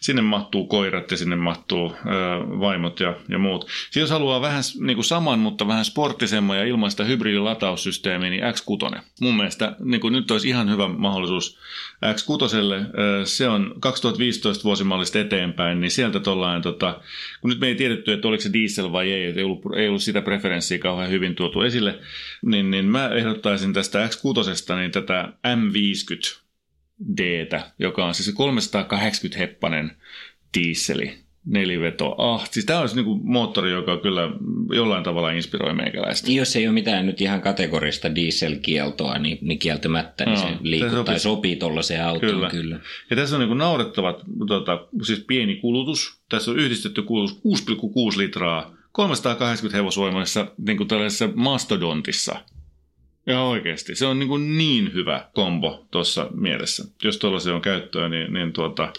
Sinne 0.00 0.22
mahtuu 0.22 0.66
koirat 0.66 1.10
ja 1.10 1.16
sinne 1.16 1.36
mahtuu 1.36 1.92
ö, 1.92 2.10
vaimot 2.60 3.00
ja, 3.00 3.14
ja 3.28 3.38
muut. 3.38 3.68
Sitten 3.84 4.00
jos 4.00 4.10
haluaa 4.10 4.40
vähän 4.40 4.62
niin 4.80 4.96
kuin 4.96 5.04
saman, 5.04 5.38
mutta 5.38 5.68
vähän 5.68 5.84
sporttisemman 5.84 6.58
ja 6.58 6.64
ilman 6.64 6.90
sitä 6.90 7.04
hybridilatausysteemiä, 7.04 8.30
niin 8.30 8.42
X6. 8.42 9.00
Mun 9.20 9.36
mielestä 9.36 9.76
niin 9.78 10.00
kuin 10.00 10.12
nyt 10.12 10.30
olisi 10.30 10.48
ihan 10.48 10.70
hyvä 10.70 10.88
mahdollisuus 10.88 11.58
X6. 12.04 13.24
Se 13.24 13.48
on 13.48 13.74
2015 13.80 14.64
vuosimallista 14.64 15.18
eteenpäin, 15.18 15.80
niin 15.80 15.90
sieltä 15.90 16.20
tollain, 16.20 16.62
tota, 16.62 17.00
kun 17.40 17.50
nyt 17.50 17.60
me 17.60 17.66
ei 17.66 17.74
tiedetty, 17.74 18.12
että 18.12 18.28
oliko 18.28 18.42
se 18.42 18.52
diesel 18.52 18.92
vai 18.92 19.12
ei, 19.12 19.24
ei 19.24 19.44
ollut, 19.44 19.62
ei 19.76 19.88
ollut 19.88 20.02
sitä 20.02 20.22
preferenssiä 20.22 20.78
kauhean 20.78 21.10
hyvin 21.10 21.34
tuotu 21.34 21.62
esille, 21.62 21.98
niin, 22.42 22.70
niin 22.70 22.84
mä 22.84 23.08
ehdottaisin 23.08 23.72
tästä 23.72 24.06
X6 24.06 24.76
niin 24.76 24.90
tätä 24.90 25.28
M50 25.46 26.49
d 27.16 27.48
joka 27.78 28.06
on 28.06 28.14
siis 28.14 28.34
380 28.34 29.38
heppanen 29.38 29.96
diisseli 30.58 31.18
neliveto. 31.46 32.14
Ah, 32.18 32.50
siis 32.50 32.66
tämä 32.66 32.80
olisi 32.80 32.94
niinku 32.94 33.14
moottori, 33.14 33.70
joka 33.70 33.96
kyllä 33.96 34.30
jollain 34.74 35.04
tavalla 35.04 35.30
inspiroi 35.30 35.74
meikäläistä. 35.74 36.32
Jos 36.32 36.56
ei 36.56 36.66
ole 36.66 36.74
mitään 36.74 37.06
nyt 37.06 37.20
ihan 37.20 37.40
kategorista 37.40 38.14
dieselkieltoa, 38.14 39.18
niin, 39.18 39.38
niin 39.40 39.58
kieltämättä 39.58 40.24
niin 40.24 40.34
no, 40.34 40.40
se 40.40 40.56
liikuttaa 40.60 41.04
sopii, 41.04 41.18
sopii 41.18 41.56
tuollaiseen 41.56 42.04
autoon 42.04 42.32
kyllä. 42.32 42.50
kyllä. 42.50 42.80
Ja 43.10 43.16
tässä 43.16 43.36
on 43.36 43.40
niinku 43.40 43.54
naurettavat, 43.54 44.22
tota, 44.48 44.86
siis 45.02 45.24
pieni 45.26 45.56
kulutus. 45.56 46.20
Tässä 46.28 46.50
on 46.50 46.58
yhdistetty 46.58 47.02
kulutus 47.02 47.36
6,6 47.36 48.18
litraa 48.18 48.74
380 48.92 49.76
hevosvoimaisessa 49.76 50.46
niin 50.66 50.88
tällaisessa 50.88 51.28
mastodontissa– 51.34 52.36
ja 53.30 53.42
oikeasti. 53.42 53.94
Se 53.94 54.06
on 54.06 54.18
niin, 54.18 54.28
kuin 54.28 54.58
niin 54.58 54.94
hyvä 54.94 55.28
kombo 55.34 55.86
tuossa 55.90 56.30
mielessä. 56.34 56.84
Jos 57.02 57.18
tuollaisia 57.18 57.54
on 57.54 57.60
käyttöä, 57.60 58.08
niin, 58.08 58.32
niin 58.32 58.52
tuota, 58.52 58.92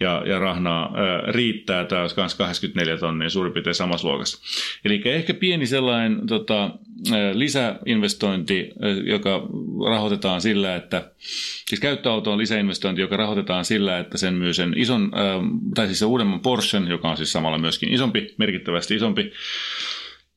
ja, 0.00 0.22
ja 0.26 0.38
rahnaa 0.38 0.92
ää, 0.94 1.32
riittää. 1.32 1.84
Tämä 1.84 2.02
olisi 2.02 2.16
myös 2.16 2.34
84 2.34 2.96
tonnia 2.96 3.30
suurin 3.30 3.52
piirtein 3.52 3.74
samassa 3.74 4.08
luokassa. 4.08 4.38
Eli 4.84 5.02
ehkä 5.04 5.34
pieni 5.34 5.66
sellainen 5.66 6.26
tota, 6.26 6.70
lisäinvestointi, 7.32 8.70
joka 9.04 9.48
rahoitetaan 9.88 10.40
sillä, 10.40 10.76
että 10.76 11.10
siis 11.68 11.80
käyttöauto 11.80 12.32
on 12.32 12.38
lisäinvestointi, 12.38 13.00
joka 13.00 13.16
rahoitetaan 13.16 13.64
sillä, 13.64 13.98
että 13.98 14.18
sen 14.18 14.34
myy 14.34 14.54
sen 14.54 14.74
ison, 14.76 15.10
ää, 15.14 15.36
tai 15.74 15.86
siis 15.86 15.98
se 15.98 16.04
uudemman 16.04 16.40
Porschen, 16.40 16.88
joka 16.88 17.10
on 17.10 17.16
siis 17.16 17.32
samalla 17.32 17.58
myöskin 17.58 17.94
isompi, 17.94 18.34
merkittävästi 18.38 18.94
isompi. 18.94 19.32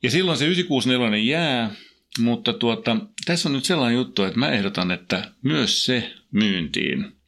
Ja 0.04 0.12
silloin 0.12 0.38
se 0.38 0.46
964 0.46 1.40
jää 1.40 1.72
mutta 2.20 2.54
tuota, 2.54 2.98
tässä 3.26 3.50
on 3.50 3.54
nyt 3.54 3.66
sellainen 3.66 3.98
juttu, 3.98 4.24
että 4.24 4.40
mä 4.40 4.50
ehdotan, 4.50 4.92
että 4.92 5.32
myös 5.44 5.86
se 5.86 6.14
myyntiin 6.32 7.20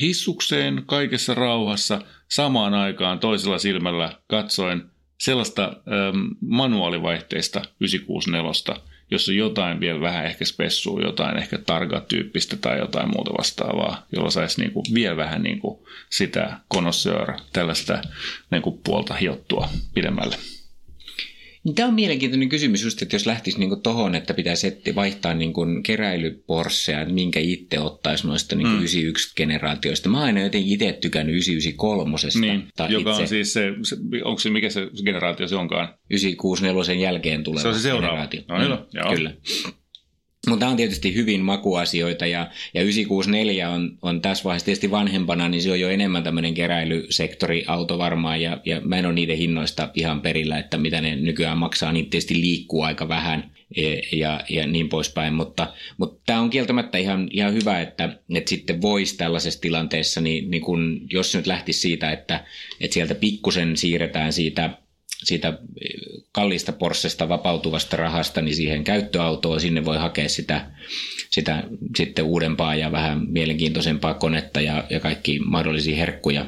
hissukseen 0.00 0.82
kaikessa 0.86 1.34
rauhassa 1.34 2.00
samaan 2.28 2.74
aikaan 2.74 3.18
toisella 3.18 3.58
silmällä 3.58 4.18
katsoen 4.26 4.90
sellaista 5.18 5.64
ähm, 5.64 6.26
manuaalivaihteista 6.40 7.62
964, 7.80 8.86
jossa 9.10 9.32
jotain 9.32 9.80
vielä 9.80 10.00
vähän 10.00 10.26
ehkä 10.26 10.44
spessuu, 10.44 11.00
jotain 11.00 11.36
ehkä 11.36 11.58
targa-tyyppistä 11.58 12.56
tai 12.56 12.78
jotain 12.78 13.08
muuta 13.08 13.30
vastaavaa, 13.38 14.06
jolla 14.12 14.30
saisi 14.30 14.60
niinku 14.60 14.82
vielä 14.94 15.16
vähän 15.16 15.42
niinku 15.42 15.88
sitä 16.10 16.60
connoisseur, 16.74 17.32
tällaista 17.52 18.02
niinku 18.50 18.80
puolta 18.84 19.14
hiottua 19.14 19.68
pidemmälle. 19.94 20.36
Niin 21.66 21.74
Tämä 21.74 21.88
on 21.88 21.94
mielenkiintoinen 21.94 22.48
kysymys 22.48 22.84
just, 22.84 23.02
että 23.02 23.14
jos 23.14 23.26
lähtisi 23.26 23.58
niin 23.58 23.82
tuohon, 23.82 24.14
että 24.14 24.34
pitäisi 24.34 24.82
vaihtaa 24.94 25.34
niin 25.34 25.82
keräilyporsseja, 25.82 27.00
että 27.00 27.14
minkä 27.14 27.40
itse 27.40 27.80
ottaisi 27.80 28.26
noista 28.26 28.56
niin 28.56 28.68
mm. 28.68 28.78
91-generaatioista. 28.78 30.08
Mä 30.08 30.20
aina 30.20 30.40
jotenkin 30.40 30.72
itse 30.72 30.98
tykännyt 31.00 31.34
993. 31.34 32.16
Niin, 32.40 32.68
joka 32.88 33.10
itse. 33.10 33.22
on 33.22 33.28
siis 33.28 33.52
se, 33.52 33.72
se, 33.82 33.96
onko 34.24 34.38
se, 34.38 34.50
mikä 34.50 34.70
se 34.70 34.88
generaatio 35.04 35.48
se 35.48 35.56
onkaan? 35.56 35.88
964 36.10 37.10
jälkeen 37.10 37.44
tuleva 37.44 37.62
Se 37.62 37.68
on 37.68 37.74
se 37.74 37.80
seuraava. 37.80 38.26
Generaatio. 38.26 38.42
No, 38.48 38.58
niin, 38.58 38.70
mm, 38.70 38.86
joo. 38.94 39.14
Kyllä. 39.14 39.34
Mutta 40.46 40.60
tämä 40.60 40.70
on 40.70 40.76
tietysti 40.76 41.14
hyvin 41.14 41.40
makuasioita 41.40 42.26
ja, 42.26 42.50
ja 42.74 42.82
964 42.82 43.70
on, 43.70 43.98
on 44.02 44.20
tässä 44.20 44.44
vaiheessa 44.44 44.64
tietysti 44.64 44.90
vanhempana, 44.90 45.48
niin 45.48 45.62
se 45.62 45.70
on 45.70 45.80
jo 45.80 45.88
enemmän 45.88 46.22
tämmöinen 46.22 46.54
keräilysektori 46.54 47.64
auto 47.66 47.98
varmaan 47.98 48.42
ja, 48.42 48.60
ja 48.64 48.80
mä 48.80 48.96
en 48.96 49.06
ole 49.06 49.14
niiden 49.14 49.36
hinnoista 49.36 49.90
ihan 49.94 50.20
perillä, 50.20 50.58
että 50.58 50.78
mitä 50.78 51.00
ne 51.00 51.16
nykyään 51.16 51.58
maksaa, 51.58 51.92
niin 51.92 52.10
tietysti 52.10 52.40
liikkuu 52.40 52.82
aika 52.82 53.08
vähän 53.08 53.50
e, 53.76 54.00
ja, 54.12 54.40
ja 54.48 54.66
niin 54.66 54.88
poispäin, 54.88 55.34
mutta, 55.34 55.72
mutta 55.98 56.22
tämä 56.26 56.40
on 56.40 56.50
kieltämättä 56.50 56.98
ihan, 56.98 57.28
ihan 57.30 57.54
hyvä, 57.54 57.80
että, 57.80 58.18
että 58.34 58.50
sitten 58.50 58.82
voisi 58.82 59.16
tällaisessa 59.16 59.60
tilanteessa, 59.60 60.20
niin, 60.20 60.50
niin 60.50 60.62
kun, 60.62 61.00
jos 61.10 61.34
nyt 61.34 61.46
lähtisi 61.46 61.80
siitä, 61.80 62.12
että, 62.12 62.44
että 62.80 62.94
sieltä 62.94 63.14
pikkusen 63.14 63.76
siirretään 63.76 64.32
siitä 64.32 64.70
siitä 65.24 65.58
kalliista 66.32 66.72
Porschesta 66.72 67.28
vapautuvasta 67.28 67.96
rahasta 67.96 68.42
niin 68.42 68.56
siihen 68.56 68.84
käyttöautoon. 68.84 69.60
Sinne 69.60 69.84
voi 69.84 69.98
hakea 69.98 70.28
sitä, 70.28 70.70
sitä 71.30 71.64
sitten 71.96 72.24
uudempaa 72.24 72.74
ja 72.74 72.92
vähän 72.92 73.26
mielenkiintoisempaa 73.28 74.14
konetta 74.14 74.60
ja, 74.60 74.84
ja 74.90 75.00
kaikki 75.00 75.38
mahdollisia 75.38 75.96
herkkuja. 75.96 76.46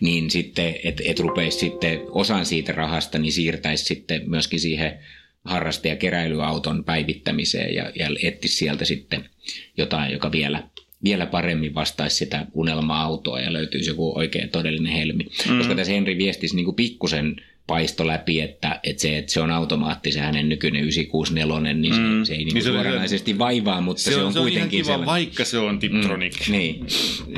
Niin 0.00 0.30
sitten, 0.30 0.74
että 0.84 1.02
et 1.06 1.20
rupeisi 1.20 1.58
sitten 1.58 2.00
osan 2.08 2.46
siitä 2.46 2.72
rahasta, 2.72 3.18
niin 3.18 3.32
siirtäisi 3.32 3.84
sitten 3.84 4.22
myöskin 4.30 4.60
siihen 4.60 4.98
harrastaja 5.44 5.96
keräilyauton 5.96 6.84
päivittämiseen 6.84 7.74
ja, 7.74 7.92
ja 7.94 8.08
etsisi 8.22 8.56
sieltä 8.56 8.84
sitten 8.84 9.28
jotain, 9.76 10.12
joka 10.12 10.32
vielä 10.32 10.62
vielä 11.04 11.26
paremmin 11.26 11.74
vastaisi 11.74 12.16
sitä 12.16 12.46
unelma-autoa 12.52 13.40
ja 13.40 13.52
löytyisi 13.52 13.90
joku 13.90 14.18
oikein 14.18 14.48
todellinen 14.48 14.92
helmi. 14.92 15.24
Mm. 15.48 15.58
Koska 15.58 15.74
tässä 15.74 15.92
Henri 15.92 16.18
viestisi 16.18 16.56
niin 16.56 16.74
pikkusen 16.74 17.36
paisto 17.68 18.06
läpi, 18.06 18.40
että, 18.40 18.80
että, 18.82 19.02
se, 19.02 19.18
että 19.18 19.32
se 19.32 19.40
on 19.40 19.50
automaatti 19.50 20.12
se 20.12 20.20
hänen 20.20 20.48
nykyinen 20.48 20.82
964, 20.82 21.74
niin 21.74 21.94
se, 21.94 22.00
mm. 22.00 22.24
se 22.24 22.32
ei 22.32 22.44
niin 22.44 22.54
niin 22.54 22.64
suoranaisesti 22.64 23.32
se, 23.32 23.38
vaivaa, 23.38 23.80
mutta 23.80 24.02
se, 24.02 24.10
se 24.10 24.16
on, 24.16 24.32
se 24.32 24.38
on 24.38 24.44
kuitenkin... 24.44 24.84
Se 24.84 24.92
on 24.92 25.00
kiva, 25.00 25.12
vaikka 25.12 25.44
se 25.44 25.58
on 25.58 25.78
Tiptronic. 25.78 26.46
Mm, 26.46 26.52
niin. 26.52 26.86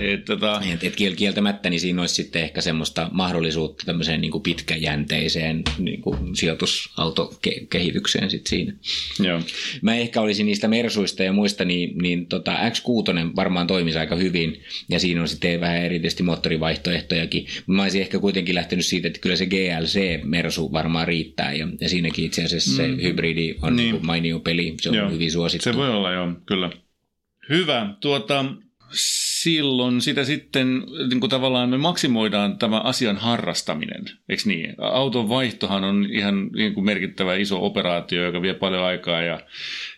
Et, 0.00 0.24
tota... 0.24 0.62
et, 0.72 0.84
et 0.84 0.96
kieltämättä 1.16 1.70
niin 1.70 1.80
siinä 1.80 2.00
olisi 2.00 2.14
sitten 2.14 2.42
ehkä 2.42 2.60
semmoista 2.60 3.08
mahdollisuutta 3.12 3.86
tämmöiseen 3.86 4.20
niin 4.20 4.30
kuin 4.30 4.42
pitkäjänteiseen 4.42 5.62
niin 5.78 6.00
kuin 6.00 6.36
sijoitusautokehitykseen 6.36 8.30
sitten 8.30 8.50
siinä. 8.50 8.72
Joo. 9.18 9.40
Mä 9.82 9.96
ehkä 9.96 10.20
olisin 10.20 10.46
niistä 10.46 10.68
Mersuista 10.68 11.22
ja 11.22 11.32
muista, 11.32 11.64
niin, 11.64 11.98
niin 11.98 12.26
tota 12.26 12.52
X6 12.52 13.36
varmaan 13.36 13.66
toimisi 13.66 13.98
aika 13.98 14.16
hyvin, 14.16 14.62
ja 14.88 15.00
siinä 15.00 15.20
on 15.20 15.28
sitten 15.28 15.60
vähän 15.60 15.84
erityisesti 15.84 16.22
moottorivaihtoehtojakin. 16.22 17.46
Mä 17.66 17.82
olisin 17.82 18.00
ehkä 18.00 18.18
kuitenkin 18.18 18.54
lähtenyt 18.54 18.86
siitä, 18.86 19.08
että 19.08 19.20
kyllä 19.20 19.36
se 19.36 19.46
GLC 19.46 20.19
Mersu 20.24 20.72
varmaan 20.72 21.09
riittää 21.09 21.52
ja, 21.52 21.68
ja 21.80 21.88
siinäkin 21.88 22.24
itse 22.24 22.44
asiassa 22.44 22.76
se 22.76 22.88
mm. 22.88 23.02
hybridi 23.02 23.54
on 23.62 23.76
niin. 23.76 23.92
Niin 23.94 24.06
mainio 24.06 24.40
peli, 24.40 24.74
se 24.80 24.88
on 24.88 24.94
joo. 24.94 25.11
hyvin 25.11 25.33
suosittu. 25.33 25.64
Se 25.64 25.76
voi 25.76 25.90
olla 25.90 26.12
joo, 26.12 26.33
kyllä. 26.46 26.70
Hyvä. 27.48 27.94
Tuota, 28.00 28.44
silloin 28.92 30.00
sitä 30.00 30.24
sitten 30.24 30.83
niin 31.09 31.20
kuin 31.20 31.30
tavallaan 31.30 31.68
me 31.68 31.78
maksimoidaan 31.78 32.59
tämä 32.59 32.80
asian 32.80 33.16
harrastaminen, 33.16 34.04
eikö 34.28 34.42
niin? 34.46 34.74
Auton 34.78 35.28
vaihtohan 35.28 35.85
on 35.85 36.06
ihan 36.11 36.50
niin 36.54 36.74
kuin 36.74 36.85
merkittävä 36.85 37.35
iso 37.35 37.66
operaatio, 37.66 38.24
joka 38.24 38.42
vie 38.42 38.54
paljon 38.54 38.83
aikaa 38.83 39.22
ja, 39.22 39.40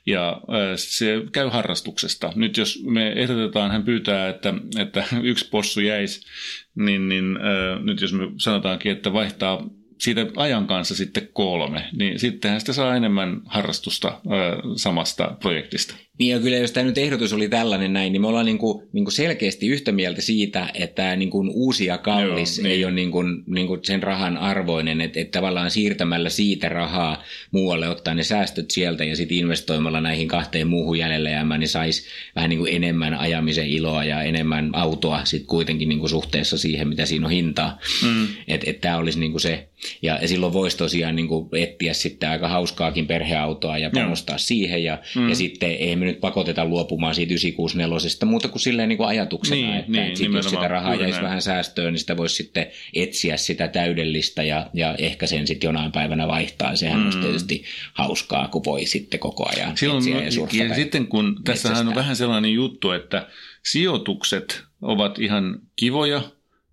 ja 0.07 0.41
se 0.77 1.23
käy 1.33 1.49
harrastuksesta. 1.49 2.33
Nyt 2.35 2.57
jos 2.57 2.83
me 2.85 3.13
ehdotetaan, 3.13 3.71
hän 3.71 3.85
pyytää, 3.85 4.29
että, 4.29 4.55
että 4.79 5.05
yksi 5.23 5.49
possu 5.51 5.81
jäisi, 5.81 6.27
niin, 6.75 7.09
niin 7.09 7.37
äh, 7.37 7.83
nyt 7.83 8.01
jos 8.01 8.13
me 8.13 8.25
sanotaankin, 8.37 8.93
että 8.93 9.13
vaihtaa 9.13 9.69
siitä 10.03 10.27
ajan 10.37 10.67
kanssa 10.67 10.95
sitten 10.95 11.29
kolme, 11.33 11.89
niin 11.93 12.19
sittenhän 12.19 12.61
sitä 12.61 12.73
saa 12.73 12.97
enemmän 12.97 13.41
harrastusta 13.47 14.09
ö, 14.09 14.63
samasta 14.77 15.37
projektista. 15.41 15.95
Niin 16.19 16.33
ja 16.33 16.41
kyllä 16.41 16.57
jos 16.57 16.73
tämä 16.73 16.87
nyt 16.87 16.99
ehdotus 16.99 17.33
oli 17.33 17.49
tällainen 17.49 17.93
näin, 17.93 18.13
niin 18.13 18.21
me 18.21 18.27
ollaan 18.27 18.47
niin 18.47 18.59
kuin, 18.59 18.89
niin 18.93 19.05
kuin 19.05 19.13
selkeästi 19.13 19.67
yhtä 19.67 19.93
mieltä 19.93 20.23
siitä, 20.23 20.69
että 20.75 20.95
tämä 20.95 21.17
niin 21.17 21.31
kuin 21.31 21.51
uusi 21.53 21.87
ja 21.87 21.99
kallis 21.99 22.59
Joo, 22.59 22.63
niin. 22.63 22.73
ei 22.73 22.85
ole 22.85 22.93
niin 22.93 23.11
kuin, 23.11 23.43
niin 23.47 23.67
kuin 23.67 23.81
sen 23.83 24.03
rahan 24.03 24.37
arvoinen, 24.37 25.01
että, 25.01 25.21
että 25.21 25.39
tavallaan 25.39 25.71
siirtämällä 25.71 26.31
siitä 26.31 26.69
rahaa 26.69 27.23
muualle, 27.51 27.89
ottaa 27.89 28.15
ne 28.15 28.23
säästöt 28.23 28.71
sieltä 28.71 29.05
ja 29.05 29.17
sitten 29.17 29.37
investoimalla 29.37 30.01
näihin 30.01 30.29
kahteen 30.29 30.67
muuhun 30.67 30.99
jäljelle 30.99 31.31
jäämään, 31.31 31.61
niin 31.61 31.69
saisi 31.69 32.07
vähän 32.37 32.51
niin 32.51 32.59
kuin 32.59 32.75
enemmän 32.75 33.15
ajamisen 33.15 33.67
iloa 33.67 34.05
ja 34.05 34.23
enemmän 34.23 34.71
autoa 34.73 35.25
sitten 35.25 35.47
kuitenkin 35.47 35.89
niin 35.89 35.99
kuin 35.99 36.11
suhteessa 36.11 36.59
siihen, 36.59 36.89
mitä 36.89 37.07
siinä 37.07 37.27
on 37.27 37.33
hintaa. 37.33 37.79
Mm. 38.03 38.27
Että 38.49 38.71
et 38.71 38.81
tämä 38.81 38.97
olisi 38.97 39.21
niin 39.21 39.33
kuin 39.33 39.41
se, 39.41 39.69
ja, 40.03 40.19
ja 40.23 40.29
silloin 40.29 40.53
voisi 40.53 40.77
tosiaan 40.77 41.17
niin 41.17 41.29
kuin 41.29 41.49
etsiä 41.53 41.93
sitten 41.93 42.31
aika 42.31 42.49
hauskaakin 42.49 43.07
perheautoa 43.07 43.79
ja 43.79 43.91
panostaa 43.91 44.35
Joo. 44.35 44.39
siihen 44.39 44.85
ja, 44.85 44.99
mm. 45.17 45.29
ja 45.29 45.35
sitten 45.35 45.71
ei 45.71 45.97
me 46.03 46.07
nyt 46.07 46.21
pakoteta 46.21 46.65
luopumaan 46.65 47.15
siitä 47.15 47.33
964 47.33 48.27
muuta 48.27 48.49
kuin 48.49 48.61
silleen 48.63 48.89
niin 48.89 48.97
kuin 48.97 49.09
ajatuksena, 49.09 49.61
niin, 49.61 49.75
että, 49.75 49.93
niin, 49.93 50.05
että 50.05 50.19
sit 50.19 50.33
jos 50.33 50.51
sitä 50.51 50.69
rahaa 50.69 50.95
jäisi 50.95 51.11
näin. 51.11 51.25
vähän 51.25 51.43
säästöön, 51.43 51.93
niin 51.93 52.01
sitä 52.01 52.17
voisi 52.17 52.35
sitten 52.35 52.67
etsiä 52.95 53.37
sitä 53.37 53.69
täydellistä 53.69 54.43
ja, 54.43 54.71
ja 54.75 54.95
ehkä 54.99 55.27
sen 55.27 55.47
sitten 55.47 55.69
jonain 55.69 55.93
päivänä 55.93 56.29
vaihtaa. 56.29 56.77
Sehän 56.77 56.99
mm. 56.99 57.05
olisi 57.05 57.19
tietysti 57.19 57.65
hauskaa, 57.93 58.49
kun 58.49 58.65
voi 58.65 58.87
sitten 58.87 59.21
koko 59.21 59.49
ajan 59.49 59.77
Silloin, 59.77 59.99
etsiä 59.99 60.47
ja, 60.53 60.65
ja 60.65 60.75
sitten 60.75 61.07
kun 61.07 61.41
tässähän 61.45 61.89
on 61.89 61.95
vähän 61.95 62.17
sellainen 62.17 62.53
juttu, 62.53 62.91
että 62.91 63.27
sijoitukset 63.65 64.63
ovat 64.83 65.19
ihan 65.19 65.59
kivoja, 65.77 66.23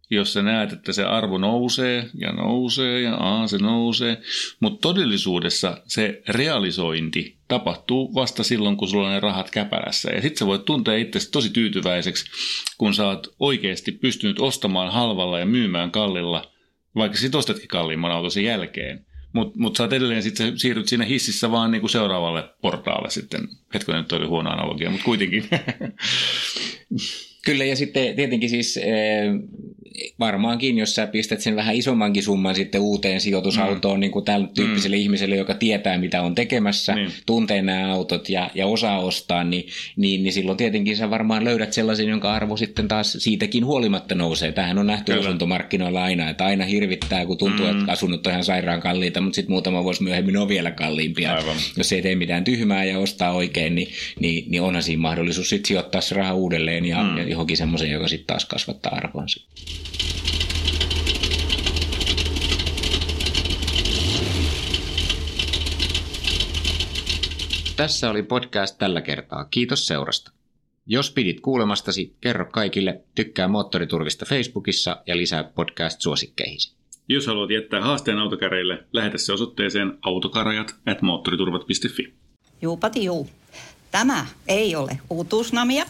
jos 0.10 0.34
sä 0.34 0.42
näet, 0.42 0.74
että 0.74 0.94
se 0.94 1.04
arvo 1.04 1.38
nousee 1.38 2.10
ja 2.14 2.32
nousee 2.32 3.02
ja 3.02 3.16
aa, 3.16 3.48
se 3.48 3.58
nousee, 3.58 4.22
mutta 4.60 4.82
todellisuudessa 4.82 5.82
se 5.88 6.22
realisointi 6.28 7.38
tapahtuu 7.48 8.16
vasta 8.16 8.44
silloin, 8.44 8.78
kun 8.78 8.88
sulla 8.88 9.08
on 9.08 9.14
ne 9.14 9.20
rahat 9.20 9.52
käpälässä. 9.52 10.12
Ja 10.12 10.22
sitten 10.22 10.38
sä 10.38 10.46
voit 10.46 10.66
tuntea 10.66 10.98
itsesi 10.98 11.32
tosi 11.32 11.50
tyytyväiseksi, 11.50 12.26
kun 12.78 12.94
sä 12.94 13.08
oot 13.08 13.36
oikeasti 13.40 13.92
pystynyt 13.92 14.40
ostamaan 14.40 14.92
halvalla 14.92 15.40
ja 15.40 15.46
myymään 15.46 15.92
kallilla, 15.92 16.52
vaikka 16.96 17.18
sit 17.18 17.36
ostatkin 17.36 17.68
kalliimman 17.68 18.12
auton 18.12 18.32
sen 18.32 18.44
jälkeen. 18.44 19.06
Mutta 19.34 19.60
mut 19.60 19.76
sä 19.76 19.84
oot 19.84 19.94
edelleen 19.94 20.24
sitten 20.24 20.60
siirryt 20.60 20.88
siinä 20.88 21.06
hississä 21.06 21.52
vaan 21.52 21.72
niinku 21.72 21.88
seuraavalle 21.88 22.50
portaalle 22.62 23.10
sitten. 23.10 23.48
Hetkinen, 23.74 24.02
nyt 24.02 24.12
oli 24.12 24.28
huono 24.28 24.50
analogia, 24.50 24.90
mutta 24.90 25.06
kuitenkin. 25.06 25.50
Kyllä, 27.52 27.66
ja 27.66 27.76
sitten 27.76 28.16
tietenkin 28.16 28.50
siis 28.50 28.78
eh, 28.78 29.34
varmaankin, 30.20 30.78
jos 30.78 30.96
sä 30.96 31.08
pistät 31.08 31.42
sen 31.42 31.56
vähän 31.56 31.76
isommankin 31.76 32.24
summan 32.24 32.56
sitten 32.56 32.82
uuteen 32.82 33.22
sijoitusautoon 33.22 33.98
mm. 33.98 34.00
niin 34.00 34.12
kuin 34.12 34.26
tällä 34.26 34.48
tyyppiselle 34.56 34.96
mm. 34.96 35.02
ihmiselle, 35.02 35.36
joka 35.36 35.54
tietää, 35.54 35.98
mitä 35.98 36.22
on 36.22 36.36
tekemässä, 36.36 36.96
niin. 36.96 37.12
tuntee 37.26 37.62
nämä 37.62 37.94
autot 37.94 38.30
ja, 38.30 38.50
ja 38.56 38.68
osaa 38.68 39.00
ostaa, 39.00 39.44
niin, 39.44 39.68
niin, 39.96 40.24
niin 40.24 40.34
silloin 40.34 40.58
tietenkin 40.58 40.98
sä 40.98 41.10
varmaan 41.10 41.44
löydät 41.44 41.74
sellaisen, 41.74 42.08
jonka 42.08 42.34
arvo 42.34 42.58
sitten 42.58 42.88
taas 42.88 43.18
siitäkin 43.20 43.66
huolimatta 43.66 44.16
nousee. 44.16 44.52
Tähän 44.52 44.78
on 44.78 44.88
nähty 44.88 45.12
Kyllä. 45.12 45.28
asuntomarkkinoilla 45.28 46.04
aina, 46.04 46.30
että 46.30 46.46
aina 46.46 46.66
hirvittää, 46.66 47.26
kun 47.26 47.38
tuntuu, 47.38 47.66
mm. 47.66 47.80
että 47.80 47.92
asunnot 47.92 48.28
on 48.28 48.32
ihan 48.32 48.44
sairaan 48.44 48.82
kalliita, 48.82 49.22
mutta 49.22 49.36
sitten 49.36 49.54
muutama 49.54 49.84
vuosi 49.84 50.04
myöhemmin 50.04 50.38
on 50.38 50.48
vielä 50.48 50.72
kalliimpia. 50.72 51.34
Aivan. 51.34 51.56
Jos 51.78 51.92
ei 51.92 52.02
tee 52.02 52.16
mitään 52.16 52.44
tyhmää 52.44 52.84
ja 52.84 53.00
ostaa 53.00 53.32
oikein, 53.32 53.76
niin, 53.76 53.88
niin, 54.20 54.46
niin 54.48 54.62
onhan 54.62 54.84
siinä 54.84 55.02
mahdollisuus 55.02 55.50
sitten 55.50 55.68
sijoittaa 55.68 56.02
se 56.02 56.16
raha 56.16 56.34
uudelleen 56.34 56.86
ja, 56.86 57.04
mm. 57.04 57.18
ja 57.18 57.38
johonkin 57.40 57.58
semmoiseen, 57.58 57.92
joka 57.92 58.08
sitten 58.08 58.28
taas 58.28 58.46
kasvattaa 58.46 58.96
arvonsa. 58.96 59.48
Tässä 67.76 68.10
oli 68.10 68.24
podcast 68.24 68.78
tällä 68.78 69.02
kertaa. 69.02 69.46
Kiitos 69.46 69.88
seurasta. 69.88 70.32
Jos 70.86 71.12
pidit 71.12 71.40
kuulemastasi, 71.40 72.16
kerro 72.22 72.46
kaikille, 72.46 73.04
tykkää 73.16 73.48
Moottoriturvista 73.48 74.26
Facebookissa 74.26 75.04
ja 75.08 75.18
lisää 75.18 75.44
podcast-suosikkeihisi. 75.44 76.74
Jos 77.10 77.28
haluat 77.28 77.52
jättää 77.52 77.82
haasteen 77.82 78.20
autokäreille, 78.20 78.84
lähetä 78.94 79.18
se 79.18 79.34
osoitteeseen 79.34 79.98
autokarajat 80.02 80.76
at 80.86 81.02
moottoriturvat.fi. 81.02 82.14
Juupati 82.62 83.04
juu. 83.04 83.30
Tämä 83.92 84.26
ei 84.48 84.76
ole 84.76 85.00
uutuusnamia. 85.10 85.86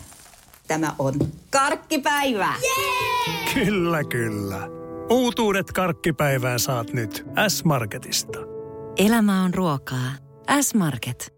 Tämä 0.70 0.96
on 1.00 1.14
karkkipäivää. 1.50 2.56
Yeah! 2.64 3.54
Kyllä, 3.54 4.04
kyllä. 4.04 4.68
Uutuudet 5.10 5.72
karkkipäivään 5.72 6.60
saat 6.60 6.94
nyt 6.94 7.26
S-Marketista. 7.48 8.40
Elämä 8.98 9.44
on 9.44 9.54
ruokaa. 9.54 10.12
S-Market. 10.62 11.34